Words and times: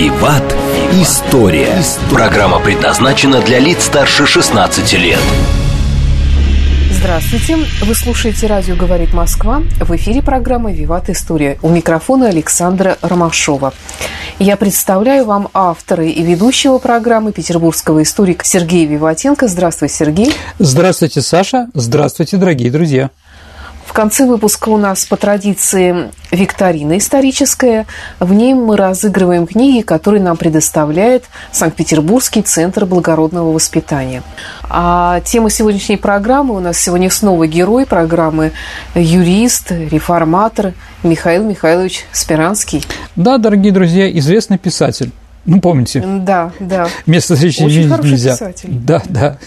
«Виват. 0.00 0.42
История». 0.94 1.76
Программа 2.10 2.58
предназначена 2.58 3.42
для 3.42 3.58
лиц 3.58 3.84
старше 3.84 4.24
16 4.24 4.94
лет. 4.94 5.20
Здравствуйте. 6.90 7.58
Вы 7.82 7.94
слушаете 7.94 8.46
«Радио 8.46 8.76
говорит 8.76 9.12
Москва». 9.12 9.60
В 9.78 9.94
эфире 9.96 10.22
программа 10.22 10.72
«Виват 10.72 11.10
История». 11.10 11.58
У 11.60 11.68
микрофона 11.68 12.28
Александра 12.28 12.96
Ромашова. 13.02 13.74
Я 14.38 14.56
представляю 14.56 15.26
вам 15.26 15.50
автора 15.52 16.06
и 16.06 16.22
ведущего 16.22 16.78
программы 16.78 17.32
петербургского 17.32 18.02
историка 18.02 18.46
Сергея 18.46 18.86
Виватенко. 18.88 19.48
Здравствуй, 19.48 19.90
Сергей. 19.90 20.32
Здравствуйте, 20.58 21.20
Саша. 21.20 21.68
Здравствуйте, 21.74 22.38
дорогие 22.38 22.70
друзья. 22.70 23.10
В 23.90 23.92
конце 23.92 24.24
выпуска 24.24 24.68
у 24.68 24.76
нас 24.76 25.04
по 25.04 25.16
традиции 25.16 26.12
викторина 26.30 26.96
историческая. 26.96 27.86
В 28.20 28.32
ней 28.32 28.54
мы 28.54 28.76
разыгрываем 28.76 29.48
книги, 29.48 29.82
которые 29.82 30.22
нам 30.22 30.36
предоставляет 30.36 31.24
Санкт-Петербургский 31.50 32.42
центр 32.42 32.86
благородного 32.86 33.50
воспитания. 33.52 34.22
А 34.68 35.20
тема 35.22 35.50
сегодняшней 35.50 35.96
программы 35.96 36.54
у 36.54 36.60
нас 36.60 36.78
сегодня 36.78 37.10
снова 37.10 37.48
герой 37.48 37.84
программы 37.84 38.52
юрист, 38.94 39.72
реформатор 39.72 40.72
Михаил 41.02 41.42
Михайлович 41.42 42.04
Спиранский. 42.12 42.84
Да, 43.16 43.38
дорогие 43.38 43.72
друзья, 43.72 44.08
известный 44.18 44.58
писатель. 44.58 45.10
Ну, 45.46 45.60
помните? 45.60 46.00
Да, 46.00 46.52
да. 46.60 46.86
Место 47.06 47.34
встречи 47.34 47.60
Очень 47.60 47.88
нельзя. 47.88 48.34
писатель. 48.34 48.68
Да, 48.70 49.02
да. 49.08 49.38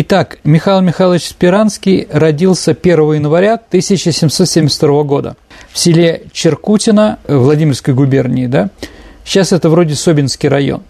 Итак, 0.00 0.38
Михаил 0.44 0.80
Михайлович 0.80 1.26
Спиранский 1.26 2.06
родился 2.12 2.70
1 2.70 3.14
января 3.14 3.54
1772 3.54 5.02
года 5.02 5.36
в 5.72 5.78
селе 5.80 6.22
Черкутино 6.30 7.18
Владимирской 7.26 7.94
губернии, 7.94 8.46
да? 8.46 8.70
Сейчас 9.24 9.52
это 9.52 9.68
вроде 9.68 9.96
Собинский 9.96 10.48
район. 10.48 10.82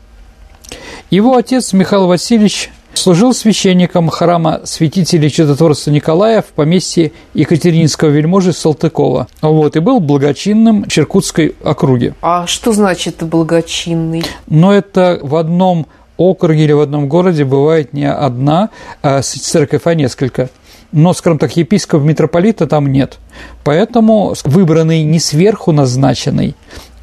Его 1.09 1.39
отец 1.39 1.73
Михаил 1.73 2.07
Васильевич 2.07 2.71
служил 2.93 3.33
священником 3.33 4.11
храма 4.11 4.61
святителя 4.65 5.31
чудотворца 5.31 5.91
Николая 5.91 6.43
в 6.43 6.49
поместье 6.49 7.13
Екатерининского 7.33 8.11
вельможи 8.11 8.53
Салтыкова. 8.53 9.29
Вот, 9.41 9.77
и 9.77 9.81
был 9.81 10.01
благочинным 10.01 10.85
Черкутской 10.87 11.55
округе. 11.65 12.13
А 12.21 12.47
что 12.47 12.73
значит 12.73 13.23
благочинный? 13.23 14.23
Но 14.49 14.75
это 14.75 15.19
в 15.23 15.35
одном 15.37 15.87
округе 16.19 16.65
или 16.65 16.73
в 16.73 16.81
одном 16.81 17.09
городе 17.09 17.45
бывает 17.45 17.95
не 17.95 18.11
одна 18.11 18.69
а, 19.01 19.23
церковь, 19.23 19.83
а 19.85 19.95
несколько. 19.95 20.51
Но, 20.93 21.13
скажем 21.13 21.39
так, 21.39 21.57
епископ 21.57 22.03
митрополита 22.03 22.67
там 22.67 22.91
нет. 22.91 23.19
Поэтому 23.63 24.35
выбранный 24.45 25.03
не 25.03 25.21
сверху 25.21 25.73
назначенный 25.73 26.55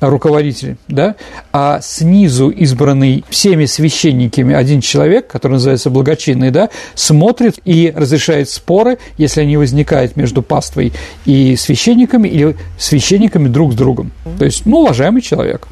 руководитель, 0.02 0.77
да, 0.88 1.16
а 1.53 1.80
снизу 1.81 2.49
избранный 2.49 3.23
всеми 3.30 3.66
священниками 3.66 4.53
один 4.53 4.81
человек, 4.81 5.27
который 5.27 5.53
называется 5.53 5.89
благочинный, 5.89 6.52
да, 6.52 6.69
смотрит 6.95 7.59
и 7.66 7.94
разрешает 7.95 8.50
споры, 8.50 8.97
если 9.17 9.41
они 9.41 9.57
возникают 9.57 10.16
между 10.16 10.41
паствой 10.41 10.94
и 11.25 11.55
священниками 11.55 12.27
или 12.27 12.55
священниками 12.77 13.47
друг 13.47 13.73
с 13.73 13.75
другом. 13.75 14.11
То 14.38 14.45
есть, 14.45 14.66
ну, 14.66 14.81
уважаемый 14.81 15.22
человек 15.22 15.67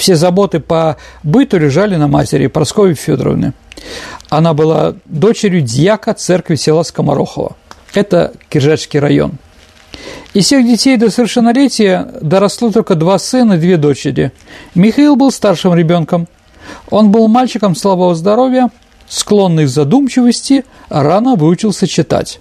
все 0.00 0.16
заботы 0.16 0.60
по 0.60 0.96
быту 1.22 1.58
лежали 1.58 1.96
на 1.96 2.08
матери 2.08 2.46
Прасковьи 2.46 2.94
Федоровны. 2.94 3.52
Она 4.30 4.54
была 4.54 4.94
дочерью 5.04 5.60
дьяка 5.60 6.14
церкви 6.14 6.54
села 6.54 6.82
Скоморохова. 6.82 7.56
Это 7.94 8.32
Киржачский 8.48 8.98
район. 8.98 9.32
Из 10.32 10.46
всех 10.46 10.64
детей 10.64 10.96
до 10.96 11.10
совершеннолетия 11.10 12.08
доросло 12.22 12.70
только 12.70 12.94
два 12.94 13.18
сына 13.18 13.54
и 13.54 13.58
две 13.58 13.76
дочери. 13.76 14.32
Михаил 14.74 15.16
был 15.16 15.30
старшим 15.30 15.74
ребенком. 15.74 16.28
Он 16.88 17.10
был 17.10 17.28
мальчиком 17.28 17.74
слабого 17.74 18.14
здоровья, 18.14 18.70
склонный 19.08 19.66
к 19.66 19.68
задумчивости, 19.68 20.64
рано 20.88 21.34
выучился 21.34 21.86
читать. 21.86 22.40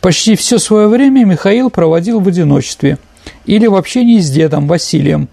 Почти 0.00 0.36
все 0.36 0.58
свое 0.58 0.86
время 0.86 1.24
Михаил 1.24 1.70
проводил 1.70 2.20
в 2.20 2.28
одиночестве 2.28 2.98
или 3.46 3.66
в 3.66 3.74
общении 3.74 4.20
с 4.20 4.30
дедом 4.30 4.68
Василием, 4.68 5.28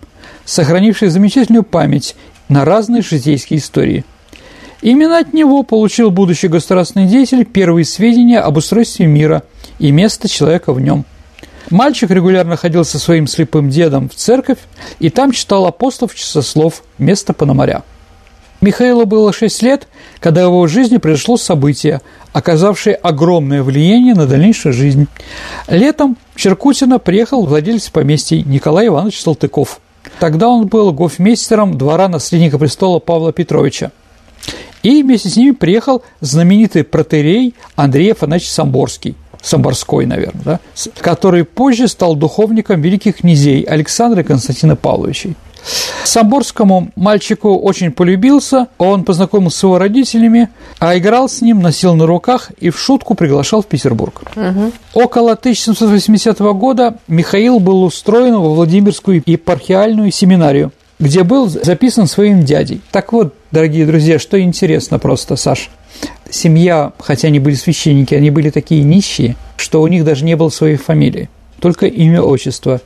сохранивший 0.45 1.09
замечательную 1.09 1.63
память 1.63 2.15
на 2.49 2.65
разные 2.65 3.01
житейские 3.01 3.59
истории. 3.59 4.03
Именно 4.81 5.19
от 5.19 5.33
него 5.33 5.63
получил 5.63 6.09
будущий 6.09 6.47
государственный 6.47 7.07
деятель 7.07 7.45
первые 7.45 7.85
сведения 7.85 8.39
об 8.39 8.57
устройстве 8.57 9.05
мира 9.05 9.43
и 9.77 9.91
место 9.91 10.27
человека 10.27 10.73
в 10.73 10.81
нем. 10.81 11.05
Мальчик 11.69 12.09
регулярно 12.09 12.57
ходил 12.57 12.83
со 12.83 12.99
своим 12.99 13.27
слепым 13.27 13.69
дедом 13.69 14.09
в 14.09 14.15
церковь 14.15 14.57
и 14.99 15.09
там 15.09 15.31
читал 15.31 15.65
апостолов 15.65 16.15
часослов 16.15 16.83
вместо 16.97 17.33
Пономаря. 17.33 17.83
Михаилу 18.61 19.07
было 19.07 19.33
6 19.33 19.63
лет, 19.63 19.87
когда 20.19 20.43
в 20.43 20.51
его 20.51 20.67
жизни 20.67 20.97
произошло 20.97 21.35
событие, 21.35 21.99
оказавшее 22.31 22.95
огромное 22.95 23.63
влияние 23.63 24.13
на 24.13 24.27
дальнейшую 24.27 24.73
жизнь. 24.73 25.07
Летом 25.67 26.15
в 26.35 26.39
Черкутино 26.39 26.99
приехал 26.99 27.43
владелец 27.45 27.89
поместья 27.89 28.41
Николай 28.43 28.87
Иванович 28.87 29.21
Салтыков. 29.21 29.80
Тогда 30.21 30.49
он 30.49 30.67
был 30.67 30.93
гофмейстером 30.93 31.79
двора 31.79 32.07
наследника 32.07 32.59
престола 32.59 32.99
Павла 32.99 33.33
Петровича. 33.33 33.91
И 34.83 35.01
вместе 35.01 35.29
с 35.29 35.35
ними 35.35 35.49
приехал 35.49 36.03
знаменитый 36.19 36.83
протерей 36.83 37.55
Андрей 37.75 38.11
Афанасьевич 38.11 38.51
Самборский, 38.51 39.15
Самборской, 39.41 40.05
наверное, 40.05 40.43
да, 40.45 40.59
который 40.99 41.43
позже 41.43 41.87
стал 41.87 42.15
духовником 42.15 42.81
великих 42.81 43.17
князей 43.17 43.63
Александра 43.63 44.21
и 44.21 44.23
Константина 44.23 44.75
Павловичей. 44.75 45.35
Самборскому 46.03 46.89
мальчику 46.95 47.57
очень 47.57 47.91
полюбился, 47.91 48.67
он 48.77 49.03
познакомился 49.03 49.59
с 49.59 49.63
его 49.63 49.77
родителями, 49.77 50.49
а 50.79 50.97
играл 50.97 51.29
с 51.29 51.41
ним, 51.41 51.61
носил 51.61 51.93
на 51.93 52.05
руках 52.05 52.51
и 52.59 52.69
в 52.69 52.79
шутку 52.79 53.15
приглашал 53.15 53.61
в 53.61 53.67
Петербург. 53.67 54.23
Около 54.93 55.33
1780 55.33 56.39
года 56.39 56.97
Михаил 57.07 57.59
был 57.59 57.83
устроен 57.83 58.35
во 58.35 58.53
Владимирскую 58.53 59.21
епархиальную 59.25 60.11
семинарию, 60.11 60.71
где 60.99 61.23
был 61.23 61.47
записан 61.47 62.07
своим 62.07 62.43
дядей. 62.43 62.81
Так 62.91 63.13
вот, 63.13 63.33
дорогие 63.51 63.85
друзья, 63.85 64.19
что 64.19 64.39
интересно 64.39 64.99
просто, 64.99 65.35
Саш. 65.35 65.69
Семья, 66.29 66.93
хотя 66.99 67.27
они 67.27 67.39
были 67.39 67.55
священники, 67.55 68.15
они 68.15 68.31
были 68.31 68.49
такие 68.49 68.83
нищие, 68.83 69.35
что 69.57 69.81
у 69.81 69.87
них 69.87 70.03
даже 70.05 70.23
не 70.25 70.35
было 70.35 70.49
своей 70.49 70.77
фамилии, 70.77 71.29
только 71.59 71.85
имя, 71.85 72.21
отчество. 72.21 72.81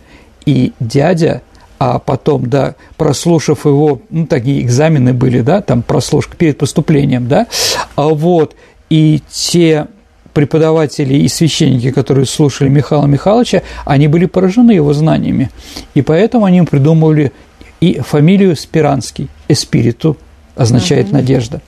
И 0.46 0.74
дядя, 0.80 1.42
а 1.78 2.00
потом, 2.00 2.50
да, 2.50 2.76
прослушав 2.98 3.66
его, 3.66 4.02
ну, 4.10 4.28
такие 4.28 4.62
экзамены 4.62 5.14
были, 5.14 5.42
да, 5.42 5.62
там 5.62 5.82
прослушка 5.82 6.36
перед 6.38 6.58
поступлением, 6.58 7.28
да, 7.28 7.48
а 7.96 8.08
вот, 8.10 8.56
и 8.90 9.22
те 9.30 9.88
преподаватели 10.34 11.16
и 11.16 11.28
священники, 11.30 11.92
которые 11.92 12.26
слушали 12.26 12.68
Михаила 12.68 13.06
Михайловича, 13.06 13.62
они 13.86 14.08
были 14.10 14.26
поражены 14.26 14.72
его 14.72 14.94
знаниями. 14.94 15.50
И 15.94 16.02
поэтому 16.02 16.44
они 16.44 16.62
придумывали 16.64 17.32
и 17.80 18.00
фамилию 18.00 18.56
Спиранский, 18.58 19.30
«эспириту» 19.48 20.18
означает 20.56 21.12
«надежда». 21.12 21.62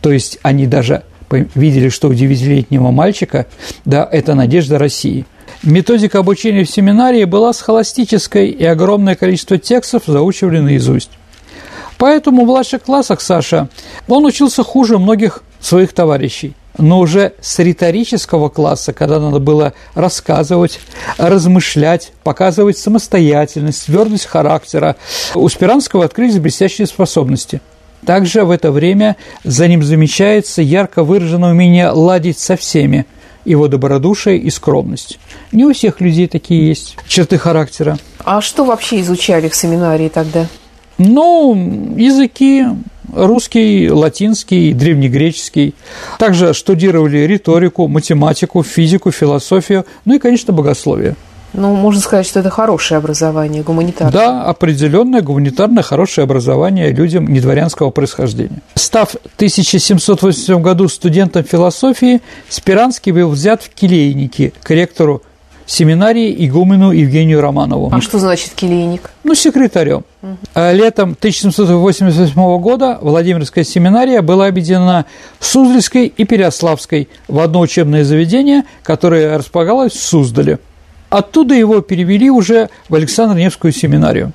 То 0.00 0.10
есть 0.10 0.38
они 0.42 0.66
даже 0.66 1.02
видели, 1.54 1.90
что 1.90 2.08
у 2.08 2.14
девятилетнего 2.14 2.90
мальчика, 2.90 3.46
да, 3.84 4.08
это 4.10 4.34
надежда 4.34 4.78
России. 4.78 5.26
Методика 5.62 6.20
обучения 6.20 6.64
в 6.64 6.70
семинарии 6.70 7.24
была 7.24 7.52
схоластической, 7.52 8.48
и 8.48 8.64
огромное 8.64 9.16
количество 9.16 9.58
текстов 9.58 10.04
заучивали 10.06 10.60
наизусть. 10.60 11.10
Поэтому 11.98 12.44
в 12.44 12.46
младших 12.46 12.82
классах 12.84 13.20
Саша, 13.20 13.68
он 14.06 14.24
учился 14.24 14.62
хуже 14.62 14.98
многих 14.98 15.42
своих 15.60 15.92
товарищей. 15.92 16.54
Но 16.78 17.00
уже 17.00 17.32
с 17.40 17.58
риторического 17.58 18.48
класса, 18.50 18.92
когда 18.92 19.18
надо 19.18 19.40
было 19.40 19.72
рассказывать, 19.94 20.78
размышлять, 21.16 22.12
показывать 22.22 22.78
самостоятельность, 22.78 23.86
твердость 23.86 24.26
характера, 24.26 24.94
у 25.34 25.48
Спиранского 25.48 26.04
открылись 26.04 26.38
блестящие 26.38 26.86
способности. 26.86 27.60
Также 28.06 28.44
в 28.44 28.52
это 28.52 28.70
время 28.70 29.16
за 29.42 29.66
ним 29.66 29.82
замечается 29.82 30.62
ярко 30.62 31.02
выраженное 31.02 31.50
умение 31.50 31.90
ладить 31.90 32.38
со 32.38 32.56
всеми, 32.56 33.06
его 33.48 33.68
добродушие 33.68 34.38
и 34.38 34.50
скромность. 34.50 35.18
Не 35.52 35.64
у 35.64 35.72
всех 35.72 36.00
людей 36.00 36.28
такие 36.28 36.68
есть 36.68 36.96
черты 37.06 37.38
характера. 37.38 37.98
А 38.24 38.40
что 38.40 38.64
вообще 38.64 39.00
изучали 39.00 39.48
в 39.48 39.56
семинарии 39.56 40.08
тогда? 40.08 40.46
Ну, 40.98 41.94
языки 41.96 42.64
русский, 43.14 43.90
латинский, 43.90 44.72
древнегреческий. 44.72 45.74
Также 46.18 46.52
штудировали 46.52 47.18
риторику, 47.18 47.88
математику, 47.88 48.62
физику, 48.62 49.10
философию, 49.10 49.86
ну 50.04 50.14
и, 50.14 50.18
конечно, 50.18 50.52
богословие. 50.52 51.16
Ну, 51.52 51.74
можно 51.74 52.00
сказать, 52.00 52.26
что 52.26 52.40
это 52.40 52.50
хорошее 52.50 52.98
образование, 52.98 53.62
гуманитарное. 53.62 54.12
Да, 54.12 54.44
определенное 54.44 55.22
гуманитарное 55.22 55.82
хорошее 55.82 56.24
образование 56.24 56.90
людям 56.92 57.32
недворянского 57.32 57.90
происхождения. 57.90 58.60
Став 58.74 59.10
в 59.10 59.36
1787 59.36 60.60
году 60.60 60.88
студентом 60.88 61.44
философии, 61.44 62.20
Спиранский 62.48 63.12
был 63.12 63.30
взят 63.30 63.62
в 63.62 63.70
келейники 63.70 64.52
к 64.62 64.70
ректору 64.70 65.22
семинарии 65.64 66.34
игумену 66.46 66.92
Евгению 66.92 67.40
Романову. 67.40 67.90
А 67.92 68.00
что 68.00 68.18
значит 68.18 68.52
келейник? 68.54 69.10
Ну, 69.22 69.34
секретарем. 69.34 70.04
Угу. 70.22 70.36
Летом 70.72 71.10
1788 71.12 72.58
года 72.58 72.98
Владимирская 73.00 73.64
семинария 73.64 74.22
была 74.22 74.46
объединена 74.46 75.04
Суздальской 75.40 76.06
и 76.06 76.24
Переославской 76.24 77.08
в 77.28 77.38
одно 77.38 77.60
учебное 77.60 78.04
заведение, 78.04 78.64
которое 78.82 79.36
располагалось 79.36 79.92
в 79.92 80.02
Суздале. 80.02 80.58
Оттуда 81.10 81.54
его 81.54 81.80
перевели 81.80 82.30
уже 82.30 82.68
в 82.88 82.94
Александр-Невскую 82.94 83.72
семинарию. 83.72 84.32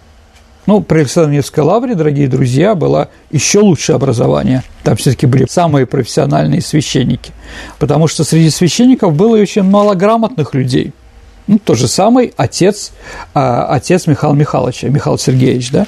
Ну, 0.65 0.81
при 0.81 0.99
Александр-Невской 0.99 1.63
лавре, 1.63 1.93
дорогие 1.93 2.27
друзья, 2.27 2.73
было 2.73 3.09
еще 3.31 3.59
лучшее 3.59 3.97
образование. 3.97 4.63
Там 4.83 4.95
все-таки 4.95 5.25
были 5.25 5.45
самые 5.49 5.85
профессиональные 5.85 6.61
священники. 6.61 7.31
Потому 7.79 8.07
что 8.07 8.23
среди 8.23 8.49
священников 8.49 9.13
было 9.13 9.37
очень 9.37 9.63
мало 9.63 9.93
грамотных 9.93 10.53
людей– 10.53 10.93
ну, 11.47 11.59
тот 11.59 11.77
же 11.77 11.87
самый 11.87 12.33
отец, 12.37 12.93
а, 13.33 13.65
отец 13.65 14.07
Михаила 14.07 14.33
Михайловича, 14.33 14.87
Михаил 14.87 15.17
Сергеевич, 15.17 15.71
да, 15.71 15.85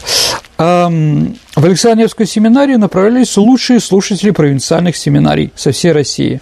в 0.58 1.66
Александровскую 1.66 2.28
семинарию 2.28 2.80
направлялись 2.80 3.36
лучшие 3.36 3.80
слушатели 3.80 4.32
провинциальных 4.32 4.96
семинарий 4.96 5.52
со 5.56 5.72
всей 5.72 5.92
России. 5.92 6.42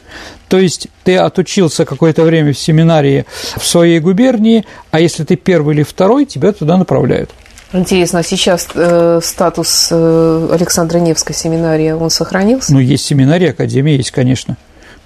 То 0.49 0.59
есть 0.59 0.87
ты 1.03 1.17
отучился 1.17 1.83
какое-то 1.85 2.23
время 2.23 2.53
в 2.53 2.59
семинарии 2.59 3.25
в 3.57 3.65
своей 3.65 3.99
губернии, 3.99 4.65
а 4.91 4.99
если 4.99 5.23
ты 5.23 5.35
первый 5.35 5.75
или 5.75 5.83
второй, 5.83 6.25
тебя 6.25 6.51
туда 6.51 6.77
направляют. 6.77 7.31
Интересно, 7.71 8.19
а 8.19 8.23
сейчас 8.23 8.67
э, 8.75 9.19
статус 9.23 9.87
э, 9.89 10.49
Александра 10.51 10.99
Невской 10.99 11.33
семинарии, 11.33 11.89
он 11.89 12.11
сохранился? 12.11 12.71
Ну, 12.71 12.79
есть 12.79 13.03
семинария, 13.03 13.49
академия 13.49 13.95
есть, 13.95 14.11
конечно. 14.11 14.57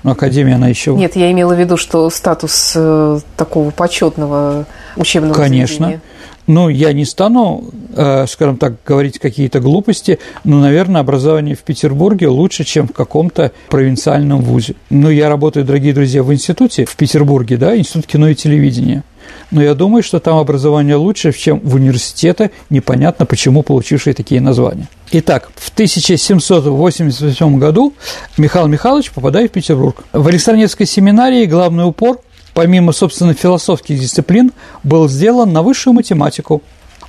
Но 0.04 0.12
Академия, 0.12 0.56
она 0.56 0.68
еще... 0.68 0.94
Нет, 0.94 1.15
я 1.15 1.31
имела 1.31 1.56
в 1.56 1.59
виду, 1.59 1.77
что 1.77 2.09
статус 2.09 2.74
э, 2.75 3.19
такого 3.36 3.71
почетного 3.71 4.65
учебного 4.95 5.33
Конечно. 5.33 5.88
заведения. 5.88 6.01
Ну, 6.48 6.70
я 6.70 6.94
не 6.94 7.06
стану, 7.06 7.66
э, 7.96 8.26
скажем 8.28 8.58
так, 8.58 8.76
говорить 8.86 9.20
какие-то 9.20 9.60
глупости, 9.60 10.20
но, 10.44 10.60
наверное, 10.60 11.02
образование 11.02 11.56
в 11.56 11.60
Петербурге 11.60 12.30
лучше, 12.30 12.64
чем 12.64 12.88
в 12.88 12.94
каком-то 12.94 13.52
провинциальном 13.70 14.42
вузе. 14.42 14.76
Ну, 14.90 15.10
я 15.10 15.28
работаю, 15.28 15.66
дорогие 15.66 15.94
друзья, 15.94 16.24
в 16.24 16.34
институте 16.34 16.86
в 16.86 16.96
Петербурге, 16.96 17.58
да, 17.58 17.78
Институт 17.78 18.08
кино 18.08 18.30
и 18.30 18.36
телевидения 18.36 19.04
но 19.52 19.62
я 19.62 19.74
думаю, 19.74 20.04
что 20.04 20.20
там 20.20 20.38
образование 20.38 20.96
лучше, 20.96 21.32
чем 21.32 21.60
в 21.60 21.76
университете, 21.76 22.52
непонятно 22.70 23.26
почему 23.26 23.64
получившие 23.64 24.14
такие 24.14 24.42
названия. 24.42 24.88
Итак, 25.12 25.50
в 25.56 25.70
1788 25.70 27.60
году 27.60 27.94
Михаил 28.38 28.68
Михайлович 28.68 29.12
попадает 29.12 29.52
в 29.52 29.54
Петербург. 29.54 30.04
В 30.12 30.28
Александровской 30.28 30.86
семинарии 30.86 31.46
главный 31.46 31.86
упор, 31.86 32.20
помимо, 32.57 32.92
собственно, 32.92 33.36
философских 33.36 34.00
дисциплин, 34.00 34.51
был 34.81 35.07
сделан 35.07 35.54
на 35.54 35.62
высшую 35.62 35.94
математику, 35.94 36.63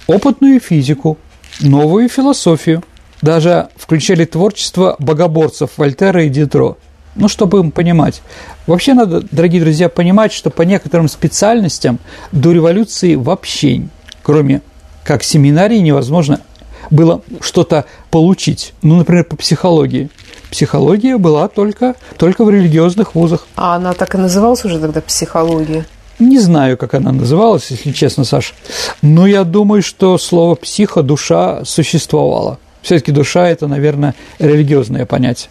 опытную 0.07 0.61
физику, 0.61 1.17
новую 1.61 2.11
философию. 2.11 2.85
Даже 3.23 3.71
включали 3.75 4.27
творчество 4.27 4.97
богоборцев 4.99 5.71
Вольтера 5.79 6.25
и 6.25 6.29
Дидро– 6.29 6.77
ну, 7.17 7.29
чтобы 7.29 7.61
им 7.61 7.71
понимать. 7.71 8.21
Вообще 8.67 8.93
надо, 8.93 9.23
дорогие 9.31 9.63
друзья, 9.63 9.89
понимать, 9.89 10.35
что 10.35 10.51
по 10.51 10.63
некоторым 10.63 11.09
специальностям 11.09 11.99
до 12.31 12.53
революции 12.53 13.15
вообще, 13.15 13.85
кроме 14.23 14.61
как 15.03 15.23
семинарии, 15.23 15.79
невозможно 15.79 16.43
было 16.91 17.23
что-то 17.41 17.85
получить. 18.11 18.75
Ну, 18.83 18.97
например, 18.97 19.25
по 19.25 19.37
психологии. 19.37 20.11
Психология 20.51 21.19
была 21.19 21.49
только, 21.49 21.95
только 22.17 22.45
в 22.45 22.51
религиозных 22.51 23.15
вузах. 23.15 23.47
А 23.57 23.77
она 23.77 23.93
так 23.93 24.15
и 24.15 24.19
называлась 24.19 24.65
уже 24.65 24.79
тогда 24.79 25.01
психология? 25.01 25.87
Не 26.19 26.41
знаю, 26.41 26.77
как 26.77 26.95
она 26.95 27.13
называлась, 27.13 27.71
если 27.71 27.93
честно, 27.93 28.25
Саша. 28.25 28.55
Но 29.03 29.27
я 29.27 29.45
думаю, 29.45 29.83
что 29.83 30.19
слово 30.19 30.57
«психо», 30.57 31.03
«душа» 31.03 31.65
существовало. 31.65 32.59
Все-таки 32.83 33.13
душа– 33.13 33.49
это, 33.51 33.69
наверное, 33.69 34.15
религиозное 34.39 35.07
понятие. 35.07 35.51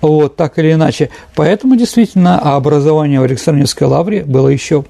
Вот, 0.00 0.36
так 0.36 0.58
или 0.58 0.72
иначе. 0.72 1.10
Поэтому, 1.34 1.76
действительно, 1.76 2.38
образование 2.38 3.20
в 3.20 3.22
Александровской 3.22 3.86
лавре 3.86 4.24
было 4.24 4.48
еще 4.48 4.84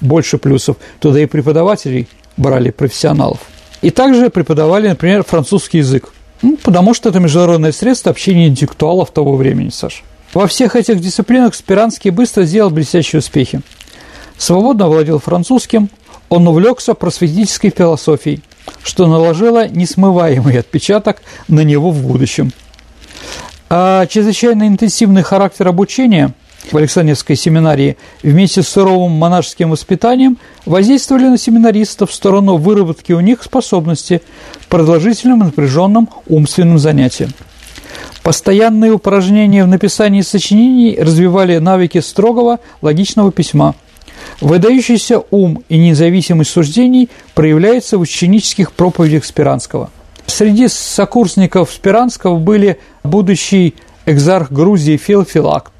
больше 0.00 0.38
плюсов. 0.38 0.76
Туда 0.98 1.20
и 1.20 1.26
преподавателей 1.26 2.08
брали 2.36 2.70
профессионалов. 2.70 3.38
И 3.86 3.90
также 3.90 4.30
преподавали, 4.30 4.88
например, 4.88 5.22
французский 5.22 5.78
язык. 5.78 6.12
Ну, 6.42 6.56
потому 6.62 6.92
что 6.92 7.08
это 7.08 7.20
международное 7.20 7.70
средство 7.70 8.10
общения 8.10 8.48
интеллектуалов 8.48 9.12
того 9.12 9.36
времени, 9.36 9.70
Саша. 9.70 10.02
Во 10.34 10.46
всех 10.48 10.74
этих 10.74 11.00
дисциплинах 11.00 11.54
Спиранский 11.54 12.10
быстро 12.10 12.42
сделал 12.42 12.70
блестящие 12.70 13.20
успехи. 13.20 13.60
Свободно 14.36 14.88
владел 14.88 15.20
французским, 15.20 15.88
он 16.28 16.48
увлекся 16.48 16.94
просветительской 16.94 17.70
философией– 17.70 18.42
что 18.82 19.06
наложило 19.06 19.68
несмываемый 19.68 20.58
отпечаток 20.58 21.22
на 21.46 21.60
него 21.60 21.92
в 21.92 22.02
будущем. 22.02 22.52
А 23.68 24.06
чрезвычайно 24.06 24.66
интенсивный 24.66 25.22
характер 25.22 25.68
обучения 25.68 26.32
в 26.70 26.76
Александровской 26.76 27.36
семинарии 27.36 27.96
вместе 28.22 28.62
с 28.62 28.68
суровым 28.68 29.12
монашеским 29.12 29.70
воспитанием 29.70 30.38
воздействовали 30.64 31.26
на 31.26 31.38
семинаристов 31.38 32.10
в 32.10 32.14
сторону 32.14 32.56
выработки 32.56 33.12
у 33.12 33.20
них 33.20 33.42
способности 33.42 34.22
к 34.64 34.66
продолжительным 34.66 35.40
напряженным 35.40 36.08
умственным 36.26 36.78
занятиям. 36.78 37.32
Постоянные 38.22 38.92
упражнения 38.92 39.64
в 39.64 39.68
написании 39.68 40.22
сочинений 40.22 40.98
развивали 41.00 41.58
навыки 41.58 42.00
строгого 42.00 42.58
логичного 42.82 43.30
письма– 43.32 43.74
Выдающийся 44.40 45.22
ум 45.30 45.62
и 45.68 45.78
независимость 45.78 46.50
суждений 46.50 47.08
проявляется 47.34 47.98
в 47.98 48.02
ученических 48.02 48.72
проповедях 48.72 49.24
Спиранского. 49.24 49.90
Среди 50.26 50.68
сокурсников 50.68 51.70
Спиранского 51.70 52.36
были 52.36 52.78
будущий 53.02 53.74
экзарх 54.04 54.52
Грузии 54.52 54.96
Филфилакт, 54.96 55.72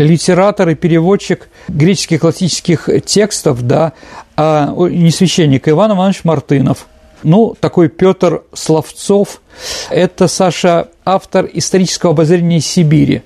литератор 0.00 0.68
и 0.70 0.74
переводчик 0.74 1.48
греческих 1.68 2.20
классических 2.20 2.88
текстов, 3.04 3.62
да, 3.62 3.92
а 4.36 4.74
не 4.74 5.10
священник 5.10 5.68
Иван 5.68 5.92
Иванович 5.92 6.24
Мартынов. 6.24 6.86
Ну, 7.22 7.54
такой 7.60 7.88
Петр 7.88 8.42
Словцов– 8.54 9.42
это, 9.90 10.26
Саша, 10.26 10.88
автор 11.04 11.48
исторического 11.52 12.12
обозрения 12.12 12.60
Сибири, 12.60 13.22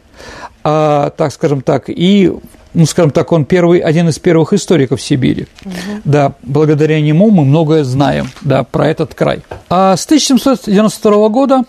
а, 0.64 1.10
так 1.10 1.32
скажем 1.32 1.62
так, 1.62 1.84
и 1.88 2.32
ну, 2.74 2.86
скажем 2.86 3.12
так, 3.12 3.30
он 3.30 3.44
первый, 3.44 3.78
один 3.78 4.08
из 4.08 4.18
первых 4.18 4.52
историков 4.52 5.00
Сибири. 5.00 5.46
Угу. 5.64 5.72
Да, 6.04 6.34
благодаря 6.42 7.00
нему 7.00 7.30
мы 7.30 7.44
многое 7.44 7.84
знаем, 7.84 8.30
да, 8.40 8.64
про 8.64 8.88
этот 8.88 9.14
край. 9.14 9.42
А 9.70 9.96
с 9.96 10.04
1792 10.06 11.28
года 11.28 11.62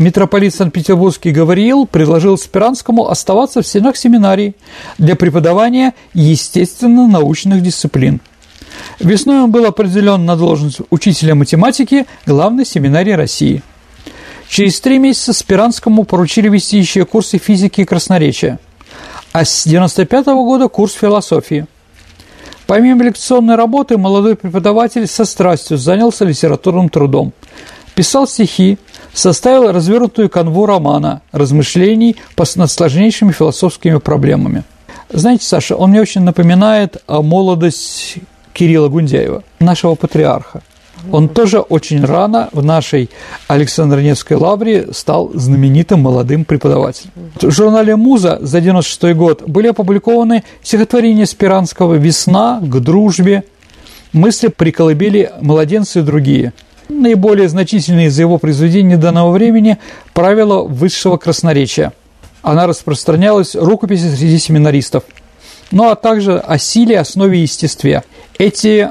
митрополит 0.00 0.54
Санкт-Петербургский 0.54 1.30
Гавриил 1.30 1.86
предложил 1.86 2.36
Спиранскому 2.36 3.08
оставаться 3.08 3.62
в 3.62 3.66
стенах 3.66 3.96
семинарии 3.96 4.56
для 4.98 5.14
преподавания 5.14 5.94
естественно-научных 6.14 7.62
дисциплин. 7.62 8.20
Весной 8.98 9.42
он 9.42 9.50
был 9.52 9.66
определен 9.66 10.24
на 10.24 10.36
должность 10.36 10.80
учителя 10.90 11.36
математики 11.36 12.06
главной 12.26 12.64
семинарии 12.64 13.12
России. 13.12 13.62
Через 14.48 14.80
три 14.80 14.98
месяца 14.98 15.32
Спиранскому 15.32 16.02
поручили 16.04 16.48
вести 16.48 16.78
еще 16.78 17.04
курсы 17.04 17.38
физики 17.38 17.82
и 17.82 17.84
красноречия– 17.84 18.58
а 19.32 19.44
с 19.44 19.66
1995 19.66 20.26
-го 20.26 20.44
года 20.44 20.68
курс 20.68 20.94
философии. 20.94 21.66
Помимо 22.66 23.04
лекционной 23.04 23.56
работы, 23.56 23.98
молодой 23.98 24.36
преподаватель 24.36 25.06
со 25.06 25.24
страстью 25.24 25.76
занялся 25.76 26.24
литературным 26.24 26.88
трудом. 26.88 27.32
Писал 28.00 28.26
стихи, 28.26 28.78
составил 29.12 29.72
развернутую 29.72 30.30
канву 30.30 30.64
романа, 30.64 31.20
размышлений 31.32 32.16
над 32.56 32.70
сложнейшими 32.70 33.30
философскими 33.30 33.98
проблемами. 33.98 34.64
Знаете, 35.10 35.44
Саша, 35.44 35.76
он 35.76 35.90
мне 35.90 36.00
очень 36.00 36.22
напоминает 36.22 36.96
молодость 37.06 38.14
Кирилла 38.54 38.88
Гундяева, 38.88 39.44
нашего 39.58 39.96
патриарха. 39.96 40.62
Он 41.12 41.28
тоже 41.28 41.60
очень 41.60 42.02
рано 42.02 42.48
в 42.52 42.64
нашей 42.64 43.10
Александр-Невской 43.48 44.38
лавре 44.38 44.94
стал 44.94 45.30
знаменитым 45.34 46.00
молодым 46.00 46.46
преподавателем. 46.46 47.10
В 47.38 47.50
журнале 47.50 47.96
«Муза» 47.96 48.38
за 48.40 48.62
96 48.62 49.12
год 49.14 49.42
были 49.46 49.66
опубликованы 49.66 50.42
стихотворения 50.62 51.26
Спиранского 51.26 51.96
«Весна», 51.96 52.60
«К 52.62 52.80
дружбе», 52.80 53.44
«Мысли 54.14 54.48
при 54.48 54.70
колыбели 54.70 55.30
младенцы» 55.42 55.98
и 55.98 56.02
другие. 56.02 56.54
Наиболее 56.90 57.48
значительное 57.48 58.06
из 58.06 58.18
его 58.18 58.38
произведений 58.38 58.96
данного 58.96 59.30
времени– 59.30 59.78
правило 60.12 60.62
высшего 60.62 61.16
красноречия. 61.16 61.92
Она 62.42 62.66
распространялась 62.66 63.54
рукописи 63.54 64.14
среди 64.14 64.38
семинаристов– 64.38 65.04
ну 65.70 65.88
а 65.88 65.94
также 65.94 66.38
о 66.38 66.58
силе, 66.58 66.98
основе 66.98 67.38
и 67.38 67.42
естестве. 67.42 68.02
Эти 68.38 68.88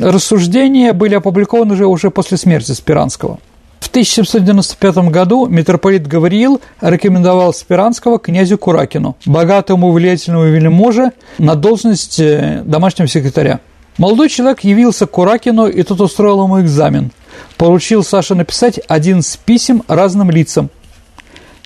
рассуждения 0.00 0.92
были 0.92 1.14
опубликованы 1.14 1.74
уже, 1.74 1.86
уже 1.86 2.10
после 2.10 2.36
смерти 2.36 2.72
Спиранского. 2.72 3.38
В 3.80 3.88
1795 3.88 5.10
году 5.10 5.46
митрополит 5.46 6.06
Гавриил 6.06 6.60
рекомендовал 6.80 7.52
Спиранского 7.52 8.18
князю 8.18 8.56
Куракину, 8.56 9.16
богатому 9.26 9.92
влиятельному 9.92 10.44
вельможе, 10.44 11.12
на 11.38 11.54
должность 11.54 12.18
э, 12.18 12.62
домашнего 12.64 13.06
секретаря. 13.06 13.60
Молодой 13.98 14.28
человек 14.28 14.60
явился 14.60 15.06
к 15.06 15.12
Куракину, 15.12 15.66
и 15.66 15.82
тот 15.82 16.00
устроил 16.00 16.44
ему 16.44 16.60
экзамен. 16.60 17.12
Поручил 17.56 18.02
Саше 18.02 18.34
написать 18.34 18.80
11 18.88 19.38
писем 19.40 19.82
разным 19.88 20.30
лицам. 20.30 20.70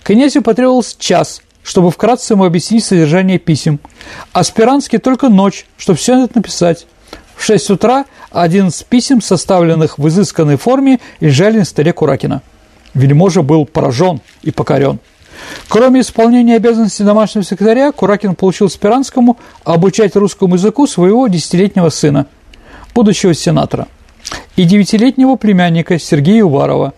Князю 0.03 0.41
потребовался 0.41 0.95
час– 0.99 1.41
чтобы 1.69 1.91
вкратце 1.91 2.33
ему 2.33 2.45
объяснить 2.45 2.83
содержание 2.83 3.37
писем. 3.37 3.79
А 4.33 4.43
Спиранский 4.43 4.97
только 4.97 5.29
ночь, 5.29 5.67
чтобы 5.77 5.99
все 5.99 6.23
это 6.23 6.37
написать. 6.37 6.87
В 7.35 7.43
6 7.43 7.69
утра 7.69 8.05
один 8.31 8.69
из 8.69 8.81
писем, 8.81 9.21
составленных 9.21 9.99
в 9.99 10.07
изысканной 10.07 10.57
форме, 10.57 10.99
лежали 11.19 11.59
на 11.59 11.65
столе 11.65 11.93
Куракина. 11.93 12.41
Вельможа 12.95 13.43
был 13.43 13.65
поражен 13.65 14.19
и 14.41 14.49
покорен. 14.49 14.99
Кроме 15.67 16.01
исполнения 16.01 16.55
обязанностей 16.55 17.03
домашнего 17.03 17.43
секретаря, 17.43 17.91
Куракин 17.91 18.35
получил 18.35 18.69
Спиранскому 18.69 19.37
обучать 19.63 20.15
русскому 20.15 20.55
языку 20.55 20.87
своего 20.87 21.27
десятилетнего 21.27 21.89
сына, 21.89 22.27
будущего 22.95 23.33
сенатора, 23.33 23.87
и 24.55 24.63
девятилетнего 24.63 25.35
племянника 25.35 25.99
Сергея 25.99 26.43
Уварова, 26.43 26.93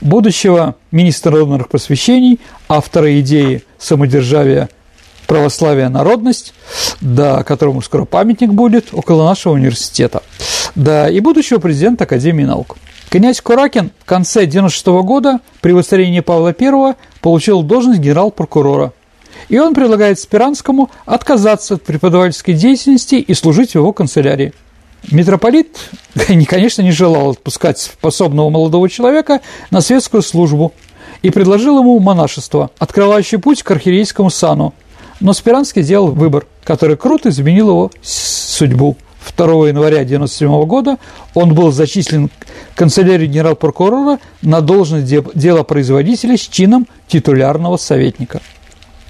будущего 0.00 0.76
министра 0.90 1.30
народных 1.30 1.68
просвещений, 1.68 2.40
автора 2.68 3.18
идеи 3.20 3.62
самодержавия 3.78 4.68
православия 5.26 5.88
народность, 5.88 6.52
да, 7.00 7.42
которому 7.44 7.80
скоро 7.80 8.04
памятник 8.04 8.50
будет 8.50 8.88
около 8.92 9.24
нашего 9.24 9.54
университета, 9.54 10.22
да, 10.74 11.08
и 11.08 11.20
будущего 11.20 11.58
президента 11.58 12.04
Академии 12.04 12.44
наук. 12.44 12.76
Князь 13.12 13.42
Куракин 13.42 13.90
в 14.00 14.06
конце 14.06 14.46
96 14.46 14.86
года 15.04 15.40
при 15.60 15.72
воцарении 15.72 16.20
Павла 16.20 16.56
I 16.58 16.94
получил 17.20 17.62
должность 17.62 18.00
генерал-прокурора. 18.00 18.94
И 19.50 19.58
он 19.58 19.74
предлагает 19.74 20.18
Спиранскому 20.18 20.90
отказаться 21.04 21.74
от 21.74 21.82
преподавательской 21.82 22.54
деятельности 22.54 23.16
и 23.16 23.34
служить 23.34 23.72
в 23.72 23.74
его 23.74 23.92
канцелярии. 23.92 24.54
Митрополит, 25.10 25.76
конечно, 26.48 26.80
не 26.80 26.90
желал 26.90 27.32
отпускать 27.32 27.78
способного 27.78 28.48
молодого 28.48 28.88
человека 28.88 29.42
на 29.70 29.82
светскую 29.82 30.22
службу 30.22 30.72
и 31.20 31.28
предложил 31.28 31.80
ему 31.80 32.00
монашество, 32.00 32.70
открывающее 32.78 33.38
путь 33.38 33.62
к 33.62 33.70
архиерейскому 33.70 34.30
сану. 34.30 34.72
Но 35.20 35.34
Спиранский 35.34 35.82
сделал 35.82 36.12
выбор, 36.12 36.46
который 36.64 36.96
круто 36.96 37.28
изменил 37.28 37.68
его 37.68 37.90
судьбу. 38.00 38.96
2 39.30 39.68
января 39.68 40.00
1997 40.00 40.64
года 40.66 40.98
он 41.34 41.54
был 41.54 41.70
зачислен 41.70 42.28
в 42.28 42.76
канцелярию 42.76 43.28
генерал-прокурора 43.28 44.18
на 44.42 44.60
должность 44.60 45.06
делопроизводителя 45.06 46.36
с 46.36 46.40
чином 46.40 46.86
титулярного 47.08 47.76
советника. 47.76 48.40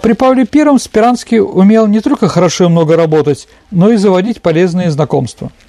При 0.02 0.14
Павле 0.14 0.46
I 0.52 0.78
Спиранский 0.78 1.40
умел 1.40 1.86
не 1.86 2.00
только 2.00 2.28
хорошо 2.28 2.64
и 2.64 2.68
много 2.68 2.96
работать, 2.96 3.48
но 3.70 3.90
и 3.90 3.96
заводить 3.96 4.42
полезные 4.42 4.90
знакомства– 4.90 5.50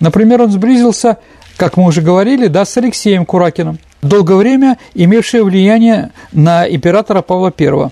Например, 0.00 0.42
он 0.42 0.50
сблизился, 0.50 1.18
как 1.56 1.76
мы 1.76 1.86
уже 1.86 2.02
говорили, 2.02 2.48
да, 2.48 2.64
с 2.64 2.76
Алексеем 2.76 3.24
Куракиным, 3.24 3.78
долгое 4.02 4.36
время 4.36 4.78
имевшее 4.94 5.44
влияние 5.44 6.10
на 6.32 6.68
императора 6.68 7.22
Павла 7.22 7.52
I. 7.58 7.90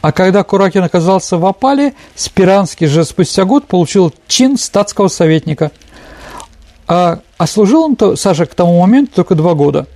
А 0.00 0.12
когда 0.12 0.42
Куракин 0.42 0.82
оказался 0.82 1.38
в 1.38 1.46
опале, 1.46 1.94
Спиранский 2.14 2.86
же 2.86 3.04
спустя 3.04 3.44
год 3.44 3.66
получил 3.66 4.12
чин 4.28 4.56
статского 4.56 5.08
советника. 5.08 5.72
А, 6.88 7.18
а 7.36 7.46
служил 7.46 7.84
он, 7.84 7.96
то, 7.96 8.16
Саша, 8.16 8.46
к 8.46 8.54
тому 8.54 8.80
моменту 8.80 9.12
только 9.16 9.34
два 9.34 9.54
года. 9.54 9.86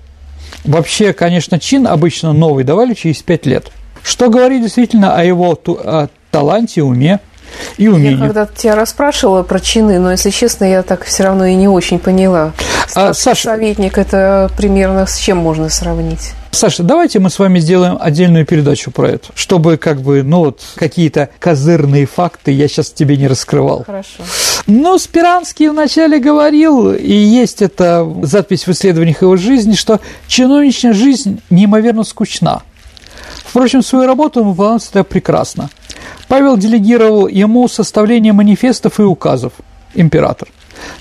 Вообще, 0.64 1.12
конечно, 1.12 1.58
чин 1.58 1.86
обычно 1.86 2.32
новый 2.32 2.64
давали 2.64 2.94
через 2.94 3.22
пять 3.22 3.46
лет. 3.46 3.70
Что 4.02 4.28
говорит 4.28 4.62
действительно 4.62 5.14
о 5.14 5.24
его 5.24 5.52
о 5.52 6.08
таланте, 6.30 6.82
уме, 6.82 7.20
и 7.76 7.88
умение. 7.88 8.12
Я 8.12 8.18
когда 8.18 8.46
тебя 8.46 8.74
расспрашивала 8.74 9.42
про 9.42 9.60
чины, 9.60 9.98
но, 9.98 10.12
если 10.12 10.30
честно, 10.30 10.64
я 10.64 10.82
так 10.82 11.04
все 11.04 11.24
равно 11.24 11.46
и 11.46 11.54
не 11.54 11.68
очень 11.68 11.98
поняла. 11.98 12.52
А, 12.94 13.12
Саша, 13.12 13.50
советник– 13.50 13.98
это 13.98 14.50
примерно 14.56 15.06
с 15.06 15.16
чем 15.18 15.38
можно 15.38 15.68
сравнить? 15.68 16.32
Саша, 16.52 16.82
давайте 16.82 17.20
мы 17.20 17.30
с 17.30 17.38
вами 17.38 17.60
сделаем 17.60 17.96
отдельную 18.00 18.44
передачу 18.44 18.90
про 18.90 19.10
это, 19.10 19.28
чтобы 19.34 19.76
как 19.76 20.02
бы, 20.02 20.22
ну 20.22 20.40
вот, 20.40 20.60
какие-то 20.74 21.30
козырные 21.38 22.06
факты 22.06 22.50
я 22.50 22.66
сейчас 22.66 22.90
тебе 22.90 23.16
не 23.16 23.28
раскрывал. 23.28 23.84
Хорошо. 23.84 24.24
Ну, 24.66 24.98
Спиранский 24.98 25.68
вначале 25.68 26.18
говорил, 26.18 26.92
и 26.92 27.12
есть 27.12 27.62
эта 27.62 28.06
запись 28.22 28.66
в 28.66 28.72
исследованиях 28.72 29.22
его 29.22 29.36
жизни, 29.36 29.74
что 29.74 30.00
чиновничная 30.26 30.92
жизнь 30.92 31.40
неимоверно 31.50 32.04
скучна. 32.04 32.62
Впрочем, 33.44 33.82
свою 33.82 34.06
работу 34.06 34.40
он 34.40 34.48
выполнял 34.48 34.78
всегда 34.80 35.04
прекрасно. 35.04 35.70
Павел 36.28 36.56
делегировал 36.56 37.26
ему 37.26 37.68
составление 37.68 38.32
манифестов 38.32 38.98
и 39.00 39.02
указов, 39.02 39.52
император. 39.94 40.48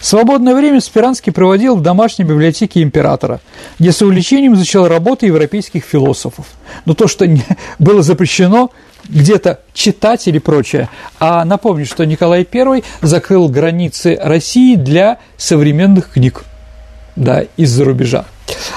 Свободное 0.01 0.55
время 0.55 0.81
Спиранский 0.81 1.31
проводил 1.31 1.75
в 1.75 1.81
домашней 1.81 2.25
библиотеке 2.25 2.81
императора, 2.81 3.41
где 3.79 3.91
с 3.91 4.01
увлечением 4.01 4.55
изучал 4.55 4.87
работы 4.87 5.25
европейских 5.27 5.83
философов. 5.83 6.45
Но 6.85 6.93
то, 6.93 7.07
что 7.07 7.25
было 7.79 8.01
запрещено 8.01 8.71
где-то 9.05 9.61
читать 9.73 10.27
или 10.27 10.39
прочее. 10.39 10.89
А 11.19 11.43
напомню, 11.45 11.85
что 11.85 12.05
Николай 12.05 12.47
I 12.51 12.83
закрыл 13.01 13.49
границы 13.49 14.17
России 14.21 14.75
для 14.75 15.19
современных 15.37 16.11
книг, 16.11 16.43
да, 17.15 17.43
из-за 17.57 17.85
рубежа. 17.85 18.25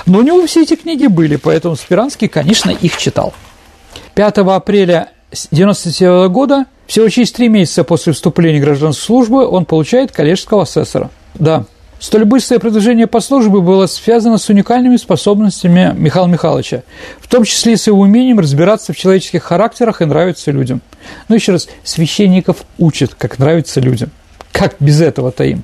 Но 0.07 0.19
у 0.19 0.23
него 0.23 0.47
все 0.47 0.63
эти 0.63 0.77
книги 0.77 1.07
были, 1.07 1.37
поэтому 1.37 1.77
Спиранский, 1.77 2.29
конечно, 2.29 2.71
их 2.71 2.97
читал. 2.97 3.35
5 4.15 4.39
апреля 4.39 5.09
1997 5.31 6.29
года, 6.29 6.67
всего 6.87 7.09
через 7.09 7.33
три 7.33 7.49
месяца 7.49 7.85
после 7.85 8.13
вступления 8.13 8.61
в 8.61 8.65
гражданскую 8.65 9.05
службу, 9.05 9.41
он 9.41 9.65
получает 9.65 10.13
коллежского 10.13 10.63
асессора. 10.63 11.11
Да, 11.35 11.65
Столь 12.03 12.25
быстрое 12.25 12.59
продвижение 12.59 13.07
по 13.07 13.21
службе 13.21 13.61
было 13.61 13.87
связано 13.87 14.37
с 14.37 14.49
уникальными 14.49 14.97
способностями 14.97 15.95
Михаила 15.97 16.27
Михайловича, 16.27 16.83
в 17.21 17.29
том 17.29 17.45
числе 17.45 17.77
с 17.77 17.87
его 17.87 18.01
умением 18.01 18.41
разбираться 18.41 18.93
в 18.93 18.97
человеческих 18.97 19.45
характерах 19.45 20.03
и 20.03 20.05
нравиться 20.05 20.51
людям. 20.51 20.81
Ну, 21.29 21.37
еще 21.37 21.53
раз, 21.53 21.69
священников 21.85 22.65
учат, 22.77 23.15
как 23.15 23.39
нравится 23.39 23.79
людям. 23.79 24.11
Как 24.51 24.75
без 24.81 25.01
этого-то 25.01 25.45
им? 25.45 25.63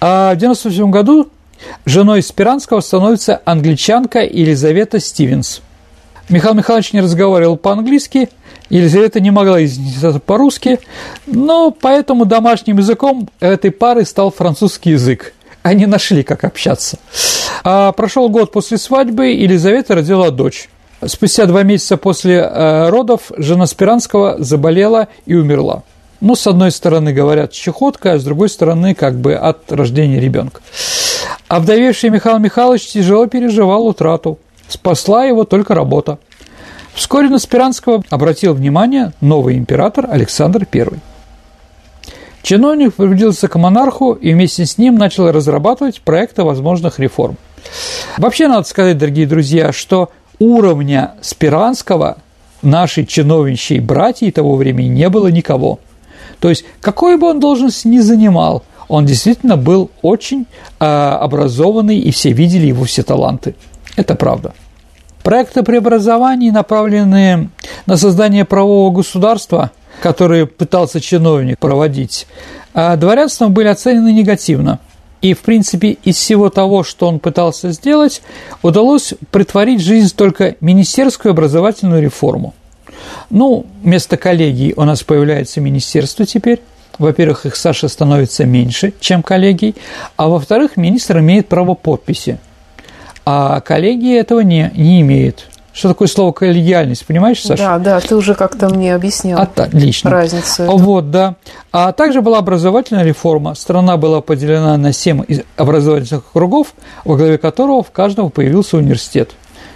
А 0.00 0.34
в 0.34 0.38
1997 0.38 0.90
году 0.90 1.30
женой 1.84 2.22
Спиранского 2.24 2.80
становится 2.80 3.40
англичанка 3.44 4.24
Елизавета 4.24 4.98
Стивенс– 4.98 5.62
Михаил 6.30 6.54
Михайлович 6.54 6.92
не 6.92 7.00
разговаривал 7.00 7.56
по-английски, 7.56 8.28
Елизавета 8.68 9.18
не 9.18 9.32
могла 9.32 9.64
изъясниться 9.64 10.20
по-русски, 10.20 10.78
но 11.26 11.72
поэтому 11.72 12.24
домашним 12.24 12.78
языком 12.78 13.28
этой 13.40 13.72
пары 13.72 14.04
стал 14.04 14.30
французский 14.30 14.90
язык. 14.90 15.34
Они 15.62 15.86
нашли, 15.86 16.22
как 16.22 16.44
общаться. 16.44 16.98
А 17.64 17.90
прошел 17.92 18.28
год 18.28 18.52
после 18.52 18.78
свадьбы, 18.78 19.26
Елизавета 19.26 19.96
родила 19.96 20.30
дочь. 20.30 20.68
Спустя 21.04 21.46
два 21.46 21.64
месяца 21.64 21.96
после 21.96 22.36
э, 22.36 22.88
родов 22.90 23.32
жена 23.36 23.66
Спиранского 23.66 24.36
заболела 24.38 25.08
и 25.26 25.34
умерла. 25.34 25.82
Ну, 26.20 26.36
с 26.36 26.46
одной 26.46 26.70
стороны, 26.70 27.12
говорят, 27.12 27.52
чехотка, 27.52 28.12
а 28.12 28.18
с 28.18 28.24
другой 28.24 28.50
стороны, 28.50 28.94
как 28.94 29.18
бы 29.18 29.34
от 29.34 29.72
рождения 29.72 30.20
ребенка. 30.20 30.60
Обдавевший 31.48 32.10
Михаил 32.10 32.38
Михайлович 32.38 32.86
тяжело 32.86 33.26
переживал 33.26 33.86
утрату. 33.86 34.38
Спасла 34.70 35.24
его 35.24 35.42
только 35.44 35.74
работа. 35.74 36.18
Вскоре 36.94 37.28
на 37.28 37.38
Спиранского 37.38 38.04
обратил 38.08 38.54
внимание 38.54 39.12
новый 39.20 39.58
император 39.58 40.06
Александр 40.08 40.66
I. 40.72 40.86
Чиновник 42.42 42.94
приблизился 42.94 43.48
к 43.48 43.58
монарху 43.58 44.12
и 44.12 44.32
вместе 44.32 44.64
с 44.64 44.78
ним 44.78 44.94
начал 44.94 45.30
разрабатывать 45.30 46.00
проекты 46.02 46.44
возможных 46.44 47.00
реформ. 47.00 47.36
Вообще, 48.16 48.46
надо 48.46 48.66
сказать, 48.66 48.96
дорогие 48.96 49.26
друзья, 49.26 49.72
что 49.72 50.10
уровня 50.38 51.14
Спиранского 51.20 52.18
нашей 52.62 53.06
чиновничьей 53.06 53.80
братьей 53.80 54.30
того 54.30 54.54
времени 54.54 54.88
не 54.88 55.08
было 55.08 55.28
никого. 55.28 55.80
То 56.38 56.48
есть, 56.48 56.64
какой 56.80 57.18
бы 57.18 57.28
он 57.28 57.40
должность 57.40 57.84
ни 57.84 57.98
занимал, 57.98 58.62
он 58.88 59.04
действительно 59.04 59.56
был 59.56 59.90
очень 60.02 60.46
э, 60.78 60.84
образованный, 60.84 61.98
и 61.98 62.10
все 62.10 62.32
видели 62.32 62.66
его 62.66 62.84
все 62.84 63.02
таланты. 63.02 63.54
Это 63.96 64.14
правда. 64.14 64.54
Проекты 65.22 65.62
преобразований, 65.62 66.50
направленные 66.50 67.50
на 67.86 67.96
создание 67.96 68.44
правового 68.44 68.90
государства, 68.94 69.70
которые 70.02 70.46
пытался 70.46 71.00
чиновник 71.00 71.58
проводить, 71.58 72.26
а 72.72 72.96
дворянством 72.96 73.52
были 73.52 73.68
оценены 73.68 74.12
негативно. 74.12 74.78
И, 75.20 75.34
в 75.34 75.40
принципе, 75.40 75.98
из 76.02 76.16
всего 76.16 76.48
того, 76.48 76.82
что 76.82 77.06
он 77.06 77.18
пытался 77.18 77.72
сделать, 77.72 78.22
удалось 78.62 79.12
притворить 79.30 79.80
в 79.80 79.84
жизнь 79.84 80.14
только 80.16 80.56
министерскую 80.62 81.32
образовательную 81.32 82.02
реформу. 82.02 82.54
Ну, 83.28 83.66
вместо 83.82 84.16
коллегий 84.16 84.72
у 84.76 84.84
нас 84.84 85.02
появляется 85.02 85.60
министерство 85.60 86.24
теперь. 86.24 86.62
Во-первых, 86.98 87.46
их 87.46 87.56
Саша 87.56 87.88
становится 87.88 88.44
меньше, 88.44 88.94
чем 89.00 89.22
коллегий, 89.22 89.74
а 90.16 90.28
во-вторых, 90.28 90.76
министр 90.76 91.20
имеет 91.20 91.48
право 91.48 91.74
подписи, 91.74 92.38
а 93.24 93.60
коллегии 93.60 94.18
этого 94.18 94.40
не, 94.40 94.70
не 94.74 95.00
имеет. 95.00 95.46
Что 95.72 95.88
такое 95.90 96.08
слово 96.08 96.32
коллегиальность, 96.32 97.06
понимаешь, 97.06 97.40
Саша? 97.40 97.62
Да, 97.62 97.78
да, 97.78 98.00
ты 98.00 98.16
уже 98.16 98.34
как-то 98.34 98.68
мне 98.68 98.92
объяснял 98.92 99.40
Отлично. 99.40 100.10
разницу. 100.10 100.64
Эту. 100.64 100.76
Вот, 100.76 101.10
да. 101.10 101.36
А 101.70 101.92
также 101.92 102.22
была 102.22 102.38
образовательная 102.38 103.04
реформа. 103.04 103.54
Страна 103.54 103.96
была 103.96 104.20
поделена 104.20 104.76
на 104.76 104.92
семь 104.92 105.22
образовательных 105.56 106.24
кругов, 106.32 106.74
во 107.04 107.16
главе 107.16 107.38
которого 107.38 107.84
в 107.84 107.92
каждого 107.92 108.30
появился 108.30 108.78
университет. 108.78 109.30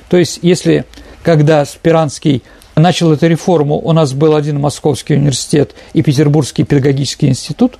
То 0.08 0.16
есть, 0.16 0.40
если 0.42 0.84
когда 1.22 1.64
Спиранский 1.64 2.42
начал 2.76 3.12
эту 3.12 3.26
реформу, 3.26 3.78
у 3.78 3.92
нас 3.92 4.12
был 4.12 4.34
один 4.34 4.60
Московский 4.60 5.14
университет 5.14 5.74
и 5.92 6.02
Петербургский 6.02 6.64
педагогический 6.64 7.28
институт. 7.28 7.78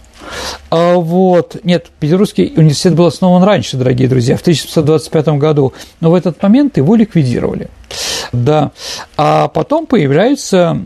А 0.70 0.94
вот, 0.94 1.56
нет, 1.64 1.86
Петербургский 2.00 2.54
университет 2.56 2.94
был 2.94 3.06
основан 3.06 3.42
раньше, 3.42 3.76
дорогие 3.76 4.08
друзья, 4.08 4.36
в 4.36 4.40
1725 4.40 5.28
году, 5.38 5.72
но 6.00 6.10
в 6.10 6.14
этот 6.14 6.42
момент 6.42 6.76
его 6.76 6.94
ликвидировали. 6.94 7.68
Да. 8.32 8.72
А 9.16 9.48
потом 9.48 9.86
появляются 9.86 10.80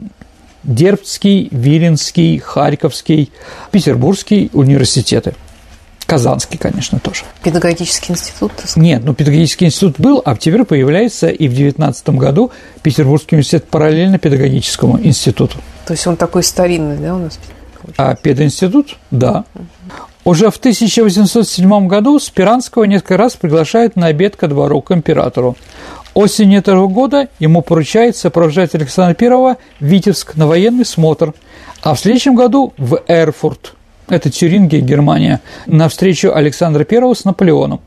Дербцкий, 0.65 1.49
Виленский, 1.51 2.39
Харьковский, 2.39 3.31
Петербургский 3.71 4.51
университеты– 4.53 5.35
Казанский, 6.09 6.57
конечно, 6.57 6.99
тоже. 6.99 7.25
Педагогический 7.43 8.13
институт? 8.13 8.53
Нет, 8.77 9.03
ну 9.05 9.13
педагогический 9.13 9.67
институт 9.67 9.97
был, 10.01 10.23
а 10.25 10.35
теперь 10.37 10.65
появляется 10.65 11.29
и 11.29 11.47
в 11.49 11.51
2019 11.51 12.09
году 12.11 12.51
Петербургский 12.81 13.37
университет 13.37 13.67
параллельно 13.69 14.19
педагогическому 14.19 14.99
институту. 15.03 15.59
То 15.85 15.93
есть 15.93 16.07
он 16.07 16.17
такой 16.17 16.45
старинный, 16.45 16.97
да, 16.97 17.15
у 17.15 17.19
нас? 17.19 17.39
А 17.99 18.15
пединститут? 18.15 18.97
Да. 19.11 19.45
Уже 20.25 20.51
в 20.51 20.57
1807 20.57 21.87
году 21.89 22.19
Спиранского 22.19 22.85
несколько 22.85 23.19
раз 23.19 23.35
приглашают 23.35 23.95
на 23.97 24.07
обед 24.07 24.35
ко 24.35 24.49
двору 24.49 24.81
к 24.81 24.93
императору. 24.93 25.59
Осенью 26.15 26.61
этого 26.61 26.87
года 26.87 27.29
ему 27.39 27.61
поручает 27.61 28.17
сопровождать 28.17 28.75
Александра 28.75 29.15
I 29.21 29.29
в 29.29 29.57
Витебск 29.85 30.37
на 30.37 30.47
военный 30.47 30.87
смотр, 30.87 31.35
а 31.83 31.95
в 31.95 32.01
следующем 32.01 32.35
году 32.35 32.73
в 32.79 32.99
Эрфурт– 33.09 33.75
это 34.09 34.31
Тюрингия, 34.31 34.81
Германия, 34.81 35.41
на 35.67 35.89
встречу 35.89 36.33
Александра 36.33 36.87
I 36.89 37.15
с 37.15 37.25
Наполеоном. 37.25 37.81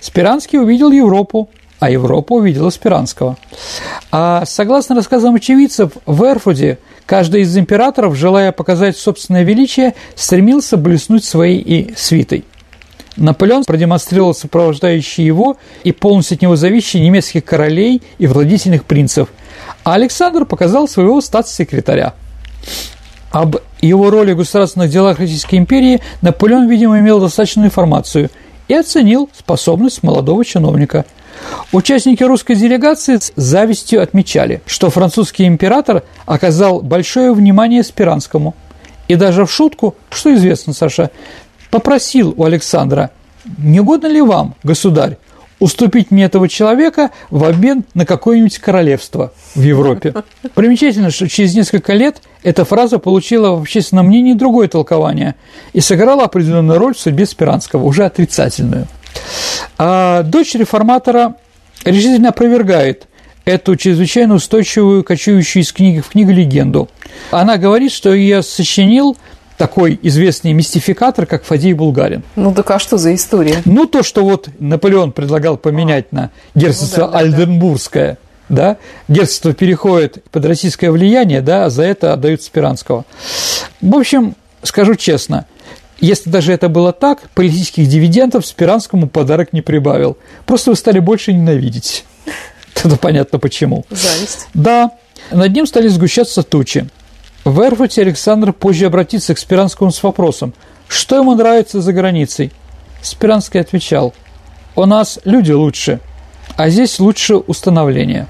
Спиранский 0.00 0.58
увидел 0.58 0.90
Европу, 0.90 1.50
а 1.78 1.90
Европа 1.90 2.34
увидела 2.34 2.70
Спиранского. 2.70 3.36
А 4.10 4.44
согласно 4.46 4.94
рассказам 4.94 5.34
очевидцев, 5.34 5.92
в 6.06 6.24
Эрфуде 6.24 6.78
каждый 7.04 7.42
из 7.42 7.56
императоров, 7.56 8.16
желая 8.16 8.52
показать 8.52 8.96
собственное 8.96 9.42
величие, 9.42 9.94
стремился 10.14 10.76
блеснуть 10.76 11.24
своей 11.24 11.58
и 11.58 11.94
свитой. 11.96 12.44
Наполеон 13.16 13.64
продемонстрировал 13.64 14.34
сопровождающие 14.34 15.26
его 15.26 15.56
и 15.84 15.92
полностью 15.92 16.36
от 16.36 16.42
него 16.42 16.56
зависящие 16.56 17.02
немецких 17.02 17.44
королей 17.44 18.02
и 18.18 18.26
владительных 18.26 18.84
принцев, 18.84 19.28
а 19.84 19.94
Александр 19.94 20.44
показал 20.44 20.86
своего 20.86 21.20
статс-секретаря. 21.20 22.14
Об 23.30 23.56
его 23.86 24.10
роли 24.10 24.32
в 24.32 24.38
государственных 24.38 24.90
делах 24.90 25.18
Российской 25.18 25.56
империи 25.56 26.00
Наполеон, 26.22 26.68
видимо, 26.68 26.98
имел 26.98 27.20
достаточную 27.20 27.66
информацию 27.66 28.30
и 28.68 28.74
оценил 28.74 29.30
способность 29.36 30.02
молодого 30.02 30.44
чиновника. 30.44 31.04
Участники 31.72 32.22
русской 32.22 32.54
делегации 32.54 33.16
с 33.16 33.32
завистью 33.36 34.02
отмечали, 34.02 34.62
что 34.66 34.90
французский 34.90 35.46
император 35.46 36.02
оказал 36.24 36.80
большое 36.80 37.32
внимание 37.32 37.82
Спиранскому. 37.82 38.54
И 39.08 39.14
даже 39.14 39.44
в 39.46 39.52
шутку, 39.52 39.94
что 40.10 40.34
известно, 40.34 40.72
Саша, 40.72 41.10
попросил 41.70 42.34
у 42.36 42.44
Александра, 42.44 43.10
не 43.58 43.80
угодно 43.80 44.06
ли 44.06 44.20
вам, 44.20 44.54
государь, 44.64 45.18
уступить 45.58 46.10
мне 46.10 46.24
этого 46.24 46.48
человека 46.48 47.10
в 47.30 47.44
обмен 47.44 47.84
на 47.94 48.04
какое-нибудь 48.04 48.58
королевство 48.58 49.32
в 49.54 49.62
Европе. 49.62 50.14
Примечательно, 50.54 51.10
что 51.10 51.28
через 51.28 51.54
несколько 51.54 51.94
лет 51.94 52.22
эта 52.42 52.64
фраза 52.64 52.98
получила 52.98 53.56
в 53.56 53.62
общественном 53.62 54.06
мнении 54.06 54.34
другое 54.34 54.68
толкование 54.68 55.34
и 55.72 55.80
сыграла 55.80 56.24
определенную 56.24 56.78
роль 56.78 56.94
в 56.94 57.00
судьбе 57.00 57.26
Спиранского, 57.26 57.84
уже 57.84 58.04
отрицательную. 58.04 58.86
А 59.78 60.22
дочь 60.22 60.54
реформатора 60.54 61.36
решительно 61.84 62.30
опровергает 62.30 63.06
эту 63.46 63.76
чрезвычайно 63.76 64.34
устойчивую, 64.34 65.04
кочующую 65.04 65.62
из 65.62 65.72
книги 65.72 66.00
в 66.00 66.08
книгу 66.08 66.32
легенду. 66.32 66.88
Она 67.30 67.56
говорит, 67.56 67.92
что 67.92 68.12
ее 68.12 68.42
сочинил 68.42 69.16
такой 69.56 69.98
известный 70.02 70.52
мистификатор, 70.52 71.26
как 71.26 71.44
Фадей 71.44 71.72
Булгарин. 71.72 72.22
Ну 72.36 72.52
так 72.54 72.70
а 72.70 72.78
что 72.78 72.98
за 72.98 73.14
история? 73.14 73.62
Ну 73.64 73.86
то, 73.86 74.02
что 74.02 74.24
вот 74.24 74.48
Наполеон 74.58 75.12
предлагал 75.12 75.56
поменять 75.56 76.12
на 76.12 76.30
герцогство 76.54 77.06
ну, 77.06 77.12
да, 77.12 77.18
Альденбургское, 77.18 78.18
да, 78.48 78.76
герцогство 79.08 79.52
переходит 79.52 80.22
под 80.30 80.44
российское 80.44 80.90
влияние, 80.90 81.40
да, 81.40 81.66
а 81.66 81.70
за 81.70 81.82
это 81.84 82.12
отдают 82.12 82.42
Спиранского. 82.42 83.04
В 83.80 83.94
общем, 83.94 84.34
скажу 84.62 84.94
честно, 84.94 85.46
если 86.00 86.30
даже 86.30 86.52
это 86.52 86.68
было 86.68 86.92
так, 86.92 87.30
политических 87.30 87.88
дивидендов 87.88 88.46
Спиранскому 88.46 89.08
подарок 89.08 89.52
не 89.52 89.62
прибавил. 89.62 90.18
Просто 90.44 90.70
вы 90.70 90.76
стали 90.76 90.98
больше 90.98 91.32
ненавидеть. 91.32 92.04
Это 92.84 92.96
понятно 92.96 93.38
почему. 93.38 93.86
Зависть. 93.90 94.48
Да. 94.52 94.90
Над 95.30 95.52
ним 95.52 95.66
стали 95.66 95.88
сгущаться 95.88 96.42
тучи. 96.42 96.86
В 97.46 97.60
Эрфуте 97.60 98.02
Александр 98.02 98.52
позже 98.52 98.86
обратится 98.86 99.32
к 99.32 99.38
Спиранскому 99.38 99.92
с 99.92 100.02
вопросом, 100.02 100.52
что 100.88 101.14
ему 101.14 101.36
нравится 101.36 101.80
за 101.80 101.92
границей. 101.92 102.50
Спиранский 103.02 103.60
отвечал, 103.60 104.14
«У 104.74 104.84
нас 104.84 105.20
люди 105.24 105.52
лучше, 105.52 106.00
а 106.56 106.70
здесь 106.70 106.98
лучше 106.98 107.36
установление». 107.36 108.26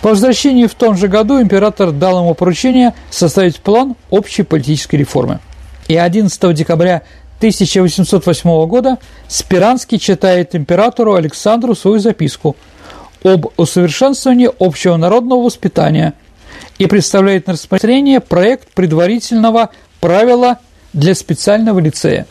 По 0.00 0.08
возвращении 0.08 0.66
в 0.66 0.74
том 0.74 0.96
же 0.96 1.06
году 1.06 1.40
император 1.40 1.92
дал 1.92 2.18
ему 2.18 2.34
поручение 2.34 2.94
составить 3.10 3.60
план 3.60 3.94
общей 4.10 4.42
политической 4.42 4.96
реформы. 4.96 5.38
И 5.86 5.94
11 5.94 6.52
декабря 6.52 7.02
1808 7.38 8.66
года 8.66 8.98
Спиранский 9.28 10.00
читает 10.00 10.56
императору 10.56 11.14
Александру 11.14 11.76
свою 11.76 12.00
записку 12.00 12.56
об 13.22 13.46
усовершенствовании 13.56 14.50
общего 14.58 14.96
народного 14.96 15.44
воспитания– 15.44 16.14
и 16.82 16.86
представляет 16.86 17.46
на 17.46 17.52
рассмотрение 17.52 18.18
проект 18.18 18.72
предварительного 18.74 19.70
правила 20.00 20.58
для 20.92 21.14
специального 21.14 21.78
лицея. 21.78 22.26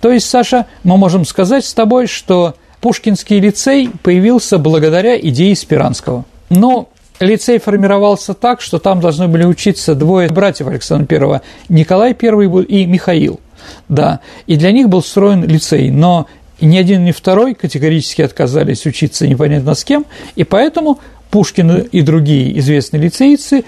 То 0.00 0.12
есть, 0.12 0.30
Саша, 0.30 0.66
мы 0.84 0.96
можем 0.96 1.24
сказать 1.24 1.64
с 1.64 1.74
тобой, 1.74 2.06
что 2.06 2.54
Пушкинский 2.80 3.40
лицей 3.40 3.90
появился 4.04 4.58
благодаря 4.58 5.18
идее 5.18 5.56
Спиранского. 5.56 6.24
Но 6.50 6.88
лицей 7.18 7.58
формировался 7.58 8.32
так, 8.32 8.60
что 8.60 8.78
там 8.78 9.00
должны 9.00 9.26
были 9.26 9.44
учиться 9.44 9.96
двое 9.96 10.28
братьев 10.28 10.68
Александра 10.68 11.34
I, 11.34 11.40
Николай 11.68 12.10
I 12.10 12.62
и 12.62 12.86
Михаил. 12.86 13.40
Да, 13.88 14.20
и 14.46 14.54
для 14.54 14.70
них 14.70 14.88
был 14.88 15.02
строен 15.02 15.44
лицей, 15.44 15.90
но 15.90 16.28
ни 16.60 16.76
один, 16.76 17.04
ни 17.04 17.10
второй 17.10 17.54
категорически 17.54 18.22
отказались 18.22 18.86
учиться 18.86 19.26
непонятно 19.26 19.74
с 19.74 19.82
кем, 19.82 20.06
и 20.36 20.44
поэтому 20.44 21.00
Пушкин 21.30 21.78
и 21.80 22.02
другие 22.02 22.58
известные 22.58 23.02
лицейцы, 23.02 23.64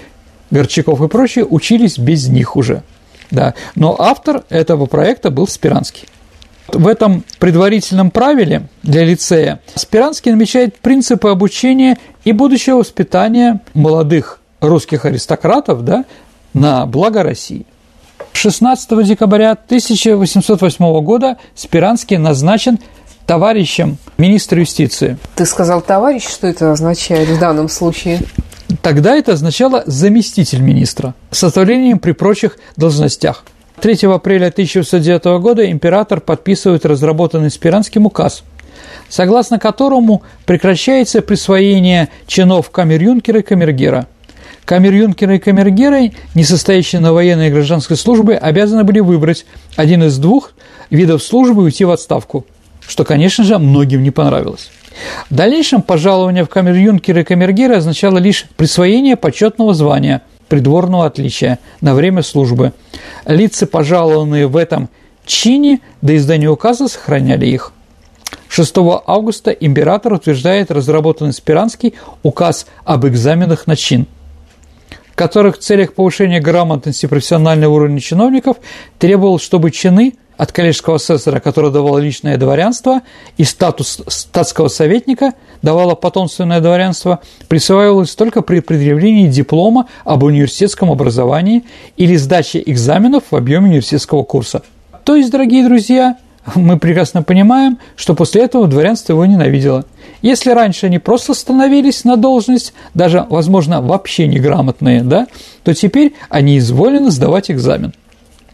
Горчаков 0.50 1.00
и 1.00 1.08
прочие, 1.08 1.44
учились 1.44 1.98
без 1.98 2.28
них 2.28 2.56
уже. 2.56 2.82
Да. 3.30 3.54
Но 3.74 3.94
автор 3.98 4.44
этого 4.48 4.86
проекта 4.86 5.30
был 5.30 5.46
Спиранский. 5.46 6.08
В 6.68 6.86
этом 6.86 7.24
предварительном 7.38 8.10
правиле 8.10 8.68
для 8.82 9.04
лицея 9.04 9.60
Спиранский 9.74 10.32
намечает 10.32 10.78
принципы 10.78 11.28
обучения 11.28 11.98
и 12.24 12.32
будущего 12.32 12.78
воспитания 12.78 13.60
молодых 13.74 14.40
русских 14.60 15.04
аристократов 15.04 15.84
да, 15.84 16.04
на 16.54 16.86
благо 16.86 17.22
России. 17.22 17.66
16 18.32 19.04
декабря 19.04 19.52
1808 19.52 21.00
года 21.02 21.38
Спиранский 21.54 22.16
назначен 22.16 22.78
товарищем 23.30 23.96
министра 24.18 24.58
юстиции. 24.58 25.16
Ты 25.36 25.46
сказал 25.46 25.82
товарищ, 25.82 26.24
что 26.26 26.48
это 26.48 26.72
означает 26.72 27.28
в 27.28 27.38
данном 27.38 27.68
случае? 27.68 28.18
Тогда 28.82 29.14
это 29.14 29.34
означало 29.34 29.84
заместитель 29.86 30.60
министра 30.60 31.14
с 31.30 31.44
оставлением 31.44 32.00
при 32.00 32.10
прочих 32.10 32.58
должностях. 32.76 33.44
3 33.82 34.08
апреля 34.08 34.48
1909 34.48 35.40
года 35.40 35.70
император 35.70 36.20
подписывает 36.20 36.84
разработанный 36.84 37.52
Спиранским 37.52 38.06
указ, 38.06 38.42
согласно 39.08 39.60
которому 39.60 40.24
прекращается 40.44 41.22
присвоение 41.22 42.08
чинов 42.26 42.72
камер-юнкера 42.72 43.38
и 43.38 43.42
камергера. 43.42 44.08
Камер-юнкеры 44.64 45.36
и 45.36 45.38
камергеры, 45.38 46.14
не 46.34 46.42
состоящие 46.42 47.00
на 47.00 47.12
военной 47.12 47.46
и 47.46 47.52
гражданской 47.52 47.96
службе, 47.96 48.36
обязаны 48.36 48.82
были 48.82 48.98
выбрать 48.98 49.46
один 49.76 50.02
из 50.02 50.18
двух 50.18 50.50
видов 50.90 51.22
службы 51.22 51.62
и 51.62 51.64
уйти 51.66 51.84
в 51.84 51.92
отставку, 51.92 52.44
что, 52.90 53.04
конечно 53.04 53.44
же, 53.44 53.56
многим 53.58 54.02
не 54.02 54.10
понравилось. 54.10 54.68
В 55.30 55.34
дальнейшем 55.34 55.80
пожалование 55.80 56.44
в 56.44 56.48
камер-юнкеры 56.48 57.20
и 57.20 57.24
камергеры 57.24 57.76
означало 57.76 58.18
лишь 58.18 58.46
присвоение 58.56 59.16
почетного 59.16 59.74
звания 59.74 60.22
придворного 60.48 61.06
отличия 61.06 61.60
на 61.80 61.94
время 61.94 62.22
службы. 62.24 62.72
Лица, 63.24 63.68
пожалованные 63.68 64.48
в 64.48 64.56
этом 64.56 64.88
чине, 65.24 65.78
до 66.02 66.16
издания 66.16 66.48
указа 66.48 66.88
сохраняли 66.88 67.46
их. 67.46 67.72
6 68.48 68.74
августа 69.06 69.52
император 69.52 70.14
утверждает 70.14 70.72
разработанный 70.72 71.32
Спиранский 71.32 71.94
указ 72.24 72.66
об 72.84 73.06
экзаменах 73.06 73.68
на 73.68 73.76
чин, 73.76 74.08
в 75.12 75.14
которых 75.14 75.58
в 75.58 75.60
целях 75.60 75.94
повышения 75.94 76.40
грамотности 76.40 77.06
профессионального 77.06 77.72
уровня 77.72 78.00
чиновников 78.00 78.56
требовал, 78.98 79.38
чтобы 79.38 79.70
чины– 79.70 80.14
от 80.40 80.52
коллежского 80.52 80.96
асессора, 80.96 81.38
который 81.38 81.70
давал 81.70 81.98
личное 81.98 82.38
дворянство, 82.38 83.02
и 83.36 83.44
статус 83.44 84.00
статского 84.06 84.68
советника 84.68 85.34
давало 85.60 85.94
потомственное 85.94 86.60
дворянство, 86.60 87.20
присваивалось 87.48 88.14
только 88.14 88.40
при 88.40 88.60
предъявлении 88.60 89.28
диплома 89.28 89.86
об 90.02 90.22
университетском 90.22 90.90
образовании 90.90 91.64
или 91.98 92.16
сдаче 92.16 92.62
экзаменов 92.64 93.24
в 93.30 93.36
объеме 93.36 93.68
университетского 93.68 94.22
курса. 94.22 94.62
То 95.04 95.14
есть, 95.14 95.30
дорогие 95.30 95.62
друзья, 95.62 96.16
мы 96.54 96.78
прекрасно 96.78 97.22
понимаем, 97.22 97.76
что 97.94 98.14
после 98.14 98.44
этого 98.44 98.66
дворянство 98.66 99.12
его 99.12 99.26
ненавидело. 99.26 99.84
Если 100.22 100.52
раньше 100.52 100.86
они 100.86 100.98
просто 100.98 101.34
становились 101.34 102.04
на 102.04 102.16
должность, 102.16 102.72
даже, 102.94 103.26
возможно, 103.28 103.82
вообще 103.82 104.26
неграмотные, 104.26 105.02
да, 105.02 105.26
то 105.64 105.74
теперь 105.74 106.14
они 106.30 106.56
изволены 106.56 107.10
сдавать 107.10 107.50
экзамен. 107.50 107.92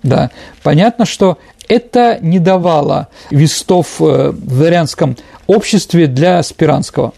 Да, 0.07 0.31
понятно, 0.63 1.05
что 1.05 1.39
это 1.69 2.19
не 2.21 2.39
давало 2.39 3.09
вестов 3.31 4.01
э, 4.01 4.31
в 4.31 4.57
дворянском 4.57 5.17
обществе 5.47 6.07
для 6.07 6.43
Спиранского. 6.43 7.13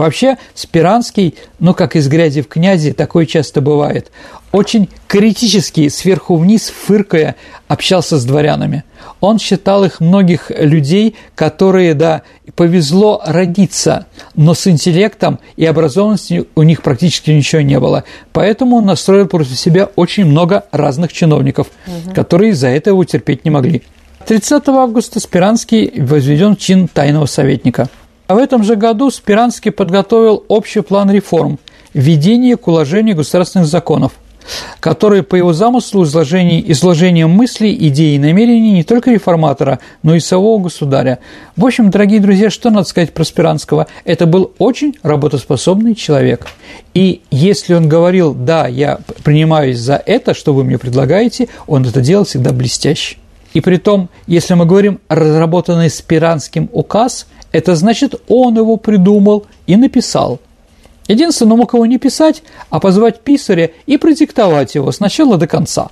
Вообще, 0.00 0.36
Спиранский, 0.54 1.34
ну, 1.58 1.74
как 1.74 1.96
из 1.96 2.08
грязи 2.08 2.42
в 2.42 2.48
князи, 2.48 2.92
такое 2.92 3.26
часто 3.26 3.60
бывает, 3.60 4.10
очень 4.52 4.88
критически, 5.06 5.88
сверху 5.88 6.36
вниз, 6.36 6.72
фыркая, 6.86 7.36
общался 7.68 8.18
с 8.18 8.24
дворянами. 8.24 8.84
Он 9.20 9.38
считал 9.38 9.84
их 9.84 10.00
многих 10.00 10.50
людей, 10.50 11.16
которые, 11.34 11.94
да, 11.94 12.22
повезло 12.54 13.22
родиться, 13.24 14.06
но 14.34 14.54
с 14.54 14.66
интеллектом 14.66 15.38
и 15.56 15.64
образованностью 15.64 16.48
у 16.54 16.62
них 16.62 16.82
практически 16.82 17.30
ничего 17.30 17.62
не 17.62 17.78
было. 17.78 18.04
Поэтому 18.32 18.76
он 18.76 18.86
настроил 18.86 19.26
против 19.26 19.58
себя 19.58 19.90
очень 19.96 20.24
много 20.24 20.64
разных 20.72 21.12
чиновников, 21.12 21.68
угу. 21.86 22.14
которые 22.14 22.52
из-за 22.52 22.68
этого 22.68 23.04
терпеть 23.04 23.44
не 23.44 23.50
могли. 23.50 23.82
30 24.26 24.68
августа 24.68 25.20
Спиранский 25.20 25.92
возведен 26.02 26.56
в 26.56 26.58
чин 26.58 26.88
тайного 26.88 27.26
советника. 27.26 27.88
А 28.26 28.34
в 28.34 28.38
этом 28.38 28.64
же 28.64 28.76
году 28.76 29.10
Спиранский 29.10 29.70
подготовил 29.70 30.44
общий 30.48 30.80
план 30.80 31.10
реформ– 31.10 31.58
введение 31.94 32.56
к 32.56 32.66
уложению 32.68 33.16
государственных 33.16 33.66
законов– 33.68 34.12
которые 34.80 35.22
по 35.22 35.34
его 35.34 35.52
замыслу 35.52 36.04
изложение, 36.04 36.70
изложением 36.72 37.30
мыслей, 37.30 37.74
идей 37.88 38.16
и 38.16 38.18
намерений 38.18 38.72
не 38.72 38.84
только 38.84 39.10
реформатора, 39.10 39.80
но 40.02 40.14
и 40.14 40.20
самого 40.20 40.58
государя. 40.58 41.18
В 41.56 41.64
общем, 41.64 41.90
дорогие 41.90 42.20
друзья, 42.20 42.50
что 42.50 42.70
надо 42.70 42.88
сказать 42.88 43.12
про 43.12 43.24
Спиранского? 43.24 43.86
Это 44.04 44.26
был 44.26 44.52
очень 44.58 44.96
работоспособный 45.02 45.94
человек. 45.94 46.46
И 46.94 47.22
если 47.30 47.74
он 47.74 47.88
говорил, 47.88 48.34
да, 48.34 48.66
я 48.66 48.98
принимаюсь 49.24 49.78
за 49.78 50.02
это, 50.04 50.34
что 50.34 50.54
вы 50.54 50.64
мне 50.64 50.78
предлагаете, 50.78 51.48
он 51.66 51.84
это 51.84 52.00
делал 52.00 52.24
всегда 52.24 52.52
блестяще. 52.52 53.16
И 53.56 53.62
при 53.62 53.78
том, 53.78 54.10
если 54.26 54.52
мы 54.52 54.66
говорим 54.66 55.00
разработанный 55.08 55.88
Спиранским 55.88 56.68
указ, 56.74 57.26
это 57.52 57.74
значит, 57.74 58.14
он 58.28 58.54
его 58.54 58.76
придумал 58.76 59.46
и 59.66 59.76
написал– 59.76 60.40
Единственное, 61.08 61.52
он 61.52 61.60
мог 61.60 61.72
его 61.72 61.86
не 61.86 61.98
писать, 61.98 62.42
а 62.68 62.80
позвать 62.80 63.20
писаря 63.20 63.70
и 63.86 63.96
продиктовать 63.96 64.74
его 64.74 64.90
с 64.90 64.98
начала 64.98 65.38
до 65.38 65.46
конца. 65.46 65.90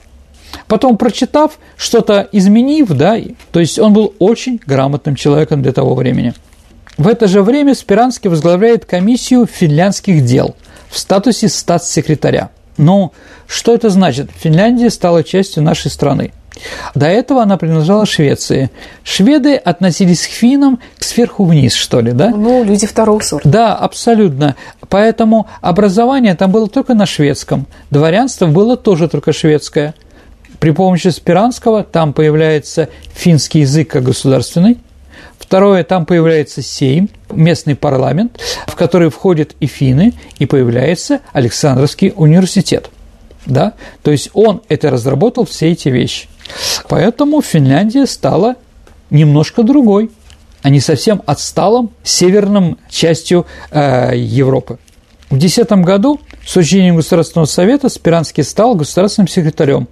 Потом, 0.66 0.98
прочитав, 0.98 1.59
что-то 1.77 2.29
изменив, 2.33 2.88
да, 2.88 3.16
то 3.53 3.61
есть 3.61 3.79
он 3.79 3.92
был 3.92 4.12
очень 4.18 4.61
грамотным 4.66 5.14
человеком 5.14 5.62
для 5.62 5.72
того 5.72 5.94
времени. 5.94 6.35
В 6.98 7.07
это 7.07 7.29
же 7.29 7.42
время 7.42 7.77
Спиранский 7.77 8.29
возглавляет 8.29 8.87
комиссию 8.87 9.46
финляндских 9.46 10.24
дел 10.24 10.57
в 10.90 10.98
статусе 10.98 11.48
статс-секретаря. 11.48 12.50
Ну, 12.77 13.12
что 13.46 13.72
это 13.72 13.88
значит? 13.90 14.31
Финляндия 14.35 14.90
стала 14.90 15.22
частью 15.22 15.62
нашей 15.62 15.92
страны– 15.92 16.33
до 16.94 17.06
этого 17.06 17.42
она 17.42 17.56
принадлежала 17.56 18.06
Швеции. 18.06 18.70
Шведы 19.02 19.56
относились 19.56 20.26
к 20.26 20.30
финнам 20.30 20.78
сверху 20.98 21.44
вниз, 21.44 21.74
что 21.74 22.00
ли, 22.00 22.12
да? 22.12 22.30
Ну, 22.30 22.64
люди 22.64 22.86
второго 22.86 23.20
сорта. 23.20 23.48
Да, 23.48 23.74
абсолютно. 23.74 24.56
Поэтому 24.88 25.46
образование 25.60 26.34
там 26.34 26.52
было 26.52 26.68
только 26.68 26.94
на 26.94 27.06
шведском. 27.06 27.66
Дворянство 27.90 28.46
было 28.46 28.76
тоже 28.76 29.08
только 29.08 29.32
шведское. 29.32 29.94
При 30.60 30.70
помощи 30.70 31.08
Спиранского 31.08 31.82
там 31.82 32.12
появляется 32.12 32.88
финский 33.12 33.60
язык 33.60 33.90
как 33.90 34.04
государственный. 34.04 34.78
Второе, 35.38 35.84
там 35.84 36.06
появляется 36.06 36.62
Сейм, 36.62 37.10
местный 37.30 37.76
парламент, 37.76 38.40
в 38.66 38.74
который 38.76 39.10
входят 39.10 39.54
и 39.60 39.66
финны, 39.66 40.14
и 40.38 40.46
появляется 40.46 41.20
Александровский 41.32 42.12
университет. 42.16 42.88
Да? 43.46 43.74
То 44.02 44.11
есть 44.11 44.30
он 44.35 44.62
это 44.68 44.90
разработал 44.90 45.44
все 45.44 45.72
эти 45.72 45.88
вещи. 45.88 46.28
Поэтому 46.88 47.42
Финляндия 47.42 48.07
стала 48.07 48.57
немножко 49.11 49.62
другой, 49.62 50.11
а 50.62 50.70
не 50.70 50.80
совсем 50.80 51.22
отсталым 51.26 51.90
северным 52.02 52.78
частью 52.88 53.46
э, 53.70 54.12
Европы. 54.16 54.78
В 55.30 55.38
2010 55.38 55.85
году 55.85 56.20
с 56.46 56.57
учреждением 56.57 56.96
Государственного 56.96 57.46
совета 57.46 57.88
Спиранский 57.88 58.44
стал 58.44 58.74
государственным 58.74 59.28
секретарем, 59.28 59.88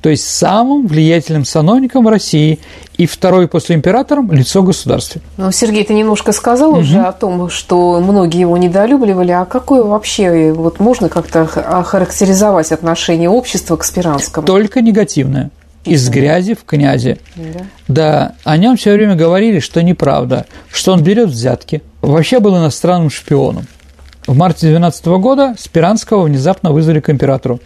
то 0.00 0.08
есть 0.08 0.28
самым 0.28 0.86
влиятельным 0.86 1.44
сановником 1.44 2.08
России 2.08 2.60
и 2.96 3.06
второй 3.06 3.48
после 3.48 3.76
императора 3.76 4.22
лицо 4.30 4.62
государства. 4.62 5.20
Ну, 5.36 5.50
Сергей, 5.52 5.84
ты 5.84 5.94
немножко 5.94 6.32
сказал 6.32 6.70
угу. 6.70 6.80
уже 6.80 7.00
о 7.00 7.12
том, 7.12 7.48
что 7.50 8.00
многие 8.00 8.40
его 8.40 8.56
недолюбливали, 8.56 9.32
а 9.32 9.44
какое 9.44 9.82
вообще 9.82 10.52
вот 10.52 10.80
можно 10.80 11.08
как-то 11.08 11.42
охарактеризовать 11.42 12.72
отношение 12.72 13.28
общества 13.28 13.76
к 13.76 13.84
Спиранскому? 13.84 14.46
Только 14.46 14.80
негативное 14.80 15.50
из 15.84 16.08
грязи 16.08 16.54
в 16.54 16.64
князи. 16.64 17.18
Да. 17.36 17.60
да, 17.88 18.32
о 18.44 18.56
нем 18.56 18.76
все 18.76 18.92
время 18.92 19.14
говорили, 19.14 19.60
что 19.60 19.82
неправда, 19.82 20.46
что 20.70 20.92
он 20.92 21.02
берет 21.02 21.30
взятки. 21.30 21.82
Вообще 22.02 22.40
был 22.40 22.56
иностранным 22.56 23.10
шпионом. 23.10 23.66
В 24.26 24.36
марте 24.36 24.66
2012 24.66 25.06
года 25.06 25.54
Спиранского 25.58 26.24
внезапно 26.24 26.72
вызвали 26.72 27.00
к 27.00 27.08
императору. 27.08 27.60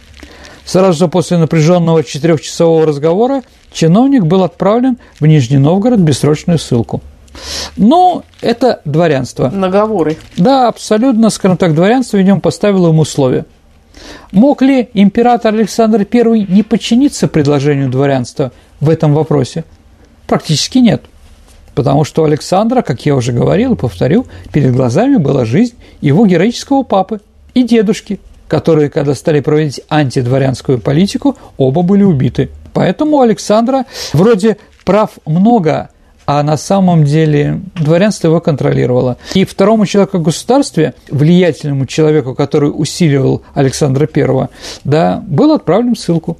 Сразу 0.65 0.97
же 0.97 1.07
после 1.07 1.37
напряженного 1.37 2.03
четырехчасового 2.03 2.85
разговора 2.85 3.43
чиновник 3.71 4.23
был 4.23 4.43
отправлен 4.43 4.97
в 5.19 5.25
Нижний 5.25 5.57
Новгород 5.57 5.99
в 5.99 6.03
бессрочную 6.03 6.59
ссылку. 6.59 7.01
Ну, 7.77 8.23
это 8.41 8.81
дворянство. 8.85 9.49
Наговоры. 9.49 10.17
Да, 10.37 10.67
абсолютно, 10.67 11.29
скажем 11.29 11.57
так, 11.57 11.73
дворянство 11.73 12.17
в 12.17 12.21
нем 12.21 12.41
поставило 12.41 12.89
ему 12.89 13.01
условия. 13.01 13.45
Мог 14.31 14.61
ли 14.61 14.89
император 14.93 15.53
Александр 15.53 16.07
I 16.11 16.45
не 16.47 16.63
подчиниться 16.63 17.27
предложению 17.27 17.89
дворянства 17.89 18.51
в 18.79 18.89
этом 18.89 19.13
вопросе? 19.13 19.65
Практически 20.27 20.79
нет. 20.79 21.03
Потому 21.75 22.03
что 22.03 22.21
у 22.21 22.25
Александра, 22.25 22.81
как 22.81 23.05
я 23.05 23.15
уже 23.15 23.31
говорил 23.31 23.73
и 23.73 23.77
повторю, 23.77 24.25
перед 24.51 24.73
глазами 24.73 25.17
была 25.17 25.45
жизнь 25.45 25.75
его 26.01 26.25
героического 26.25 26.83
папы 26.83 27.19
и 27.53 27.63
дедушки, 27.63 28.19
которые, 28.53 28.91
когда 28.91 29.15
стали 29.15 29.39
проводить 29.39 29.81
антидворянскую 29.89 30.77
политику, 30.77 31.35
оба 31.57 31.81
были 31.81 32.03
убиты. 32.03 32.51
Поэтому 32.71 33.19
Александра 33.19 33.85
вроде 34.13 34.57
прав 34.85 35.09
много, 35.25 35.89
а 36.27 36.43
на 36.43 36.55
самом 36.55 37.03
деле 37.03 37.61
дворянство 37.73 38.27
его 38.27 38.41
контролировало. 38.41 39.17
И 39.33 39.43
второму 39.43 39.87
человеку 39.87 40.19
в 40.19 40.21
государстве, 40.21 40.93
влиятельному 41.09 41.87
человеку, 41.87 42.35
который 42.35 42.67
усиливал 42.67 43.41
Александра 43.55 44.07
I, 44.15 44.49
да, 44.83 45.23
был 45.25 45.51
отправлен 45.51 45.95
ссылку. 45.95 46.37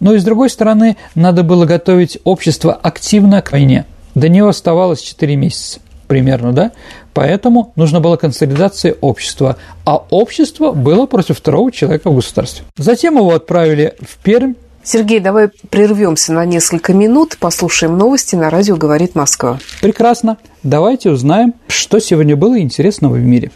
Но 0.00 0.14
и 0.14 0.20
с 0.20 0.24
другой 0.24 0.48
стороны, 0.48 0.96
надо 1.14 1.42
было 1.42 1.66
готовить 1.66 2.16
общество 2.24 2.72
активно 2.72 3.42
к 3.42 3.52
войне. 3.52 3.84
До 4.14 4.30
него 4.30 4.48
оставалось 4.48 5.02
4 5.02 5.36
месяца 5.36 5.80
примерно, 6.06 6.54
да? 6.54 6.72
Поэтому 7.14 7.72
нужна 7.76 8.00
была 8.00 8.16
консолидация 8.16 8.96
общества, 9.00 9.56
а 9.84 9.96
общество 9.96 10.72
было 10.72 11.06
против 11.06 11.38
второго 11.38 11.70
человека 11.70 12.10
в 12.10 12.14
государстве. 12.14 12.64
Затем 12.76 13.16
его 13.16 13.34
отправили 13.34 13.94
в 14.00 14.16
Пермь, 14.22 14.54
Сергей, 14.84 15.20
давай 15.20 15.48
прервемся 15.70 16.32
на 16.32 16.44
несколько 16.44 16.92
минут, 16.92 17.36
послушаем 17.38 17.96
новости 17.96 18.34
на 18.34 18.50
радио 18.50 18.76
«Говорит 18.76 19.14
Москва». 19.14 19.60
Прекрасно. 19.80 20.38
Давайте 20.64 21.10
узнаем, 21.10 21.54
что 21.68 22.00
сегодня 22.00 22.34
было 22.34 22.58
интересного 22.58 23.14
в 23.14 23.20
мире. 23.20 23.52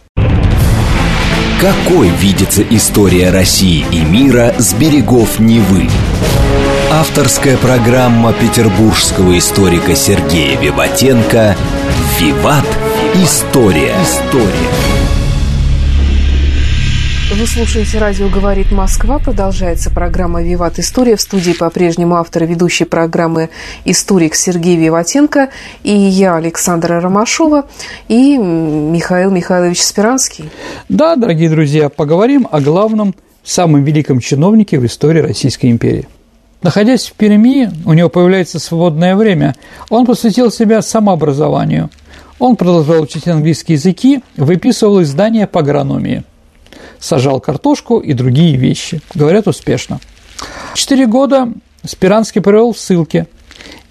Какой 1.60 2.10
видится 2.10 2.62
история 2.62 3.30
России 3.30 3.84
и 3.90 4.04
мира 4.04 4.54
с 4.58 4.72
берегов 4.74 5.40
Невы? 5.40 5.88
Авторская 6.92 7.56
программа 7.56 8.32
петербургского 8.32 9.36
историка 9.36 9.96
Сергея 9.96 10.56
Виватенко 10.60 11.56
«Виват. 12.20 12.66
История». 13.22 13.94
История. 14.02 14.70
Вы 17.35 17.46
слушаете 17.46 17.98
«Радио 17.98 18.29
говорит 18.29 18.70
Москва». 18.72 19.18
Продолжается 19.18 19.90
программа 19.90 20.42
«Виват 20.42 20.79
История». 20.79 21.16
В 21.16 21.22
студии 21.22 21.52
по-прежнему 21.52 22.16
автор 22.16 22.42
и 22.42 22.46
ведущий 22.46 22.85
программы 22.85 23.48
историк 23.87 24.35
Сергей 24.35 24.76
Виватенко 24.76 25.48
и 25.83 25.96
я, 25.96 26.37
Александра 26.37 27.00
Ромашова, 27.00 27.64
и 28.09 28.37
Михаил 28.37 29.31
Михайлович 29.31 29.81
Спиранский. 29.81 30.50
Да, 30.90 31.16
дорогие 31.16 31.48
друзья, 31.48 31.88
поговорим 31.88 32.46
о 32.50 32.61
главном, 32.61 33.14
самом 33.42 33.83
великом 33.83 34.20
чиновнике 34.20 34.79
в 34.79 34.85
истории 34.85 35.20
Российской 35.20 35.70
империи. 35.70 36.07
Находясь 36.61 37.07
в 37.07 37.14
Перми, 37.14 37.70
у 37.87 37.94
него 37.94 38.11
появляется 38.11 38.59
свободное 38.59 39.16
время. 39.16 39.55
Он 39.88 40.05
посвятил 40.05 40.50
себя 40.50 40.83
самообразованию. 40.83 41.88
Он 42.38 42.57
продолжал 42.57 43.03
учить 43.03 43.29
английские 43.29 43.77
языки, 43.77 44.22
выписывал 44.37 45.03
издания 45.03 45.46
по 45.46 45.61
агрономии– 45.61 46.25
сажал 46.99 47.40
картошку 47.40 47.99
и 47.99 48.12
другие 48.12 48.57
вещи. 48.57 49.01
Говорят, 49.14 49.46
успешно. 49.46 50.01
Четыре 50.75 51.07
года 51.07 51.53
Спиранский 51.85 52.40
провел 52.40 52.72
в 52.72 52.79
ссылке, 52.79 53.27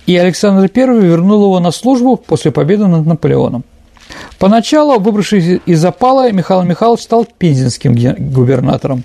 и 0.06 0.16
Александр 0.16 0.70
I 0.74 0.86
вернул 1.02 1.44
его 1.44 1.60
на 1.60 1.72
службу 1.72 2.18
после 2.18 2.52
победы 2.52 2.88
над 2.88 3.06
Наполеоном. 3.06 3.64
Поначалу, 4.38 5.00
выбравшись 5.00 5.62
из 5.66 5.80
запала, 5.80 6.32
Михаил 6.32 6.64
Михайлович 6.64 7.04
стал 7.04 7.26
пензенским 7.26 7.96
губернатором. 8.32 9.04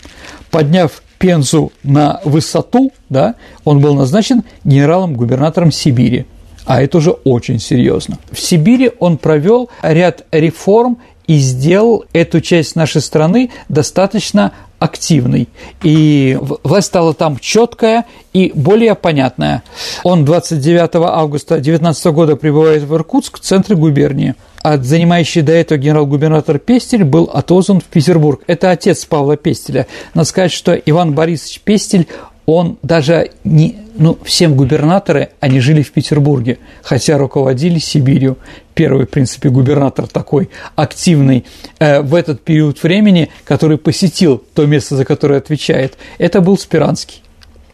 Подняв 0.50 1.02
Пензу 1.18 1.72
на 1.82 2.20
высоту, 2.24 2.92
да, 3.08 3.36
он 3.64 3.80
был 3.80 3.94
назначен 3.94 4.42
генералом-губернатором 4.64 5.72
Сибири. 5.72 6.26
А 6.70 6.80
это 6.80 6.98
уже 6.98 7.10
очень 7.10 7.58
серьезно. 7.58 8.16
В 8.30 8.38
Сибири 8.38 8.92
он 9.00 9.18
провел 9.18 9.70
ряд 9.82 10.24
реформ 10.30 10.98
и 11.26 11.36
сделал 11.38 12.04
эту 12.12 12.40
часть 12.40 12.76
нашей 12.76 13.00
страны 13.00 13.50
достаточно 13.68 14.52
активной. 14.78 15.48
И 15.82 16.38
власть 16.40 16.86
стала 16.86 17.12
там 17.12 17.38
четкая 17.40 18.04
и 18.32 18.52
более 18.54 18.94
понятная. 18.94 19.64
Он 20.04 20.24
29 20.24 20.90
августа 20.94 21.54
2019 21.56 22.06
года 22.06 22.36
прибывает 22.36 22.84
в 22.84 22.94
Иркутск, 22.94 23.38
в 23.38 23.40
центре 23.40 23.74
губернии. 23.74 24.36
А 24.62 24.76
занимающий 24.76 25.42
до 25.42 25.50
этого 25.50 25.76
генерал-губернатор 25.76 26.60
Пестель 26.60 27.02
был 27.02 27.24
отозван 27.24 27.80
в 27.80 27.84
Петербург. 27.86 28.42
Это 28.46 28.70
отец 28.70 29.04
Павла 29.06 29.36
Пестеля. 29.36 29.88
Надо 30.14 30.28
сказать, 30.28 30.52
что 30.52 30.74
Иван 30.74 31.14
Борисович 31.14 31.62
Пестель 31.62 32.06
он 32.46 32.78
даже 32.82 33.30
не, 33.44 33.76
ну, 34.00 34.18
всем 34.24 34.56
губернаторы, 34.56 35.28
они 35.40 35.60
жили 35.60 35.82
в 35.82 35.92
Петербурге, 35.92 36.58
хотя 36.82 37.18
руководили 37.18 37.78
Сибирью. 37.78 38.38
Первый, 38.72 39.04
в 39.04 39.10
принципе, 39.10 39.50
губернатор 39.50 40.06
такой 40.06 40.48
активный 40.74 41.44
э, 41.78 42.00
в 42.00 42.14
этот 42.14 42.42
период 42.42 42.82
времени, 42.82 43.28
который 43.44 43.76
посетил 43.76 44.42
то 44.54 44.64
место, 44.64 44.96
за 44.96 45.04
которое 45.04 45.36
отвечает, 45.36 45.98
это 46.16 46.40
был 46.40 46.56
Спиранский. 46.56 47.22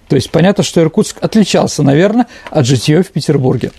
То 0.09 0.17
есть 0.17 0.33
понятно, 0.33 0.65
что 0.65 0.81
Иркутск 0.81 1.19
отличался, 1.23 1.85
наверное, 1.85 2.27
от 2.51 2.67
житья 2.67 3.05
в 3.05 3.09
Петербурге. 3.09 3.71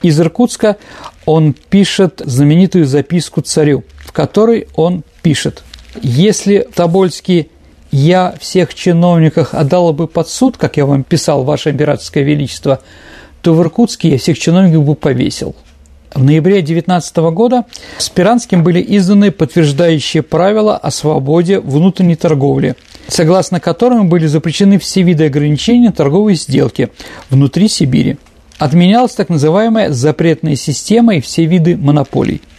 Из 0.00 0.20
Иркутска 0.20 0.76
он 1.24 1.54
пишет 1.54 2.22
знаменитую 2.24 2.86
записку 2.86 3.40
царю, 3.40 3.82
в 3.98 4.12
которой 4.12 4.68
он 4.76 5.02
пишет, 5.22 5.64
если 6.02 6.68
Тобольский 6.72 7.50
я 7.90 8.34
всех 8.40 8.74
чиновниках 8.74 9.54
отдала 9.54 9.92
бы 9.92 10.06
под 10.06 10.28
суд, 10.28 10.56
как 10.56 10.76
я 10.76 10.86
вам 10.86 11.04
писал, 11.04 11.44
Ваше 11.44 11.70
Императорское 11.70 12.24
Величество, 12.24 12.80
то 13.42 13.54
в 13.54 13.62
Иркутске 13.62 14.10
я 14.10 14.18
всех 14.18 14.38
чиновников 14.38 14.84
бы 14.84 14.94
повесил. 14.94 15.54
В 16.14 16.24
ноябре 16.24 16.62
19 16.62 17.16
года 17.16 17.64
Спиранским 17.98 18.64
были 18.64 18.84
изданы 18.96 19.30
подтверждающие 19.30 20.22
правила 20.22 20.76
о 20.76 20.90
свободе 20.90 21.60
внутренней 21.60 22.16
торговли, 22.16 22.74
согласно 23.06 23.60
которым 23.60 24.08
были 24.08 24.26
запрещены 24.26 24.78
все 24.78 25.02
виды 25.02 25.26
ограничений 25.26 25.90
торговой 25.90 26.34
сделки 26.34 26.90
внутри 27.28 27.68
Сибири. 27.68 28.16
Отменялась 28.58 29.14
так 29.14 29.28
называемая 29.28 29.92
запретная 29.92 30.56
система 30.56 31.16
и 31.16 31.20
все 31.20 31.44
виды 31.44 31.76
монополий– 31.76 32.40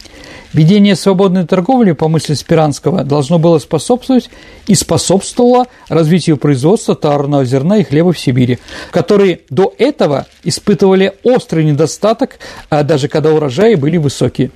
Ведение 0.54 0.96
свободной 0.96 1.46
торговли, 1.46 1.92
по 1.92 2.08
мысли 2.08 2.32
Спиранского, 2.32 3.04
должно 3.04 3.38
было 3.38 3.58
способствовать 3.58 4.30
и 4.66 4.74
способствовало 4.74 5.66
развитию 5.88 6.38
производства 6.38 6.94
товарного 6.94 7.44
зерна 7.44 7.78
и 7.78 7.84
хлеба 7.84 8.12
в 8.12 8.18
Сибири, 8.18 8.58
которые 8.90 9.40
до 9.50 9.74
этого 9.76 10.26
испытывали 10.44 11.14
острый 11.22 11.64
недостаток, 11.64 12.38
а 12.70 12.82
даже 12.82 13.08
когда 13.08 13.32
урожаи 13.32 13.74
были 13.74 13.98
высокие. 13.98 14.50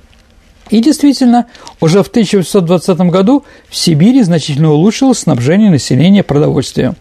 И 0.71 0.81
действительно, 0.81 1.45
уже 1.79 2.01
в 2.01 2.07
1820 2.07 2.97
году 3.11 3.43
в 3.69 3.75
Сибири 3.75 4.23
значительно 4.23 4.71
улучшилось 4.71 5.19
снабжение 5.19 5.69
населения 5.69 6.23
продовольствием. 6.23 6.95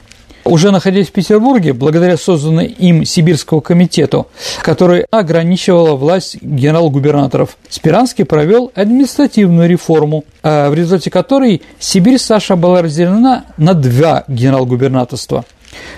Уже 0.45 0.73
находясь 0.73 1.09
в 1.09 1.13
Петербурге, 1.13 1.73
благодаря 1.73 2.17
созданной 2.17 2.67
им 2.67 3.05
Сибирскому 3.05 3.61
комитету, 3.61 4.27
который 4.63 5.07
ограничивала 5.11 5.95
власть 5.95 6.43
генерал-губернаторов, 6.43 7.57
Спиранский 7.69 8.25
провел 8.25 8.73
административную 8.75 9.69
реформу, 9.69 10.25
а 10.43 10.69
в 10.69 10.75
результате 10.75 11.11
которой 11.11 11.63
Сибирь 11.79 12.19
Саша 12.19 12.57
была 12.57 12.83
разделена 12.83 13.45
на 13.57 13.75
два 13.75 14.25
генерал-губернаторства. 14.27 15.45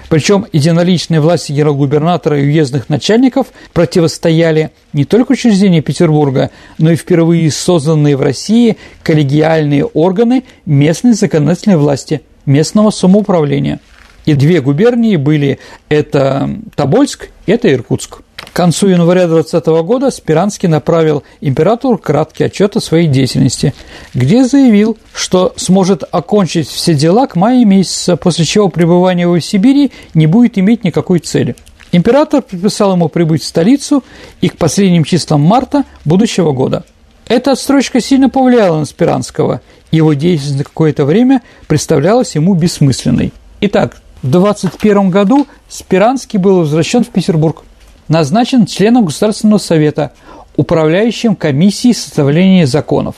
Причем 0.09 0.46
единоличные 0.52 1.20
власти 1.20 1.50
генерал-губернатора 1.52 2.38
и 2.38 2.44
уездных 2.44 2.88
начальников 2.88 3.48
противостояли 3.72 4.70
не 4.92 5.04
только 5.04 5.33
учреждения 5.33 5.80
Петербурга, 5.80 6.50
но 6.78 6.92
и 6.92 6.96
впервые 6.96 7.50
созданные 7.50 8.16
в 8.16 8.22
России 8.22 8.76
коллегиальные 9.02 9.87
органы 9.87 10.44
местной 10.66 11.14
законодательной 11.14 11.78
власти, 11.78 12.20
местного 12.44 12.90
самоуправления– 12.90 13.80
и 14.24 14.34
две 14.34 14.60
губернии 14.60 15.16
были– 15.16 15.58
это 15.88 16.50
Тобольск, 16.74 17.28
это 17.46 17.72
Иркутск. 17.72 18.20
К 18.37 18.52
концу 18.52 18.88
января 18.88 19.26
2020 19.26 19.66
года 19.84 20.10
Спиранский 20.10 20.68
направил 20.68 21.24
императору 21.40 21.98
краткий 21.98 22.44
отчет 22.44 22.76
о 22.76 22.80
своей 22.80 23.08
деятельности, 23.08 23.74
где 24.12 24.44
заявил, 24.44 24.96
что 25.12 25.52
сможет 25.56 26.04
окончить 26.10 26.68
все 26.68 26.94
дела 26.94 27.26
к 27.26 27.37
маю 27.37 27.66
месяца, 27.66 28.16
после 28.16 28.44
чего 28.44 28.68
пребывание 28.68 29.22
его 29.22 29.34
в 29.34 29.40
Сибири 29.40 29.92
не 30.14 30.26
будет 30.26 30.58
иметь 30.58 30.84
никакой 30.84 31.18
цели. 31.18 31.56
Император 31.92 32.42
предписал 32.42 32.92
ему 32.92 33.08
прибыть 33.08 33.42
в 33.42 33.46
столицу 33.46 34.04
и 34.40 34.48
к 34.48 34.56
последним 34.56 35.04
числам 35.04 35.40
марта 35.40 35.84
будущего 36.04 36.52
года. 36.52 36.84
Эта 37.26 37.52
отстрочка 37.52 38.00
сильно 38.00 38.28
повлияла 38.28 38.78
на 38.78 38.84
Спиранского, 38.84 39.62
его 39.90 40.12
деятельность 40.12 40.58
на 40.58 40.64
какое-то 40.64 41.04
время 41.04 41.42
представлялась 41.66 42.34
ему 42.34 42.54
бессмысленной. 42.54 43.32
Итак, 43.60 43.96
в 44.24 44.30
21 44.30 45.10
году 45.10 45.46
Спиранский 45.68 46.38
был 46.38 46.60
возвращен 46.60 47.04
в 47.04 47.10
Петербург, 47.10 47.62
назначен 48.08 48.64
членом 48.64 49.04
Государственного 49.04 49.58
совета, 49.58 50.12
управляющим 50.56 51.37
комиссией 51.37 51.94
составления 51.94 52.66
законов. 52.66 53.16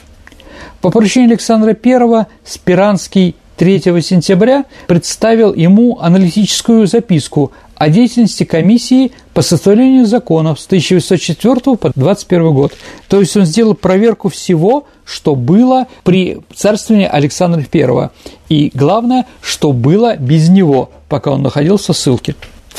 По 0.80 0.90
поручению 0.90 1.30
Александра 1.30 1.76
I 1.80 2.26
Спиранский 2.44 3.36
3 3.56 3.82
сентября 4.02 4.64
представил 4.88 5.54
ему 5.54 6.00
аналитическую 6.00 6.88
записку 6.88 7.52
о 7.76 7.88
деятельности 7.88 8.44
комиссии 8.44 9.12
по 9.34 9.42
составлению 9.42 10.06
законов 10.06 10.58
с 10.58 10.66
1904 10.66 11.76
по 11.76 11.92
21 11.94 12.54
год. 12.54 12.72
То 13.08 13.20
есть 13.20 13.36
он 13.36 13.44
сделал 13.44 13.74
проверку 13.74 14.28
всего, 14.28 14.86
что 15.04 15.34
было 15.34 15.86
при 16.02 16.38
царствовании 16.54 17.06
Александра 17.06 17.64
I. 17.72 18.10
И 18.48 18.70
главное, 18.74 19.26
что 19.40 19.72
было 19.72 20.16
без 20.16 20.48
него, 20.48 20.90
пока 21.08 21.32
он 21.32 21.42
находился 21.42 21.92
в 21.92 21.96
ссылке. 21.96 22.34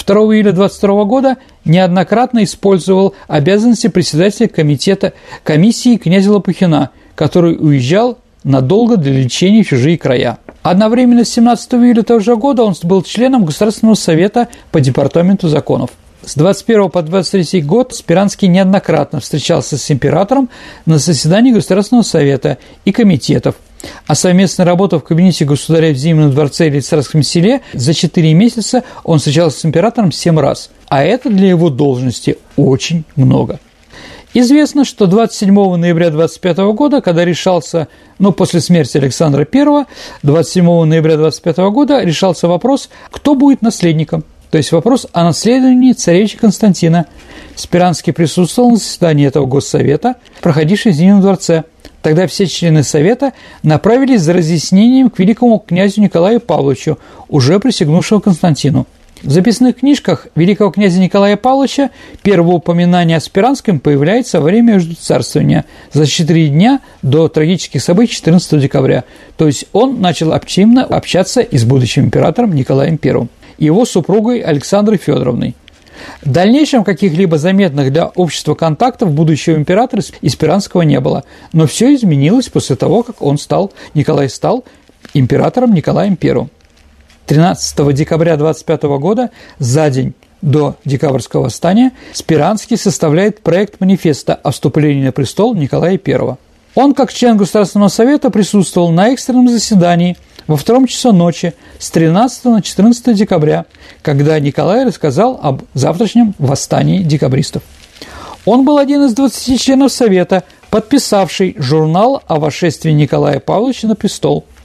2 0.05 0.15
июля 0.35 0.51
22 0.51 1.03
года 1.05 1.37
неоднократно 1.65 2.43
использовал 2.43 3.13
обязанности 3.27 3.87
председателя 3.87 4.47
комитета 4.47 5.13
комиссии 5.43 5.97
князя 5.97 6.31
Лопухина, 6.31 6.91
который 7.15 7.57
уезжал 7.59 8.19
надолго 8.43 8.97
для 8.97 9.11
лечения 9.11 9.63
в 9.63 9.67
чужие 9.67 9.97
края. 9.97 10.37
Одновременно 10.69 11.23
с 11.23 11.29
17 11.29 11.75
июля 11.75 12.03
того 12.03 12.19
же 12.19 12.35
года 12.35 12.63
он 12.63 12.75
был 12.83 13.01
членом 13.01 13.45
Государственного 13.45 13.95
совета 13.95 14.49
по 14.69 14.81
департаменту 14.81 15.47
законов. 15.47 15.91
С 16.25 16.35
21 16.35 16.89
по 16.89 17.01
23 17.01 17.61
год 17.61 17.95
Спиранский 17.95 18.49
неоднократно 18.49 19.21
встречался 19.21 19.77
с 19.77 19.89
императором 19.89 20.49
на 20.85 20.97
заседании 20.97 21.53
Государственного 21.53 22.03
совета 22.03 22.57
и 22.83 22.91
комитетов, 22.91 23.55
а 24.07 24.15
совместная 24.15 24.65
работа 24.65 24.99
в 24.99 25.05
кабинете 25.05 25.45
государя 25.45 25.93
в 25.93 25.95
Зимнем 25.95 26.31
дворце 26.31 26.67
или 26.67 26.81
Царском 26.81 27.23
селе 27.23 27.61
за 27.71 27.93
4 27.93 28.33
месяца 28.33 28.83
он 29.05 29.19
встречался 29.19 29.61
с 29.61 29.65
императором 29.65 30.11
7 30.11 30.37
раз, 30.37 30.69
а 30.89 31.01
это 31.01 31.29
для 31.29 31.47
его 31.47 31.69
должности 31.69 32.39
очень 32.57 33.05
много. 33.15 33.61
Известно, 34.39 34.85
что 34.85 35.07
27 35.07 35.77
ноября 35.77 36.11
25 36.11 36.57
года, 36.75 37.01
когда 37.01 37.25
решался, 37.25 37.87
ну, 38.19 38.31
после 38.31 38.61
смерти 38.61 38.99
Александра 38.99 39.47
I, 39.51 39.85
27 40.21 40.83
ноября 40.83 41.17
25 41.17 41.57
года 41.71 42.03
решался 42.03 42.47
вопрос, 42.47 42.89
кто 43.09 43.33
будет 43.33 43.63
наследником. 43.63 44.23
То 44.51 44.59
есть 44.59 44.71
вопрос 44.71 45.07
о 45.11 45.23
наследовании 45.23 45.93
царевича 45.93 46.37
Константина. 46.37 47.07
Спиранский 47.55 48.13
присутствовал 48.13 48.69
на 48.69 48.75
заседании 48.75 49.25
этого 49.25 49.47
госсовета, 49.47 50.17
проходившем 50.43 50.91
в 50.91 50.95
Зимнем 50.95 51.21
дворце. 51.21 51.63
Тогда 52.03 52.27
все 52.27 52.45
члены 52.45 52.83
совета 52.83 53.33
направились 53.63 54.21
за 54.21 54.33
разъяснением 54.33 55.09
к 55.09 55.17
великому 55.17 55.57
князю 55.57 56.01
Николаю 56.01 56.41
Павловичу, 56.41 56.99
уже 57.27 57.59
присягнувшему 57.59 58.21
Константину. 58.21 58.85
В 59.23 59.31
записных 59.31 59.77
книжках 59.77 60.27
великого 60.35 60.69
князя 60.69 60.99
Николая 60.99 61.37
Павловича 61.37 61.89
первое 62.21 62.55
упоминание 62.55 63.17
о 63.17 63.19
Спиранском 63.19 63.79
появляется 63.79 64.39
во 64.39 64.45
время 64.45 64.73
между 64.73 64.95
царствования 64.95 65.65
за 65.91 66.05
четыре 66.05 66.49
дня 66.49 66.81
до 67.01 67.27
трагических 67.27 67.81
событий 67.81 68.13
14 68.13 68.61
декабря. 68.61 69.05
То 69.35 69.47
есть 69.47 69.65
он 69.73 70.01
начал 70.01 70.33
активно 70.33 70.83
общаться 70.83 71.41
и 71.41 71.57
с 71.57 71.65
будущим 71.65 72.05
императором 72.05 72.53
Николаем 72.53 72.99
I 73.03 73.27
его 73.57 73.85
супругой 73.85 74.41
Александрой 74.41 74.99
Федоровной. 74.99 75.55
В 76.21 76.29
дальнейшем 76.29 76.83
каких-либо 76.83 77.39
заметных 77.39 77.91
для 77.91 78.05
общества 78.05 78.53
контактов 78.53 79.11
будущего 79.11 79.55
императора 79.55 80.03
из 80.21 80.33
Спиранского 80.33 80.83
не 80.83 80.99
было, 80.99 81.23
но 81.53 81.65
все 81.65 81.95
изменилось 81.95 82.49
после 82.49 82.75
того, 82.75 83.01
как 83.01 83.23
он 83.23 83.39
стал, 83.39 83.73
Николай 83.95 84.29
стал 84.29 84.63
императором 85.15 85.73
Николаем 85.73 86.15
I. 86.21 86.47
13 87.27 87.93
декабря 87.93 88.37
25 88.37 88.83
года, 88.83 89.29
за 89.59 89.89
день 89.89 90.13
до 90.41 90.77
декабрьского 90.85 91.43
восстания, 91.43 91.91
Спиранский 92.13 92.77
составляет 92.77 93.41
проект 93.41 93.81
манифеста 93.81 94.33
о 94.33 94.51
вступлении 94.51 95.03
на 95.03 95.11
престол 95.11 95.53
Николая 95.53 95.99
I. 96.03 96.35
Он, 96.75 96.93
как 96.93 97.11
член 97.11 97.35
Государственного 97.35 97.89
совета, 97.89 98.29
присутствовал 98.29 98.91
на 98.91 99.09
экстренном 99.09 99.49
заседании 99.49 100.15
во 100.47 100.55
втором 100.55 100.87
часу 100.87 101.11
ночи 101.11 101.53
с 101.79 101.91
13 101.91 102.45
на 102.45 102.61
14 102.61 103.13
декабря, 103.13 103.65
когда 104.01 104.39
Николай 104.39 104.85
рассказал 104.85 105.37
об 105.43 105.63
завтрашнем 105.73 106.33
восстании 106.37 107.03
декабристов. 107.03 107.61
Он 108.45 108.63
был 108.63 108.77
один 108.77 109.03
из 109.03 109.13
20 109.13 109.61
членов 109.61 109.91
Совета, 109.91 110.43
подписавший 110.69 111.55
журнал 111.57 112.23
о 112.27 112.39
восшествии 112.39 112.91
Николая 112.91 113.41
Павловича 113.41 113.87
на 113.87 113.95
престол– 113.95 114.45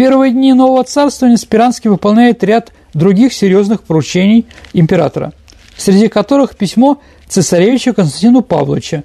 первые 0.00 0.32
дни 0.32 0.54
нового 0.54 0.82
царствования 0.82 1.36
Спиранский 1.36 1.90
выполняет 1.90 2.42
ряд 2.42 2.72
других 2.94 3.34
серьезных 3.34 3.82
поручений 3.82 4.46
императора, 4.72 5.34
среди 5.76 6.08
которых 6.08 6.56
письмо 6.56 7.02
цесаревичу 7.28 7.92
Константину 7.92 8.40
Павловича 8.40 9.04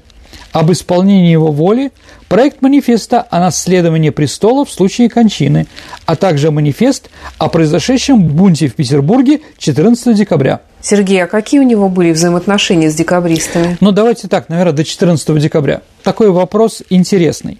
об 0.53 0.71
исполнении 0.71 1.33
его 1.33 1.51
воли, 1.51 1.91
проект 2.35 2.61
манифеста 2.61 3.25
о 3.29 3.39
наследовании 3.39 4.09
престола 4.09 4.65
в 4.65 4.69
случае 4.69 5.07
кончины, 5.07 5.67
а 6.05 6.17
также 6.17 6.51
манифест 6.51 7.09
о 7.37 7.47
произошедшем 7.47 8.27
бунте 8.27 8.67
в 8.67 8.75
Петербурге 8.75 9.39
14 9.57 10.13
декабря– 10.17 10.59
Сергей, 10.81 11.23
а 11.23 11.27
какие 11.27 11.61
у 11.61 11.63
него 11.63 11.87
были 11.89 12.11
взаимоотношения 12.11 12.91
с 12.91 12.95
декабристами? 12.95 13.75
Ну, 13.79 13.91
давайте 13.91 14.27
так, 14.27 14.49
наверное, 14.49 14.73
до 14.73 14.83
14 14.83 15.39
декабря. 15.39 15.81
Такой 16.03 16.29
вопрос 16.29 16.83
интересный. 16.91 17.59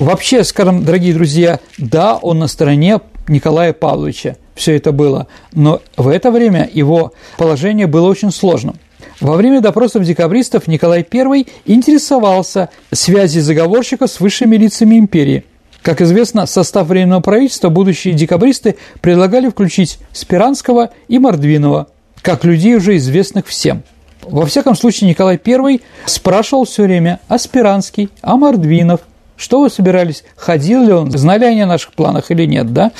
Вообще, 0.00 0.42
скажем, 0.42 0.84
дорогие 0.84 1.14
друзья, 1.14 1.60
да, 1.78 2.16
он 2.16 2.40
на 2.40 2.48
стороне 2.48 3.00
Николая 3.28 3.74
Павловича, 3.74 4.38
все 4.56 4.74
это 4.74 4.90
было, 4.90 5.28
но 5.52 5.82
в 5.96 6.08
это 6.08 6.32
время 6.32 6.68
его 6.72 7.12
положение 7.36 7.86
было 7.86 8.08
очень 8.08 8.32
сложным. 8.32 8.76
Во 9.20 9.34
время 9.36 9.60
допросов 9.60 10.04
декабристов 10.04 10.66
Николай 10.66 11.06
I 11.10 11.46
интересовался 11.66 12.70
связью 12.92 13.42
заговорщиков 13.42 14.10
с 14.10 14.20
высшими 14.20 14.56
лицами 14.56 14.98
империи. 14.98 15.44
Как 15.82 16.00
известно, 16.00 16.46
состав 16.46 16.88
Временного 16.88 17.20
правительства 17.20 17.68
будущие 17.68 18.14
декабристы 18.14 18.76
предлагали 19.00 19.48
включить 19.48 19.98
Спиранского 20.12 20.90
и 21.08 21.18
Мордвинова– 21.18 21.88
как 22.24 22.42
людей, 22.44 22.74
уже 22.74 22.96
известных 22.96 23.46
всем. 23.46 23.82
Во 24.22 24.46
всяком 24.46 24.74
случае, 24.74 25.10
Николай 25.10 25.38
I 25.44 25.80
спрашивал 26.06 26.64
все 26.64 26.84
время 26.84 27.20
о 27.28 27.38
Спиранский, 27.38 28.08
о 28.22 28.36
Мордвинов, 28.36 29.00
что 29.36 29.60
вы 29.60 29.68
собирались, 29.68 30.24
ходил 30.34 30.82
ли 30.82 30.92
он, 30.92 31.10
знали 31.10 31.44
они 31.44 31.60
о 31.60 31.66
наших 31.66 31.92
планах 31.92 32.30
или 32.30 32.46
нет, 32.46 32.72
да? 32.72 32.92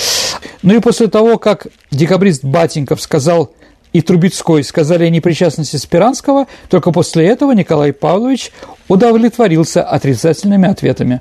Ну 0.62 0.77
и 0.77 0.81
после 0.81 1.07
того, 1.07 1.38
как 1.38 1.69
декабрист 1.90 2.45
Батеньков 2.45 3.01
сказал 3.01 3.51
и 3.95 4.03
Трубецкой 4.03 4.65
сказали 4.65 5.05
о 5.05 5.09
непричастности 5.09 5.77
Спиранского, 5.77 6.49
только 6.69 6.91
после 6.91 7.27
этого 7.29 7.53
Николай 7.53 7.93
Павлович 7.93 8.51
удовлетворился 8.89 9.85
отрицательными 9.85 10.69
ответами. 10.69 11.21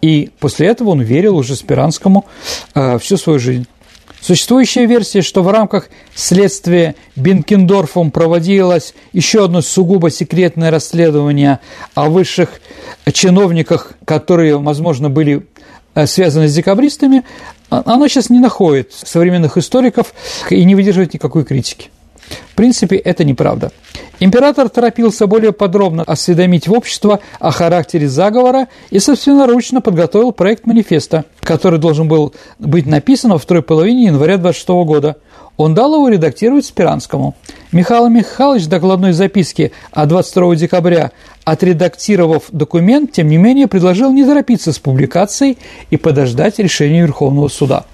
И 0.00 0.30
после 0.40 0.68
этого 0.68 0.90
он 0.90 1.02
верил 1.02 1.36
уже 1.36 1.54
Спиранскому 1.54 2.24
э, 2.74 2.98
всю 2.98 3.18
свою 3.18 3.38
жизнь. 3.38 3.66
Существующая 4.22 4.86
версия, 4.86 5.20
что 5.20 5.42
в 5.42 5.50
рамках 5.50 5.90
следствия 6.14 6.94
Бенкендорфом 7.14 8.10
проводилось 8.10 8.94
еще 9.12 9.44
одно 9.44 9.60
сугубо 9.60 10.10
секретное 10.10 10.70
расследование 10.70 11.60
о 11.94 12.08
высших 12.08 12.62
чиновниках, 13.12 13.92
которые, 14.06 14.56
возможно, 14.56 15.10
были 15.10 15.46
э, 15.94 16.06
связаны 16.06 16.48
с 16.48 16.54
декабристами, 16.54 17.22
а, 17.68 17.82
оно 17.84 18.08
сейчас 18.08 18.30
не 18.30 18.38
находит 18.38 18.94
современных 18.94 19.58
историков 19.58 20.14
и 20.48 20.64
не 20.64 20.74
выдерживает 20.74 21.12
никакой 21.12 21.44
критики. 21.44 21.90
В 22.50 22.54
принципе, 22.56 22.96
это 22.96 23.24
неправда. 23.24 23.72
Император 24.20 24.68
торопился 24.68 25.26
более 25.26 25.52
подробно 25.52 26.04
осведомить 26.04 26.68
в 26.68 26.72
общество 26.72 27.20
о 27.40 27.50
характере 27.50 28.08
заговора 28.08 28.68
и 28.90 28.98
собственноручно 29.00 29.80
подготовил 29.80 30.32
проект 30.32 30.66
манифеста, 30.66 31.24
который 31.40 31.78
должен 31.78 32.06
был 32.06 32.32
быть 32.58 32.86
написан 32.86 33.32
во 33.32 33.38
второй 33.38 33.62
половине 33.62 34.04
января 34.04 34.38
26 34.38 34.68
года. 34.68 35.16
Он 35.56 35.74
дал 35.74 35.94
его 35.94 36.08
редактировать 36.08 36.64
Спиранскому. 36.64 37.36
Михаил 37.70 38.08
Михайлович 38.08 38.64
в 38.64 38.68
докладной 38.68 39.12
записке 39.12 39.72
от 39.92 40.08
22 40.08 40.56
декабря, 40.56 41.12
отредактировав 41.44 42.44
документ, 42.50 43.12
тем 43.12 43.28
не 43.28 43.36
менее 43.36 43.68
предложил 43.68 44.12
не 44.12 44.24
торопиться 44.24 44.72
с 44.72 44.78
публикацией 44.78 45.58
и 45.90 45.96
подождать 45.96 46.58
решения 46.58 47.02
Верховного 47.02 47.48
суда. 47.48 47.84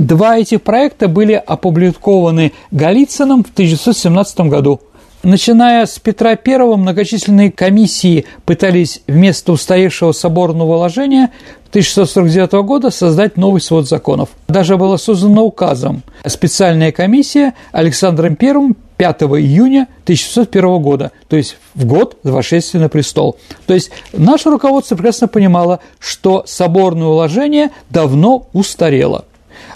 Два 0.00 0.38
этих 0.38 0.62
проекта 0.62 1.08
были 1.08 1.34
опубликованы 1.34 2.54
Голицыным 2.70 3.44
в 3.44 3.50
1917 3.50 4.40
году. 4.48 4.80
Начиная 5.22 5.84
с 5.84 5.98
Петра 5.98 6.30
I, 6.30 6.76
многочисленные 6.76 7.52
комиссии 7.52 8.24
пытались 8.46 9.02
вместо 9.06 9.52
устаревшего 9.52 10.12
соборного 10.12 10.78
вложения 10.78 11.32
1649 11.68 12.64
года 12.66 12.88
создать 12.88 13.36
новый 13.36 13.60
свод 13.60 13.86
законов. 13.86 14.30
Даже 14.48 14.78
была 14.78 14.96
создана 14.96 15.42
указом 15.42 16.02
специальная 16.24 16.92
комиссия 16.92 17.52
Александром 17.70 18.38
I 18.40 18.74
5 18.96 19.22
июня 19.22 19.86
1601 20.04 20.82
года, 20.82 21.12
то 21.28 21.36
есть 21.36 21.58
в 21.74 21.84
год 21.84 22.16
вошествия 22.22 22.80
на 22.80 22.88
престол. 22.88 23.36
То 23.66 23.74
есть 23.74 23.90
наше 24.14 24.48
руководство 24.48 24.96
прекрасно 24.96 25.28
понимало, 25.28 25.80
что 25.98 26.44
соборное 26.46 27.08
уложение 27.08 27.70
давно 27.90 28.46
устарело 28.54 29.26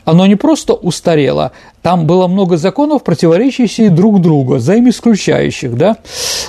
оно 0.04 0.26
не 0.26 0.36
просто 0.36 0.74
устарело, 0.74 1.52
там 1.82 2.06
было 2.06 2.26
много 2.26 2.56
законов, 2.56 3.04
противоречащих 3.04 3.94
друг 3.94 4.20
другу, 4.20 4.56
взаимоисключающих, 4.56 5.76
да. 5.76 5.96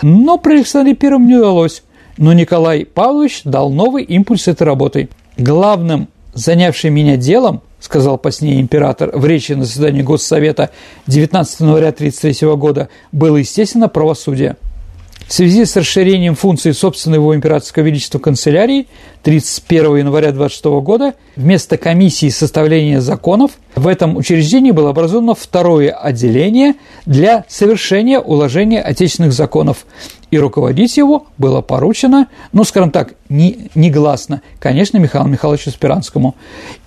Но 0.02 0.38
при 0.38 0.56
Александре 0.56 0.96
Первом 0.96 1.28
не 1.28 1.36
удалось. 1.36 1.84
Но 2.18 2.32
Николай 2.34 2.86
Павлович 2.86 3.42
дал 3.44 3.70
новый 3.70 4.04
импульс 4.04 4.48
этой 4.48 4.64
работы. 4.64 5.10
Главным 5.38 6.08
занявшим 6.34 6.94
меня 6.94 7.18
делом, 7.18 7.62
сказал 7.80 8.18
позднее 8.18 8.62
император 8.62 9.12
в 9.14 9.26
речи 9.26 9.52
на 9.54 9.66
заседании 9.66 10.02
Госсовета 10.02 10.70
19 11.08 11.60
января 11.62 11.90
1933 11.90 12.56
года, 12.56 12.90
было, 13.12 13.38
естественно, 13.38 13.90
правосудие– 13.90 14.56
в 15.28 15.34
связи 15.34 15.66
с 15.66 15.76
расширением 15.76 16.36
функций 16.36 16.74
собственного 16.74 17.36
императорского 17.36 17.84
величества 17.84 18.20
канцелярии 18.20 18.88
31 19.24 19.98
января 19.98 20.32
26 20.32 20.66
года 20.84 21.16
вместо 21.36 21.78
комиссии 21.78 22.30
составления 22.30 23.02
законов 23.02 23.52
в 23.76 23.88
этом 23.88 24.18
учреждении 24.18 24.70
было 24.72 24.92
образовано 24.92 25.34
второе 25.34 25.92
отделение 25.92 26.76
для 27.08 27.44
совершения 27.48 28.20
уложения 28.20 28.82
отечественных 28.82 29.34
законов. 29.34 29.86
И 30.32 30.38
руководить 30.38 30.98
его 30.98 31.28
было 31.38 31.62
поручено, 31.62 32.28
ну, 32.52 32.64
скажем 32.64 32.92
так, 32.92 33.14
не, 33.30 33.70
негласно, 33.74 34.42
конечно, 34.60 34.98
Михаилу 34.98 35.28
Михайловичу 35.28 35.72
Спиранскому. 35.72 36.36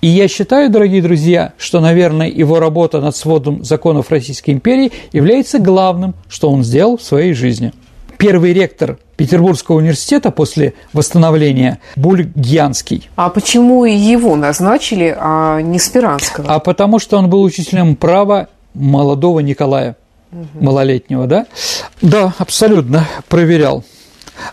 И 0.01 0.07
я 0.07 0.27
считаю, 0.27 0.69
дорогие 0.69 1.01
друзья, 1.01 1.53
что, 1.57 1.79
наверное, 1.79 2.29
его 2.29 2.59
работа 2.59 3.01
над 3.01 3.15
сводом 3.15 3.63
законов 3.63 4.11
Российской 4.11 4.51
империи 4.51 4.91
является 5.11 5.59
главным, 5.59 6.15
что 6.27 6.49
он 6.49 6.63
сделал 6.63 6.97
в 6.97 7.01
своей 7.01 7.33
жизни 7.33 7.73
первый 8.19 8.53
ректор 8.53 8.99
Петербургского 9.15 9.77
университета 9.77 10.29
после 10.29 10.73
восстановления 10.93 11.79
Бульгьянский. 11.95 13.09
А 13.15 13.29
почему 13.29 13.85
его 13.85 14.35
назначили, 14.35 15.15
а 15.17 15.61
не 15.61 15.79
Спиранского? 15.79 16.53
А 16.53 16.59
потому 16.59 16.99
что 16.99 17.17
он 17.17 17.29
был 17.29 17.41
учителем 17.41 17.95
права 17.95 18.49
молодого 18.73 19.39
Николая, 19.39 19.95
угу. 20.31 20.45
малолетнего, 20.59 21.27
да? 21.27 21.47
Да, 22.01 22.33
абсолютно, 22.37 23.07
проверял. 23.29 23.83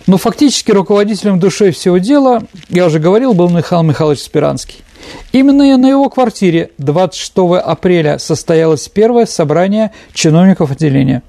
Но 0.06 0.16
фактически 0.16 0.70
руководителем 0.70 1.38
душой 1.38 1.72
всего 1.72 1.98
дела, 1.98 2.42
я 2.68 2.86
уже 2.86 3.00
говорил, 3.00 3.34
был 3.34 3.48
Михаил 3.50 3.82
Михайлович 3.82 4.20
Спиранский. 4.20 4.84
Именно 5.32 5.76
на 5.76 5.88
его 5.88 6.08
квартире 6.08 6.70
26 6.78 7.32
апреля 7.64 8.18
состоялось 8.18 8.88
первое 8.88 9.26
собрание 9.26 9.92
чиновников 10.12 10.70
отделения. 10.70 11.22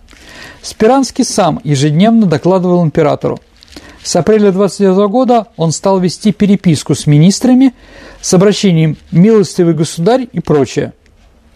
Спиранский 0.67 1.23
сам 1.23 1.61
ежедневно 1.63 2.25
докладывал 2.25 2.83
императору. 2.83 3.39
С 4.03 4.13
апреля 4.17 4.51
29 4.51 5.09
года 5.09 5.47
он 5.55 5.71
стал 5.71 5.97
вести 6.01 6.33
переписку 6.33 6.93
с 6.93 7.07
министрами 7.07 7.73
с 8.19 8.33
обращением 8.33 8.97
«милостивый 9.11 9.73
государь» 9.73 10.27
и 10.29 10.41
прочее, 10.41 10.91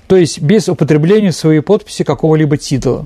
то 0.07 0.15
есть 0.15 0.39
без 0.39 0.69
употребления 0.69 1.33
своей 1.33 1.59
подписи 1.59 2.05
какого-либо 2.05 2.55
титула. 2.55 3.05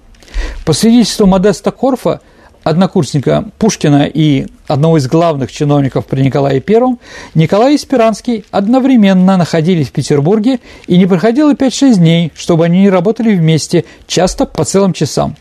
По 0.64 0.74
свидетельству 0.74 1.26
Модеста 1.26 1.72
Корфа, 1.72 2.22
однокурсника 2.62 3.50
Пушкина 3.58 4.04
и 4.06 4.46
одного 4.68 4.98
из 4.98 5.08
главных 5.08 5.52
чиновников 5.52 6.06
при 6.06 6.22
Николае 6.22 6.64
I, 6.68 6.98
Николай 7.34 7.74
и 7.74 7.78
Спиранский 7.80 8.46
одновременно 8.52 9.38
находились 9.38 9.88
в 9.88 9.92
Петербурге, 9.92 10.60
и 10.86 11.00
не 11.00 11.08
проходило 11.08 11.56
5-6 11.56 11.96
дней, 11.96 12.32
чтобы 12.36 12.66
они 12.66 12.82
не 12.82 12.92
работали 12.92 13.36
вместе, 13.36 13.86
часто 14.06 14.46
по 14.46 14.66
целым 14.66 14.94
часам. 14.94 15.36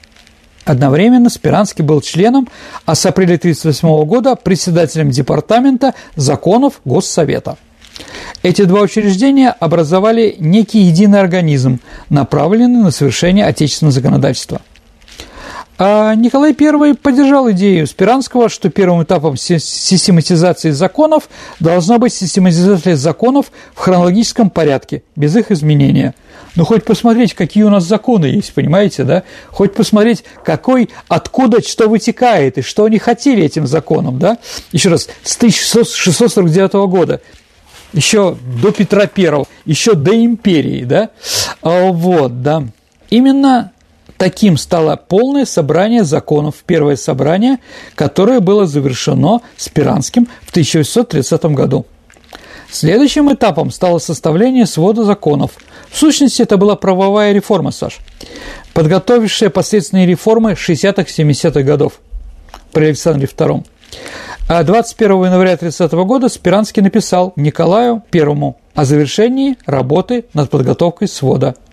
Одновременно 0.65 1.29
Спиранский 1.29 1.85
был 1.85 2.01
членом, 2.01 2.49
а 2.87 2.95
с 2.95 3.05
апреля 3.05 3.37
1938 3.37 4.05
года 4.07 4.35
председателем 4.35 5.11
Департамента 5.11 5.95
законов 6.17 6.81
Госсовета. 6.85 7.57
Эти 8.43 8.65
два 8.65 8.81
учреждения 8.81 9.51
образовали 9.51 10.37
некий 10.39 10.81
единый 10.81 11.21
организм, 11.21 11.81
направленный 12.09 12.83
на 12.83 12.91
совершение 12.91 13.47
отечественного 13.47 13.93
законодательства– 13.93 14.61
а 15.77 16.15
Николай 16.15 16.55
I 16.59 16.95
поддержал 16.95 17.51
идею 17.51 17.87
Спиранского, 17.89 18.49
что 18.49 18.71
первым 18.71 19.03
этапом 19.03 19.37
систематизации 19.37 20.71
законов 20.71 21.29
должна 21.59 21.99
быть 21.99 22.15
систематизация 22.15 22.95
законов 22.95 23.51
в 23.75 23.81
хронологическом 23.81 24.51
порядке, 24.51 25.03
без 25.17 25.35
их 25.35 25.51
изменения. 25.51 26.15
Ну, 26.57 26.65
хоть 26.65 26.85
посмотреть, 26.85 27.35
какие 27.35 27.65
у 27.65 27.71
нас 27.71 27.85
законы 27.85 28.27
есть, 28.27 28.55
понимаете, 28.55 29.05
да? 29.05 29.25
Хоть 29.51 29.75
посмотреть, 29.75 30.25
какой, 30.45 30.91
откуда 31.09 31.61
что 31.63 31.89
вытекает, 31.89 32.59
и 32.59 32.63
что 32.63 32.85
они 32.85 32.99
хотели 32.99 33.43
этим 33.43 33.67
законом, 33.67 34.19
да? 34.19 34.39
Еще 34.73 34.89
раз, 34.89 35.09
с 35.23 35.37
1649 35.37 36.73
года 36.89 37.21
еще 37.93 38.37
до 38.61 38.73
Петра 38.73 39.09
I, 39.17 39.45
еще 39.65 39.95
до 39.95 40.15
империи, 40.15 40.85
да? 40.85 41.11
А, 41.63 41.93
вот, 41.93 42.43
да. 42.43 42.65
Именно 43.11 43.73
Таким 44.17 44.57
стало 44.57 44.97
полное 44.97 45.45
собрание 45.45 46.05
законов, 46.05 46.57
первое 46.65 46.97
собрание, 46.97 47.59
которое 47.97 48.41
было 48.41 48.65
завершено 48.67 49.41
Спиранским 49.57 50.29
в 50.43 50.51
1830 50.51 51.45
году. 51.47 51.87
Следующим 52.75 53.33
этапом 53.33 53.71
стало 53.71 53.99
составление 53.99 54.67
свода 54.67 55.05
законов. 55.05 55.53
В 55.89 55.97
сущности, 55.97 56.43
это 56.43 56.57
была 56.57 56.75
правовая 56.75 57.33
реформа, 57.33 57.71
Саш, 57.71 58.01
подготовившая 58.73 59.49
последственные 59.49 60.07
реформы 60.07 60.55
60-70-х 60.55 61.63
годов 61.63 62.01
при 62.73 62.87
Александре 62.87 63.29
II. 63.29 63.65
А 64.49 64.65
21 64.65 65.27
января 65.27 65.57
30 65.57 65.93
года 65.93 66.29
Спиранский 66.29 66.83
написал 66.83 67.33
Николаю 67.37 68.03
I 68.13 68.55
о 68.75 68.85
завершении 68.85 69.57
работы 69.67 70.25
над 70.35 70.51
подготовкой 70.51 71.07
свода– 71.07 71.55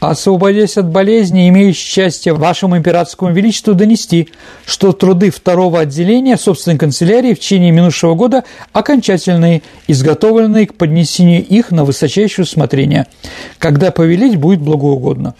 освободясь 0.00 0.76
от 0.76 0.88
болезни, 0.88 1.48
имею 1.48 1.72
счастье 1.72 2.32
вашему 2.32 2.76
императорскому 2.76 3.32
величеству 3.32 3.74
донести, 3.74 4.28
что 4.66 4.92
труды 4.92 5.30
второго 5.30 5.80
отделения 5.80 6.36
собственной 6.36 6.78
канцелярии 6.78 7.34
в 7.34 7.40
течение 7.40 7.70
минувшего 7.70 8.14
года 8.14 8.44
окончательные, 8.72 9.62
изготовленные 9.86 10.66
к 10.66 10.74
поднесению 10.74 11.44
их 11.44 11.70
на 11.70 11.84
высочайшее 11.84 12.44
усмотрение, 12.44 13.06
когда 13.58 13.90
повелить 13.90 14.36
будет 14.36 14.60
благоугодно. 14.60 15.34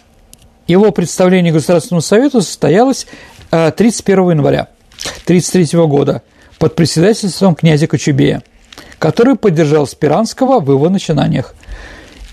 Его 0.67 0.91
представление 0.91 1.53
Государственному 1.53 2.03
Совету 2.03 2.41
состоялось 2.41 3.07
31 3.51 4.19
э, 4.19 4.31
января 4.33 4.69
1933 5.25 5.79
года 5.87 6.23
под 6.59 6.75
председательством 6.75 7.55
князя 7.55 7.87
Кочубея, 7.87 8.43
который 8.99 9.37
поддержал 9.37 9.87
Спиранского 9.87 10.59
в 10.59 10.71
его 10.71 10.89
начинаниях. 10.89 11.55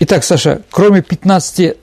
Итак, 0.00 0.24
Саша, 0.24 0.62
кроме 0.70 1.02
15 1.02 1.76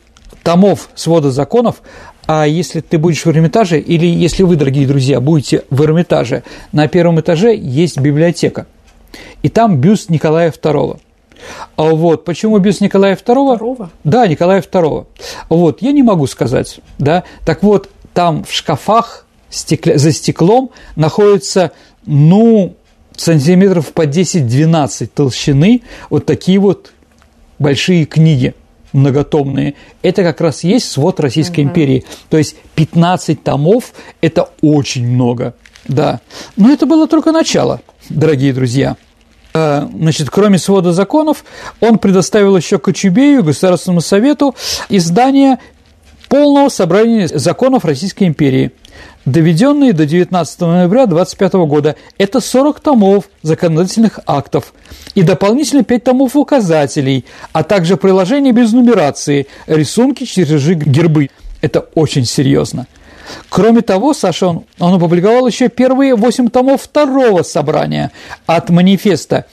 томов 0.43 0.89
свода 0.95 1.31
законов, 1.31 1.81
а 2.27 2.45
если 2.45 2.81
ты 2.81 2.97
будешь 2.97 3.25
в 3.25 3.29
Эрмитаже, 3.29 3.79
или 3.79 4.05
если 4.05 4.43
вы, 4.43 4.55
дорогие 4.55 4.87
друзья, 4.87 5.19
будете 5.19 5.63
в 5.69 5.83
Эрмитаже, 5.83 6.43
на 6.71 6.87
первом 6.87 7.19
этаже 7.19 7.55
есть 7.55 7.99
библиотека, 7.99 8.67
и 9.43 9.49
там 9.49 9.77
бюст 9.77 10.09
Николая 10.09 10.51
II. 10.51 10.99
А 11.75 11.83
вот 11.83 12.23
почему 12.23 12.59
бюст 12.59 12.81
Николая 12.81 13.15
II? 13.15 13.17
Второго? 13.17 13.89
Да, 14.03 14.27
Николая 14.27 14.61
II. 14.61 15.07
Вот, 15.49 15.81
я 15.81 15.91
не 15.91 16.03
могу 16.03 16.27
сказать, 16.27 16.79
да. 16.99 17.23
Так 17.45 17.63
вот, 17.63 17.89
там 18.13 18.43
в 18.43 18.53
шкафах 18.53 19.25
стекля... 19.49 19.97
за 19.97 20.11
стеклом 20.11 20.69
находятся, 20.95 21.71
ну, 22.05 22.75
сантиметров 23.17 23.91
по 23.93 24.05
10-12 24.05 25.09
толщины 25.13 25.81
вот 26.09 26.25
такие 26.25 26.59
вот 26.59 26.93
большие 27.59 28.05
книги– 28.05 28.53
многотомные, 28.93 29.75
это 30.01 30.23
как 30.23 30.41
раз 30.41 30.63
есть 30.63 30.91
свод 30.91 31.19
Российской 31.19 31.61
угу. 31.61 31.69
империи. 31.69 32.05
То 32.29 32.37
есть 32.37 32.55
15 32.75 33.43
томов– 33.43 33.93
это 34.21 34.49
очень 34.61 35.07
много, 35.07 35.55
да. 35.87 36.21
Но 36.57 36.71
это 36.71 36.85
было 36.85 37.07
только 37.07 37.31
начало, 37.31 37.81
дорогие 38.09 38.53
друзья. 38.53 38.97
А, 39.53 39.89
значит, 39.93 40.29
кроме 40.29 40.57
свода 40.57 40.93
законов, 40.93 41.43
он 41.79 41.97
предоставил 41.97 42.55
еще 42.55 42.79
Кочубею, 42.79 43.43
Государственному 43.43 44.01
совету, 44.01 44.55
издание 44.89 45.59
полного 46.29 46.69
собрания 46.69 47.27
законов 47.27 47.85
Российской 47.85 48.25
империи– 48.25 48.71
доведенные 49.25 49.93
до 49.93 50.05
19 50.05 50.61
ноября 50.61 51.05
25 51.05 51.53
года. 51.53 51.95
Это 52.17 52.39
40 52.39 52.79
томов 52.79 53.29
законодательных 53.41 54.19
актов 54.25 54.73
и 55.15 55.23
дополнительно 55.23 55.83
5 55.83 56.03
томов 56.03 56.35
указателей, 56.35 57.25
а 57.53 57.63
также 57.63 57.97
приложения 57.97 58.51
без 58.51 58.73
нумерации, 58.73 59.47
рисунки, 59.67 60.25
чертежи, 60.25 60.73
гербы. 60.73 61.29
Это 61.61 61.81
очень 61.95 62.25
серьезно. 62.25 62.87
Кроме 63.49 63.81
того, 63.81 64.13
Саша, 64.13 64.47
он, 64.47 64.63
он 64.79 64.95
опубликовал 64.95 65.47
еще 65.47 65.69
первые 65.69 66.15
8 66.15 66.49
томов 66.49 66.81
второго 66.81 67.43
собрания 67.43 68.11
от 68.45 68.69
манифеста 68.69 69.45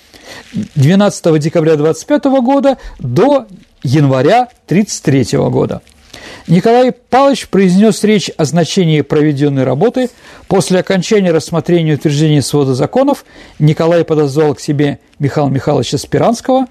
12 0.74 1.38
декабря 1.38 1.76
25 1.76 2.24
года 2.42 2.78
до 2.98 3.46
января 3.82 4.48
33 4.66 5.38
года. 5.48 5.82
Николай 6.48 6.92
Павлович 6.92 7.48
произнес 7.48 8.02
речь 8.04 8.30
о 8.38 8.46
значении 8.46 9.02
проведенной 9.02 9.64
работы. 9.64 10.08
После 10.46 10.78
окончания 10.80 11.30
рассмотрения 11.30 11.92
утверждения 11.92 12.40
свода 12.40 12.74
законов 12.74 13.26
Николай 13.58 14.02
подозвал 14.02 14.54
к 14.54 14.60
себе 14.60 14.98
Михаила 15.18 15.50
Михайловича 15.50 15.98
Спиранского, 15.98 16.64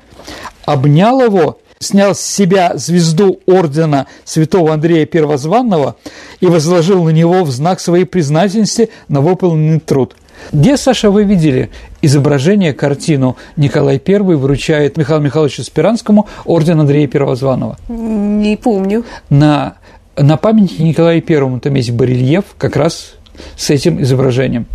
обнял 0.65 1.21
его, 1.21 1.59
снял 1.78 2.15
с 2.15 2.21
себя 2.21 2.71
звезду 2.75 3.39
ордена 3.45 4.07
святого 4.25 4.73
Андрея 4.73 5.05
Первозванного 5.05 5.95
и 6.39 6.47
возложил 6.47 7.03
на 7.03 7.09
него 7.09 7.43
в 7.43 7.51
знак 7.51 7.80
своей 7.80 8.05
признательности 8.05 8.89
на 9.07 9.21
выполненный 9.21 9.80
труд– 9.80 10.15
где, 10.51 10.77
Саша, 10.77 11.09
вы 11.09 11.23
видели 11.23 11.69
изображение, 12.01 12.73
картину 12.73 13.38
Николай 13.55 14.01
I 14.05 14.19
вручает 14.19 14.97
Михаилу 14.97 15.21
Михайловичу 15.21 15.63
Спиранскому 15.63 16.27
орден 16.45 16.79
Андрея 16.79 17.07
Первозванного? 17.07 17.77
Не 17.89 18.57
помню. 18.57 19.03
На, 19.29 19.75
на 20.15 20.38
памятнике 20.38 20.83
Николаю 20.83 21.21
Первому 21.21 21.59
там 21.59 21.73
есть 21.75 21.91
барельеф 21.91 22.45
как 22.57 22.75
раз 22.75 23.15
с 23.55 23.69
этим 23.69 24.01
изображением. 24.01 24.65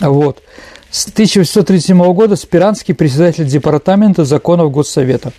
Вот. 0.00 0.42
С 0.90 1.06
1837 1.08 2.12
года 2.12 2.36
Спиранский 2.36 2.94
председатель 2.94 3.46
Департамента 3.46 4.24
законов 4.24 4.70
Госсовета. 4.70 5.32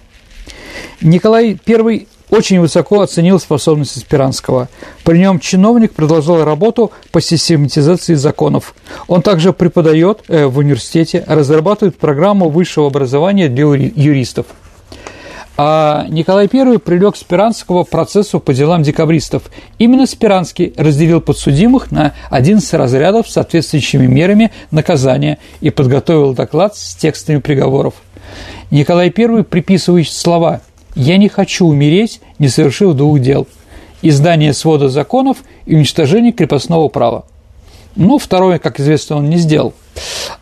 Николай 1.02 1.60
I 1.68 2.08
очень 2.30 2.60
высоко 2.60 3.02
оценил 3.02 3.40
способности 3.40 4.00
Спиранского. 4.00 4.70
При 5.04 5.20
нем 5.20 5.40
чиновник 5.40 5.94
продолжал 5.94 6.44
работу 6.44 6.92
по 7.12 7.22
систематизации 7.22 8.16
законов. 8.16 8.76
Он 9.08 9.22
также 9.22 9.54
преподает 9.54 10.24
э, 10.28 10.46
в 10.46 10.58
университете, 10.58 11.24
разрабатывает 11.28 11.98
программу 11.98 12.50
высшего 12.50 12.88
образования 12.88 13.48
для 13.48 13.66
юристов. 13.66 14.48
А 15.60 16.06
Николай 16.10 16.48
I 16.54 16.78
привлек 16.78 17.16
Спиранского 17.16 17.84
к 17.84 17.90
процессу 17.90 18.40
по 18.40 18.54
делам 18.54 18.84
декабристов. 18.84 19.44
Именно 19.80 20.06
Спиранский 20.06 20.72
разделил 20.78 21.20
подсудимых 21.20 21.90
на 21.90 22.14
11 22.30 22.72
разрядов 22.76 23.28
с 23.28 23.34
соответствующими 23.34 24.06
мерами 24.06 24.52
наказания 24.70 25.40
и 25.60 25.72
подготовил 25.72 26.36
доклад 26.36 26.76
с 26.76 26.96
текстами 26.96 27.40
приговоров. 27.40 27.96
Николай 28.70 29.12
I 29.18 29.44
приписывает 29.44 30.10
слова 30.10 30.62
«Я 30.98 31.18
не 31.18 31.30
хочу 31.30 31.68
умереть, 31.68 32.22
не 32.40 32.50
совершив 32.50 32.96
двух 32.96 33.20
дел»– 33.20 33.48
издание 34.02 34.52
свода 34.52 34.90
законов 34.90 35.38
и 35.68 35.76
уничтожение 35.76 36.32
крепостного 36.32 36.88
права. 36.88 37.26
Но 37.96 38.18
второе, 38.18 38.58
как 38.58 38.80
известно, 38.80 39.18
он 39.18 39.30
не 39.30 39.38
сделал. 39.38 39.76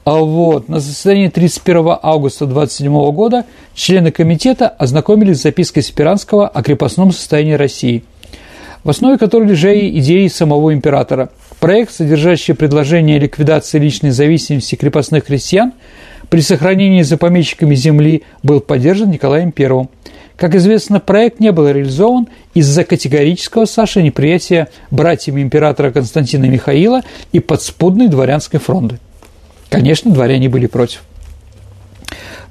А 0.06 0.14
вот. 0.16 0.70
На 0.70 0.80
заседании 0.80 1.28
31 1.28 1.98
августа 2.02 2.46
27 2.46 3.12
года 3.12 3.44
члены 3.74 4.12
комитета 4.12 4.70
ознакомились 4.70 5.40
с 5.40 5.44
запиской 5.44 5.84
Спиранского 5.84 6.48
о 6.48 6.64
крепостном 6.64 7.12
состоянии 7.12 7.54
России, 7.54 8.06
в 8.86 8.90
основе 8.90 9.18
которой 9.18 9.50
лежали 9.50 9.90
идеи 10.00 10.30
самого 10.30 10.74
императора. 10.74 11.32
Проект, 11.60 11.92
содержащий 11.94 12.54
предложение 12.54 13.20
ликвидации 13.20 13.78
личной 13.78 14.12
зависимости 14.12 14.76
крепостных 14.76 15.26
крестьян 15.26 15.74
при 16.30 16.40
сохранении 16.40 17.02
за 17.02 17.18
помещиками 17.18 17.76
земли, 17.76 18.24
был 18.42 18.62
поддержан 18.62 19.12
Николаем 19.12 19.54
I. 19.58 19.90
Как 20.38 20.54
известно, 20.56 21.00
проект 21.00 21.40
не 21.40 21.52
был 21.52 21.68
реализован 21.70 22.28
из-за 22.54 22.84
категорического 22.84 23.66
Саши 23.66 24.02
неприятия 24.02 24.68
братьями 24.92 25.42
императора 25.42 25.92
Константина 25.92 26.46
Михаила 26.46 27.02
и 27.32 27.40
подспудной 27.40 28.10
дворянской 28.10 28.60
фронты. 28.60 29.00
Конечно, 29.70 30.12
дворяне 30.12 30.50
были 30.50 30.68
против. 30.68 31.04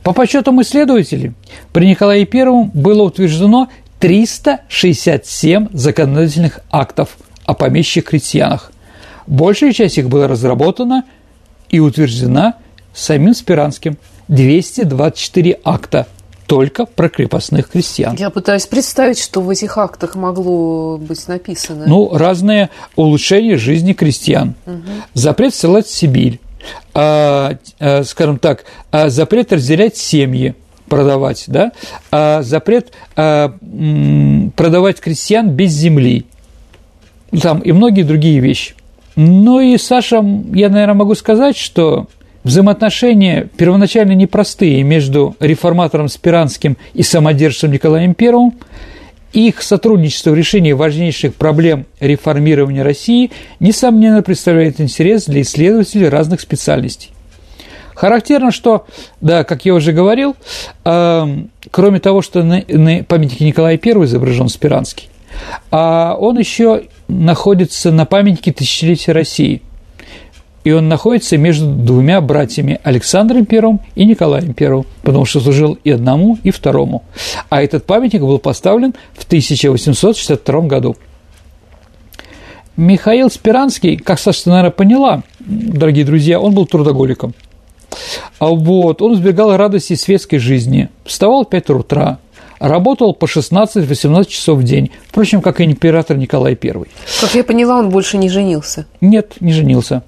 По 0.02 0.12
подсчетам 0.12 0.60
исследователей, 0.62 1.32
при 1.72 1.86
Николае 1.86 2.28
I 2.30 2.70
было 2.74 3.02
утверждено 3.02 3.68
367 4.00 5.68
законодательных 5.72 6.60
актов 6.70 7.16
о 7.44 7.54
помещих 7.54 8.04
крестьянах. 8.04 8.72
Большая 9.26 9.72
часть 9.72 9.98
их 9.98 10.08
была 10.08 10.28
разработана 10.28 11.04
и 11.70 11.80
утверждена 11.80 12.54
самим 12.92 13.34
Спиранским. 13.34 13.96
224 14.28 15.58
акта 15.64 16.06
только 16.46 16.86
про 16.86 17.08
крепостных 17.08 17.70
крестьян. 17.70 18.16
Я 18.18 18.30
пытаюсь 18.30 18.66
представить, 18.66 19.18
что 19.18 19.40
в 19.40 19.50
этих 19.50 19.78
актах 19.78 20.14
могло 20.14 20.98
быть 20.98 21.26
написано. 21.28 21.84
Ну, 21.86 22.16
разные 22.16 22.70
улучшения 22.96 23.56
жизни 23.56 23.92
крестьян. 23.92 24.54
Угу. 24.66 24.82
Запрет 25.14 25.54
ссылать 25.54 25.86
в 25.86 25.94
Сибирь. 25.94 26.40
А, 26.94 27.56
а, 27.78 28.04
скажем 28.04 28.38
так, 28.38 28.64
а 28.90 29.08
запрет 29.10 29.52
разделять 29.52 29.96
семьи 29.96 30.54
продавать, 30.88 31.44
да, 31.46 31.72
а 32.10 32.42
запрет 32.42 32.92
а, 33.16 33.54
продавать 34.56 35.00
крестьян 35.00 35.50
без 35.50 35.72
земли, 35.72 36.24
там 37.42 37.60
и 37.60 37.72
многие 37.72 38.02
другие 38.02 38.40
вещи. 38.40 38.74
Ну 39.16 39.60
и, 39.60 39.76
Саша, 39.78 40.16
я, 40.52 40.68
наверное, 40.68 40.94
могу 40.94 41.14
сказать, 41.14 41.56
что 41.56 42.08
взаимоотношения 42.44 43.48
первоначально 43.56 44.12
непростые 44.12 44.82
между 44.82 45.34
реформатором 45.40 46.08
Спиранским 46.08 46.76
и 46.92 47.02
самодержцем 47.02 47.72
Николаем 47.72 48.14
I, 48.18 48.52
их 49.32 49.62
сотрудничество 49.62 50.30
в 50.30 50.34
решении 50.36 50.72
важнейших 50.72 51.34
проблем 51.34 51.86
реформирования 51.98 52.82
России, 52.82 53.32
несомненно, 53.58 54.22
представляет 54.22 54.80
интерес 54.80 55.24
для 55.24 55.42
исследователей 55.42 56.08
разных 56.08 56.40
специальностей. 56.40 57.10
Характерно, 57.94 58.52
что, 58.52 58.86
да, 59.20 59.44
как 59.44 59.64
я 59.64 59.74
уже 59.74 59.92
говорил, 59.92 60.36
э, 60.84 61.26
кроме 61.70 62.00
того, 62.00 62.22
что 62.22 62.42
на, 62.42 62.62
на 62.68 63.04
памятнике 63.04 63.44
Николая 63.44 63.78
I 63.82 64.04
изображен 64.04 64.48
Спиранский, 64.48 65.08
а 65.70 66.16
он 66.18 66.38
еще 66.38 66.84
находится 67.08 67.90
на 67.90 68.04
памятнике 68.04 68.52
тысячелетия 68.52 69.12
России. 69.12 69.62
И 70.64 70.72
он 70.72 70.88
находится 70.88 71.36
между 71.36 71.66
двумя 71.66 72.22
братьями 72.22 72.80
Александром 72.82 73.46
I 73.50 73.78
и 73.94 74.06
Николаем 74.06 74.54
I, 74.58 74.84
потому 75.02 75.26
что 75.26 75.40
служил 75.40 75.78
и 75.84 75.90
одному, 75.90 76.38
и 76.42 76.50
второму. 76.50 77.04
А 77.50 77.62
этот 77.62 77.84
памятник 77.84 78.22
был 78.22 78.38
поставлен 78.38 78.94
в 79.12 79.24
1862 79.24 80.60
году. 80.62 80.96
Михаил 82.76 83.30
Спиранский, 83.30 83.98
как 83.98 84.18
Саша, 84.18 84.48
наверное, 84.48 84.70
поняла, 84.70 85.22
дорогие 85.38 86.04
друзья, 86.04 86.40
он 86.40 86.54
был 86.54 86.66
трудоголиком. 86.66 87.34
А 88.38 88.46
вот, 88.46 89.02
он 89.02 89.14
избегал 89.14 89.56
радости 89.56 89.94
светской 89.94 90.38
жизни, 90.38 90.88
вставал 91.04 91.44
в 91.44 91.50
5 91.50 91.70
утра, 91.70 92.18
работал 92.58 93.14
по 93.14 93.26
16-18 93.26 94.28
часов 94.28 94.58
в 94.58 94.62
день, 94.64 94.90
впрочем, 95.06 95.40
как 95.40 95.60
и 95.60 95.64
император 95.64 96.16
Николай 96.16 96.58
I. 96.60 96.72
Как 97.20 97.34
я 97.34 97.44
поняла, 97.44 97.78
он 97.78 97.90
больше 97.90 98.16
не 98.16 98.28
женился? 98.28 98.86
Нет, 99.00 99.34
не 99.40 99.52
женился. 99.52 100.02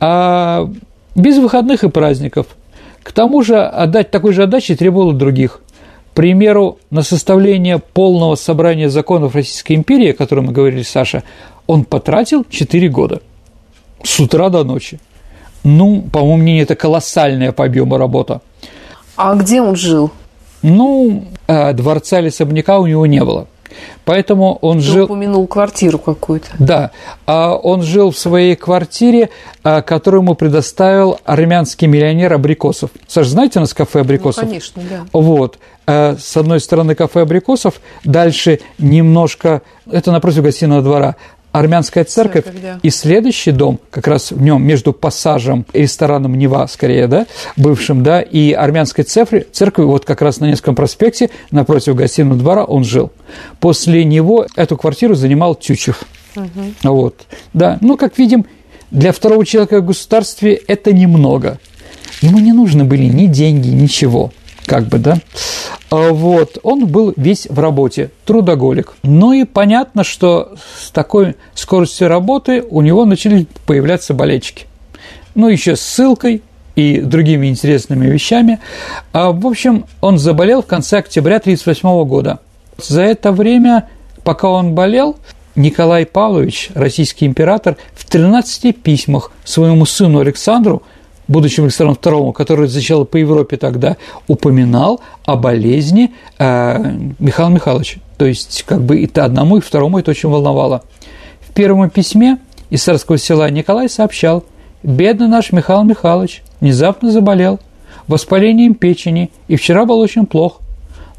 А 0.00 0.68
без 1.14 1.38
выходных 1.38 1.84
и 1.84 1.88
праздников. 1.88 2.46
К 3.02 3.12
тому 3.12 3.42
же 3.42 3.60
отдать 3.60 4.10
такой 4.10 4.32
же 4.32 4.44
отдачи 4.44 4.74
требовало 4.74 5.12
других. 5.12 5.60
К 6.12 6.16
примеру, 6.16 6.78
на 6.90 7.02
составление 7.02 7.78
полного 7.78 8.34
собрания 8.36 8.88
законов 8.88 9.34
Российской 9.34 9.74
империи, 9.74 10.10
о 10.10 10.14
котором 10.14 10.46
мы 10.46 10.52
говорили, 10.52 10.82
Саша, 10.82 11.24
он 11.66 11.84
потратил 11.84 12.44
4 12.48 12.88
года. 12.88 13.20
С 14.02 14.20
утра 14.20 14.48
до 14.48 14.64
ночи. 14.64 15.00
Ну, 15.64 16.02
по 16.02 16.20
моему 16.20 16.36
мнению, 16.36 16.64
это 16.64 16.76
колоссальная 16.76 17.52
по 17.52 17.64
объему 17.64 17.96
работа. 17.96 18.42
А 19.16 19.34
где 19.34 19.60
он 19.60 19.76
жил? 19.76 20.10
Ну, 20.62 21.24
э, 21.46 21.72
дворца 21.72 22.20
или 22.20 22.28
особняка 22.28 22.78
у 22.78 22.86
него 22.86 23.06
не 23.06 23.24
было. 23.24 23.48
Поэтому 24.04 24.58
он 24.60 24.78
Ты 24.78 24.84
жил... 24.84 25.04
упомянул 25.04 25.46
квартиру 25.46 25.98
какую-то. 25.98 26.48
Да, 26.58 26.90
а 27.26 27.54
он 27.54 27.82
жил 27.82 28.10
в 28.10 28.18
своей 28.18 28.56
квартире, 28.56 29.30
а, 29.62 29.82
которую 29.82 30.22
ему 30.22 30.34
предоставил 30.34 31.18
армянский 31.24 31.86
миллионер 31.86 32.32
Абрикосов. 32.32 32.90
Саша, 33.06 33.30
знаете 33.30 33.58
у 33.58 33.62
нас 33.62 33.74
кафе 33.74 34.00
Абрикосов? 34.00 34.42
Ну, 34.44 34.48
конечно, 34.48 34.82
да. 34.88 35.06
Вот. 35.12 35.58
А, 35.86 36.16
с 36.18 36.36
одной 36.36 36.60
стороны 36.60 36.94
кафе 36.94 37.22
Абрикосов, 37.22 37.80
дальше 38.04 38.60
немножко, 38.78 39.62
это 39.90 40.12
напротив 40.12 40.42
гостиного 40.42 40.82
двора, 40.82 41.16
армянская 41.54 42.02
церковь, 42.02 42.44
церковь 42.44 42.62
да. 42.62 42.80
и 42.82 42.90
следующий 42.90 43.52
дом, 43.52 43.78
как 43.90 44.08
раз 44.08 44.32
в 44.32 44.42
нем 44.42 44.60
между 44.66 44.92
пассажем 44.92 45.64
и 45.72 45.82
рестораном 45.82 46.36
Нева, 46.36 46.66
скорее, 46.66 47.06
да, 47.06 47.26
бывшим, 47.56 48.02
да, 48.02 48.20
и 48.20 48.50
армянской 48.52 49.04
церкви, 49.04 49.46
церковь 49.52 49.86
вот 49.86 50.04
как 50.04 50.20
раз 50.20 50.40
на 50.40 50.46
Невском 50.46 50.74
проспекте, 50.74 51.30
напротив 51.52 51.94
гостиного 51.94 52.36
двора 52.36 52.64
он 52.64 52.82
жил. 52.82 53.12
После 53.60 54.04
него 54.04 54.46
эту 54.56 54.76
квартиру 54.76 55.14
занимал 55.14 55.54
Тючев. 55.54 56.02
Угу. 56.34 56.92
Вот, 56.92 57.24
да, 57.52 57.78
ну, 57.80 57.96
как 57.96 58.18
видим, 58.18 58.46
для 58.90 59.12
второго 59.12 59.46
человека 59.46 59.80
в 59.80 59.86
государстве 59.86 60.54
это 60.66 60.92
немного. 60.92 61.60
Ему 62.20 62.40
не 62.40 62.52
нужны 62.52 62.82
были 62.82 63.04
ни 63.04 63.26
деньги, 63.26 63.68
ничего– 63.68 64.32
как 64.66 64.86
бы, 64.86 64.98
да. 64.98 65.18
А 65.90 66.12
вот, 66.12 66.58
он 66.62 66.86
был 66.86 67.12
весь 67.16 67.46
в 67.48 67.58
работе, 67.58 68.10
трудоголик. 68.24 68.94
Ну 69.02 69.32
и 69.32 69.44
понятно, 69.44 70.04
что 70.04 70.54
с 70.78 70.90
такой 70.90 71.36
скоростью 71.54 72.08
работы 72.08 72.62
у 72.68 72.80
него 72.80 73.04
начали 73.04 73.46
появляться 73.66 74.14
болельщики. 74.14 74.66
Ну, 75.34 75.48
еще 75.48 75.76
с 75.76 75.80
ссылкой 75.80 76.42
и 76.74 77.00
другими 77.00 77.46
интересными 77.48 78.06
вещами. 78.06 78.58
А, 79.12 79.32
в 79.32 79.46
общем, 79.46 79.84
он 80.00 80.18
заболел 80.18 80.62
в 80.62 80.66
конце 80.66 80.98
октября 80.98 81.36
1938 81.36 82.08
года. 82.08 82.40
За 82.78 83.02
это 83.02 83.30
время, 83.30 83.88
пока 84.24 84.48
он 84.48 84.74
болел, 84.74 85.16
Николай 85.54 86.06
Павлович, 86.06 86.70
российский 86.74 87.26
император, 87.26 87.76
в 87.94 88.04
13 88.04 88.76
письмах 88.76 89.30
своему 89.44 89.86
сыну 89.86 90.20
Александру– 90.20 90.82
будущему 91.28 91.66
Александру 91.66 91.96
II, 92.00 92.32
который 92.32 92.68
зачал 92.68 93.04
по 93.04 93.16
Европе 93.16 93.56
тогда, 93.56 93.96
упоминал 94.28 95.00
о 95.24 95.36
болезни 95.36 96.12
э, 96.38 96.78
Михаила 97.18 97.50
Михайловича. 97.50 98.00
То 98.18 98.26
есть, 98.26 98.64
как 98.66 98.82
бы 98.82 98.98
и 98.98 99.18
одному, 99.18 99.58
и 99.58 99.60
второму 99.60 99.98
это 99.98 100.10
очень 100.10 100.28
волновало. 100.28 100.82
В 101.40 101.52
первом 101.52 101.90
письме 101.90 102.38
из 102.70 102.82
царского 102.82 103.18
села 103.18 103.50
Николай 103.50 103.88
сообщал, 103.88 104.44
«Бедный 104.82 105.28
наш 105.28 105.52
Михаил 105.52 105.82
Михайлович 105.84 106.42
внезапно 106.60 107.10
заболел 107.10 107.58
воспалением 108.06 108.74
печени, 108.74 109.30
и 109.48 109.56
вчера 109.56 109.86
был 109.86 109.98
очень 109.98 110.26
плох, 110.26 110.60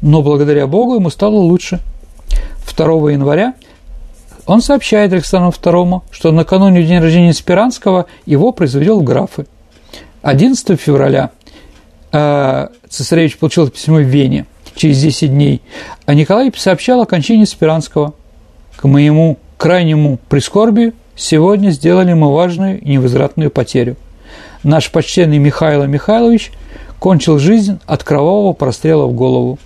но 0.00 0.22
благодаря 0.22 0.66
Богу 0.66 0.94
ему 0.94 1.10
стало 1.10 1.36
лучше». 1.36 1.80
2 2.76 3.12
января 3.12 3.54
он 4.44 4.60
сообщает 4.60 5.12
Александру 5.12 5.50
II, 5.50 6.02
что 6.10 6.30
накануне 6.30 6.82
дня 6.84 7.00
рождения 7.00 7.32
Спиранского 7.32 8.06
его 8.26 8.52
произвел 8.52 9.00
графы– 9.00 9.46
11 10.26 10.80
февраля 10.80 11.30
э, 12.10 12.66
цесаревич 12.88 13.38
получил 13.38 13.62
это 13.62 13.72
письмо 13.72 13.98
в 13.98 14.00
Вене 14.00 14.46
через 14.74 15.00
10 15.00 15.30
дней, 15.30 15.62
а 16.04 16.14
Николай 16.14 16.52
сообщал 16.56 17.00
о 17.00 17.06
кончине 17.06 17.46
Спиранского. 17.46 18.12
К 18.74 18.88
моему 18.88 19.38
крайнему 19.56 20.18
прискорбию 20.28 20.94
сегодня 21.14 21.70
сделали 21.70 22.12
мы 22.12 22.34
важную 22.34 22.80
и 22.80 22.88
невозвратную 22.88 23.52
потерю. 23.52 23.96
Наш 24.64 24.90
почтенный 24.90 25.38
Михаил 25.38 25.86
Михайлович 25.86 26.50
кончил 26.98 27.38
жизнь 27.38 27.78
от 27.86 28.02
кровавого 28.02 28.52
прострела 28.52 29.06
в 29.06 29.14
голову. 29.14 29.60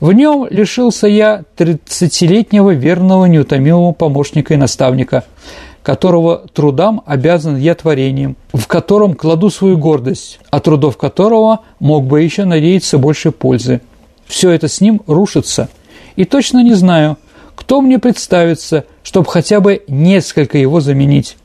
В 0.00 0.12
нем 0.12 0.46
лишился 0.50 1.08
я 1.08 1.44
30-летнего 1.56 2.74
верного 2.74 3.24
неутомимого 3.24 3.92
помощника 3.92 4.52
и 4.52 4.58
наставника– 4.58 5.24
которого 5.82 6.42
трудам 6.52 7.02
обязан 7.06 7.56
я 7.56 7.74
творением, 7.74 8.36
в 8.52 8.66
котором 8.66 9.14
кладу 9.14 9.50
свою 9.50 9.78
гордость, 9.78 10.40
от 10.50 10.64
трудов 10.64 10.96
которого 10.96 11.60
мог 11.80 12.04
бы 12.04 12.22
еще 12.22 12.44
надеяться 12.44 12.98
больше 12.98 13.30
пользы. 13.30 13.80
Все 14.26 14.50
это 14.50 14.68
с 14.68 14.80
ним 14.80 15.00
рушится. 15.06 15.68
И 16.16 16.24
точно 16.24 16.62
не 16.62 16.74
знаю, 16.74 17.16
кто 17.54 17.80
мне 17.80 17.98
представится, 17.98 18.84
чтобы 19.02 19.28
хотя 19.28 19.60
бы 19.60 19.82
несколько 19.88 20.58
его 20.58 20.80
заменить. 20.80 21.36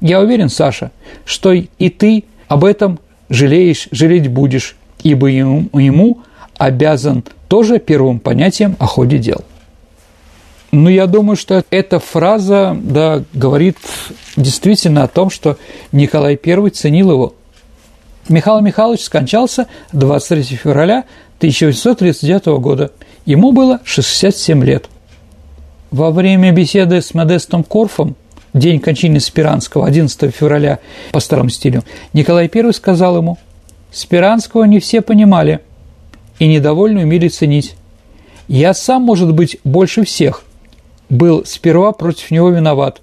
Я 0.00 0.20
уверен, 0.20 0.48
Саша, 0.48 0.90
что 1.24 1.52
и 1.52 1.88
ты 1.90 2.24
об 2.48 2.64
этом 2.64 2.98
жалеешь, 3.28 3.88
жалеть 3.90 4.28
будешь, 4.28 4.76
ибо 5.02 5.26
ему, 5.26 5.68
ему 5.72 6.20
обязан 6.56 7.24
тоже 7.48 7.78
первым 7.78 8.20
понятием 8.20 8.76
о 8.78 8.86
ходе 8.86 9.18
дел. 9.18 9.42
Ну, 10.72 10.88
я 10.88 11.06
думаю, 11.06 11.36
что 11.36 11.64
эта 11.70 11.98
фраза 11.98 12.76
да, 12.80 13.24
говорит 13.32 13.76
действительно 14.36 15.02
о 15.02 15.08
том, 15.08 15.28
что 15.28 15.56
Николай 15.90 16.38
I 16.42 16.70
ценил 16.70 17.10
его. 17.10 17.34
Михаил 18.28 18.60
Михайлович 18.60 19.02
скончался 19.02 19.66
23 19.92 20.42
февраля 20.56 21.04
1839 21.38 22.60
года. 22.60 22.92
Ему 23.26 23.50
было 23.50 23.80
67 23.84 24.64
лет. 24.64 24.88
Во 25.90 26.12
время 26.12 26.52
беседы 26.52 27.02
с 27.02 27.14
Модестом 27.14 27.64
Корфом 27.64 28.14
день 28.54 28.78
кончины 28.78 29.18
Спиранского, 29.18 29.86
11 29.88 30.32
февраля 30.32 30.78
по 31.10 31.18
старому 31.18 31.50
стилю, 31.50 31.82
Николай 32.12 32.48
I 32.52 32.72
сказал 32.72 33.16
ему, 33.16 33.38
«Спиранского 33.90 34.64
не 34.64 34.78
все 34.78 35.00
понимали 35.00 35.60
и 36.38 36.46
недовольно 36.46 37.00
умели 37.00 37.26
ценить. 37.26 37.74
Я 38.46 38.72
сам, 38.72 39.02
может 39.02 39.34
быть, 39.34 39.58
больше 39.64 40.04
всех 40.04 40.44
был 41.10 41.44
сперва 41.44 41.92
против 41.92 42.30
него 42.30 42.50
виноват. 42.50 43.02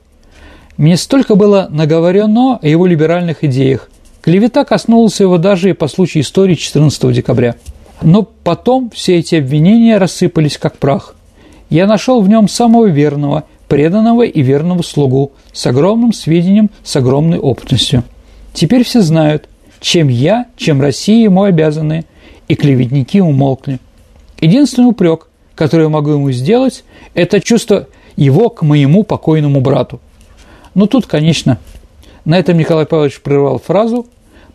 Мне 0.78 0.98
столько 0.98 1.36
было 1.36 1.68
наговорено 1.70 2.60
о 2.62 2.68
его 2.68 2.86
либеральных 2.86 3.44
идеях. 3.44 3.90
Клевета 4.22 4.64
коснулась 4.66 5.20
его 5.20 5.38
даже 5.38 5.70
и 5.70 5.74
по 5.74 5.88
случаю 5.88 6.24
истории 6.24 6.56
14 6.56 7.14
декабря. 7.14 7.56
Но 8.02 8.24
потом 8.24 8.90
все 8.94 9.18
эти 9.18 9.36
обвинения 9.36 9.98
рассыпались 9.98 10.58
как 10.58 10.78
прах. 10.78 11.16
Я 11.70 11.88
нашел 11.88 12.22
в 12.22 12.30
нем 12.30 12.48
самого 12.48 12.86
верного, 12.86 13.44
преданного 13.68 14.24
и 14.24 14.42
верного 14.42 14.82
слугу, 14.82 15.32
с 15.52 15.66
огромным 15.66 16.14
сведением, 16.14 16.70
с 16.84 16.96
огромной 16.96 17.40
опытностью. 17.40 18.04
Теперь 18.54 18.84
все 18.84 19.02
знают, 19.02 19.50
чем 19.80 20.08
я, 20.08 20.46
чем 20.56 20.82
Россия 20.82 21.24
ему 21.24 21.44
обязаны, 21.44 22.06
и 22.48 22.56
клеветники 22.56 23.20
умолкли. 23.20 23.80
Единственный 24.40 24.90
упрек, 24.90 25.28
который 25.56 25.84
я 25.84 25.90
могу 25.90 26.12
ему 26.12 26.32
сделать, 26.32 26.84
это 27.14 27.42
чувство 27.42 27.88
его 28.18 28.50
к 28.50 28.64
моему 28.64 29.04
покойному 29.04 29.62
брату. 29.62 30.02
Ну 30.74 30.88
тут, 30.88 31.06
конечно, 31.06 31.58
на 32.26 32.38
этом 32.38 32.58
Николай 32.58 32.86
Павлович 32.86 33.22
прервал 33.22 33.60
фразу. 33.60 34.06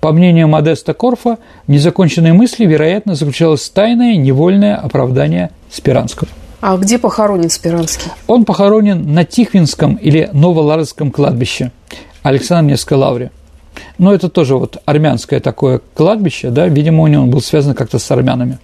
По 0.00 0.12
мнению 0.12 0.48
Модеста 0.48 0.94
Корфа, 0.94 1.38
в 1.66 1.70
незаконченной 1.70 2.32
мысли, 2.32 2.66
вероятно, 2.66 3.14
заключалось 3.14 3.70
тайное 3.70 4.16
невольное 4.16 4.76
оправдание 4.76 5.52
Спиранского. 5.70 6.28
А 6.60 6.76
где 6.76 6.98
похоронен 6.98 7.50
Спиранский? 7.50 8.10
Он 8.26 8.44
похоронен 8.44 9.14
на 9.14 9.24
Тихвинском 9.24 9.94
или 9.94 10.28
Новоларском 10.32 11.10
кладбище 11.10 11.70
Александра 12.22 12.72
Невской 12.72 12.98
лавре. 12.98 13.30
Но 13.98 14.12
это 14.12 14.28
тоже 14.28 14.56
вот 14.56 14.76
армянское 14.84 15.40
такое 15.40 15.80
кладбище, 15.94 16.50
да, 16.50 16.68
видимо, 16.68 17.02
у 17.04 17.06
него 17.06 17.22
он 17.22 17.30
был 17.30 17.40
связан 17.40 17.74
как-то 17.74 17.98
с 17.98 18.10
армянами. 18.10 18.58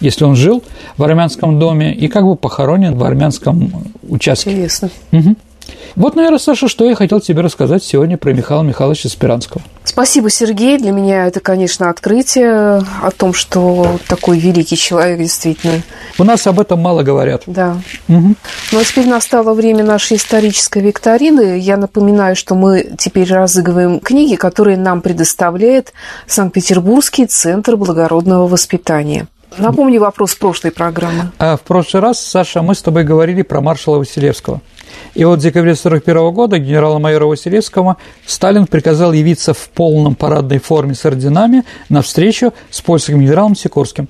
Если 0.00 0.24
он 0.24 0.36
жил 0.36 0.62
в 0.96 1.02
армянском 1.02 1.58
доме 1.58 1.94
и 1.94 2.08
как 2.08 2.24
бы 2.24 2.36
похоронен 2.36 2.96
в 2.96 3.04
армянском 3.04 3.72
участке. 4.08 4.52
Интересно. 4.52 4.90
Угу. 5.12 5.36
Вот, 5.96 6.14
наверное, 6.14 6.38
Саша, 6.38 6.68
что 6.68 6.84
я 6.84 6.94
хотел 6.94 7.20
тебе 7.20 7.40
рассказать 7.42 7.82
сегодня 7.82 8.16
про 8.16 8.32
Михаила 8.32 8.62
Михайловича 8.62 9.08
Спиранского. 9.08 9.62
Спасибо, 9.84 10.30
Сергей. 10.30 10.78
Для 10.78 10.92
меня 10.92 11.26
это, 11.26 11.40
конечно, 11.40 11.90
открытие 11.90 12.82
о 13.02 13.10
том, 13.16 13.32
что 13.32 13.98
такой 14.06 14.38
великий 14.38 14.76
человек 14.76 15.18
действительно. 15.18 15.82
У 16.18 16.24
нас 16.24 16.46
об 16.46 16.60
этом 16.60 16.80
мало 16.80 17.02
говорят. 17.02 17.42
Да. 17.46 17.78
Угу. 18.08 18.34
Ну, 18.72 18.78
а 18.78 18.84
теперь 18.84 19.08
настало 19.08 19.54
время 19.54 19.82
нашей 19.82 20.18
исторической 20.18 20.82
викторины. 20.82 21.58
Я 21.58 21.76
напоминаю, 21.76 22.36
что 22.36 22.54
мы 22.54 22.92
теперь 22.96 23.32
разыгрываем 23.32 24.00
книги, 24.00 24.36
которые 24.36 24.76
нам 24.76 25.00
предоставляет 25.00 25.92
Санкт-Петербургский 26.26 27.26
центр 27.26 27.76
благородного 27.76 28.46
воспитания. 28.46 29.26
Напомни 29.56 29.98
вопрос 29.98 30.34
прошлой 30.34 30.70
программы. 30.70 31.32
А 31.38 31.56
в 31.56 31.62
прошлый 31.62 32.02
раз, 32.02 32.20
Саша, 32.20 32.62
мы 32.62 32.74
с 32.74 32.82
тобой 32.82 33.04
говорили 33.04 33.42
про 33.42 33.60
маршала 33.60 33.98
Василевского. 33.98 34.60
И 35.14 35.24
вот 35.24 35.38
в 35.38 35.42
декабре 35.42 35.72
1941 35.72 36.34
года 36.34 36.58
генерала-майора 36.58 37.26
Василевского 37.26 37.96
Сталин 38.26 38.66
приказал 38.66 39.12
явиться 39.12 39.54
в 39.54 39.68
полном 39.70 40.14
парадной 40.14 40.58
форме 40.58 40.94
с 40.94 41.04
орденами 41.04 41.64
на 41.88 42.02
встречу 42.02 42.52
с 42.70 42.80
польским 42.80 43.20
генералом 43.20 43.56
Сикорским. 43.56 44.08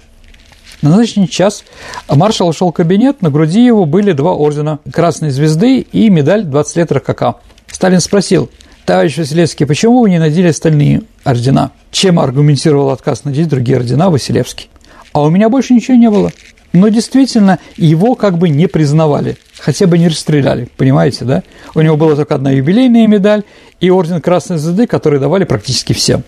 На 0.83 0.91
назначенный 0.91 1.29
час 1.29 1.65
маршал 2.09 2.49
ушел 2.49 2.71
в 2.71 2.75
кабинет, 2.75 3.21
на 3.23 3.31
груди 3.31 3.65
его 3.65 3.85
были 3.85 4.13
два 4.13 4.33
ордена– 4.33 4.79
Красной 4.93 5.31
звезды 5.31 5.81
и 5.81 6.09
медаль 6.09 6.45
20 6.45 6.77
лет 6.77 6.93
РКК. 6.93 7.37
Сталин 7.67 8.01
спросил, 8.01 8.49
товарищ 8.85 9.19
Василевский, 9.19 9.67
почему 9.67 10.03
вы 10.03 10.11
не 10.11 10.19
надели 10.19 10.49
остальные 10.49 11.03
ордена? 11.25 11.73
Чем 11.91 12.21
аргументировал 12.21 12.91
отказ 12.91 13.25
надеть 13.25 13.49
другие 13.49 13.79
ордена 13.79 14.09
Василевский? 14.09 14.69
А 15.13 15.23
у 15.23 15.31
меня 15.31 15.49
больше 15.49 15.75
ничего 15.75 15.97
не 15.97 16.11
было. 16.11 16.31
Но 16.73 16.89
действительно, 16.89 17.59
его 17.77 18.15
как 18.15 18.37
бы 18.37 18.51
не 18.51 18.67
признавали, 18.67 19.39
хотя 19.59 19.87
бы 19.87 19.97
не 19.97 20.09
расстреляли, 20.09 20.69
понимаете, 20.77 21.25
да? 21.25 21.43
У 21.75 21.81
него 21.81 21.97
была 21.97 22.15
только 22.15 22.35
одна 22.35 22.51
юбилейная 22.51 23.07
медаль 23.07 23.45
и 23.81 23.91
орден 23.91 24.21
Красной 24.21 24.59
Звезды, 24.59 24.87
который 24.87 25.19
давали 25.19 25.45
практически 25.45 25.95
всем. 25.95 26.25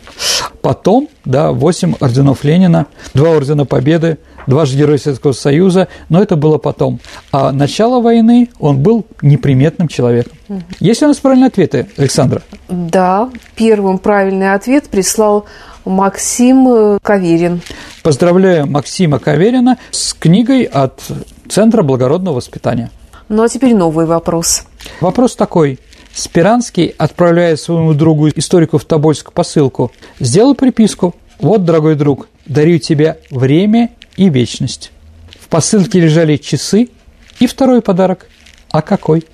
Потом, 0.63 1.09
да, 1.25 1.53
8 1.53 1.95
орденов 2.01 2.43
Ленина, 2.45 2.87
два 3.13 3.31
ордена 3.31 3.67
Победы, 3.67 4.19
два 4.47 4.65
же 4.65 4.77
Героя 4.77 4.99
Советского 4.99 5.33
Союза, 5.33 5.89
но 6.09 6.23
это 6.23 6.37
было 6.37 6.59
потом. 6.59 7.01
А 7.33 7.53
начало 7.53 8.01
войны 8.01 8.49
он 8.59 8.79
был 8.79 9.07
неприметным 9.23 9.89
человеком. 9.89 10.33
Есть 10.81 11.03
у 11.03 11.07
нас 11.07 11.19
правильные 11.19 11.49
ответы, 11.49 11.87
Александра? 11.97 12.43
Да, 12.69 13.31
первым 13.57 13.99
правильный 13.99 14.55
ответ 14.55 14.89
прислал 14.89 15.47
Максим 15.85 16.69
э, 16.69 16.99
Каверин. 17.03 17.61
Поздравляю 18.03 18.67
Максима 18.67 19.19
Каверина 19.19 19.79
с 19.91 20.15
книгой 20.15 20.65
от 20.65 21.01
Центра 21.49 21.83
благородного 21.83 22.37
воспитания. 22.37 22.91
Ну 23.29 23.43
а 23.43 23.49
теперь 23.49 23.75
новый 23.75 24.07
вопрос. 24.07 24.65
Вопрос 25.01 25.37
такой. 25.37 25.79
Спиранский, 26.13 26.95
отправляя 26.99 27.57
своему 27.57 27.95
другу 27.95 28.29
историку 28.29 28.79
в 28.79 28.85
Тобольск 28.85 29.33
посылку, 29.33 29.93
сделал 30.19 30.55
приписку. 30.55 31.15
Вот, 31.39 31.65
дорогой 31.65 31.95
друг, 31.95 32.29
дарю 32.47 32.79
тебе 32.79 33.19
время 33.31 33.91
и 34.17 34.29
вечность. 34.29 34.93
В 35.41 35.49
посылке 35.49 36.01
лежали 36.01 36.37
часы 36.37 36.89
и 37.39 37.47
второй 37.47 37.81
подарок. 37.81 38.27
А 38.71 38.83
какой? 38.83 39.25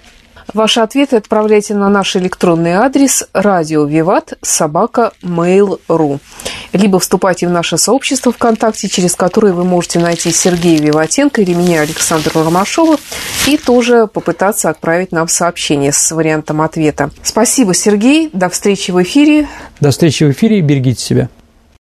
Ваши 0.55 0.81
ответы 0.81 1.17
отправляйте 1.17 1.75
на 1.75 1.89
наш 1.89 2.17
электронный 2.17 2.73
адрес 2.73 3.29
радио 3.33 3.85
Виват 3.85 4.39
собака 4.43 5.13
mail.ru 5.23 6.21
либо 6.73 6.99
вступайте 6.99 7.47
в 7.47 7.51
наше 7.51 7.79
сообщество 7.79 8.33
ВКонтакте, 8.33 8.89
через 8.89 9.15
которое 9.15 9.53
вы 9.53 9.65
можете 9.65 9.99
найти 9.99 10.31
Сергея 10.31 10.79
Виватенко 10.79 11.43
или 11.43 11.55
меня, 11.55 11.83
Александра 11.83 12.33
Ромашова, 12.35 12.97
и 13.47 13.57
тоже 13.57 14.07
попытаться 14.07 14.71
отправить 14.71 15.13
нам 15.13 15.29
сообщение 15.29 15.93
с 15.93 16.13
вариантом 16.13 16.61
ответа. 16.61 17.11
Спасибо, 17.23 17.75
Сергей. 17.75 18.31
До 18.33 18.49
встречи 18.49 18.91
в 18.91 19.03
эфире. 19.03 19.49
До 19.81 19.91
встречи 19.91 20.25
в 20.25 20.31
эфире. 20.33 20.61
Берегите 20.61 21.03
себя. 21.03 21.29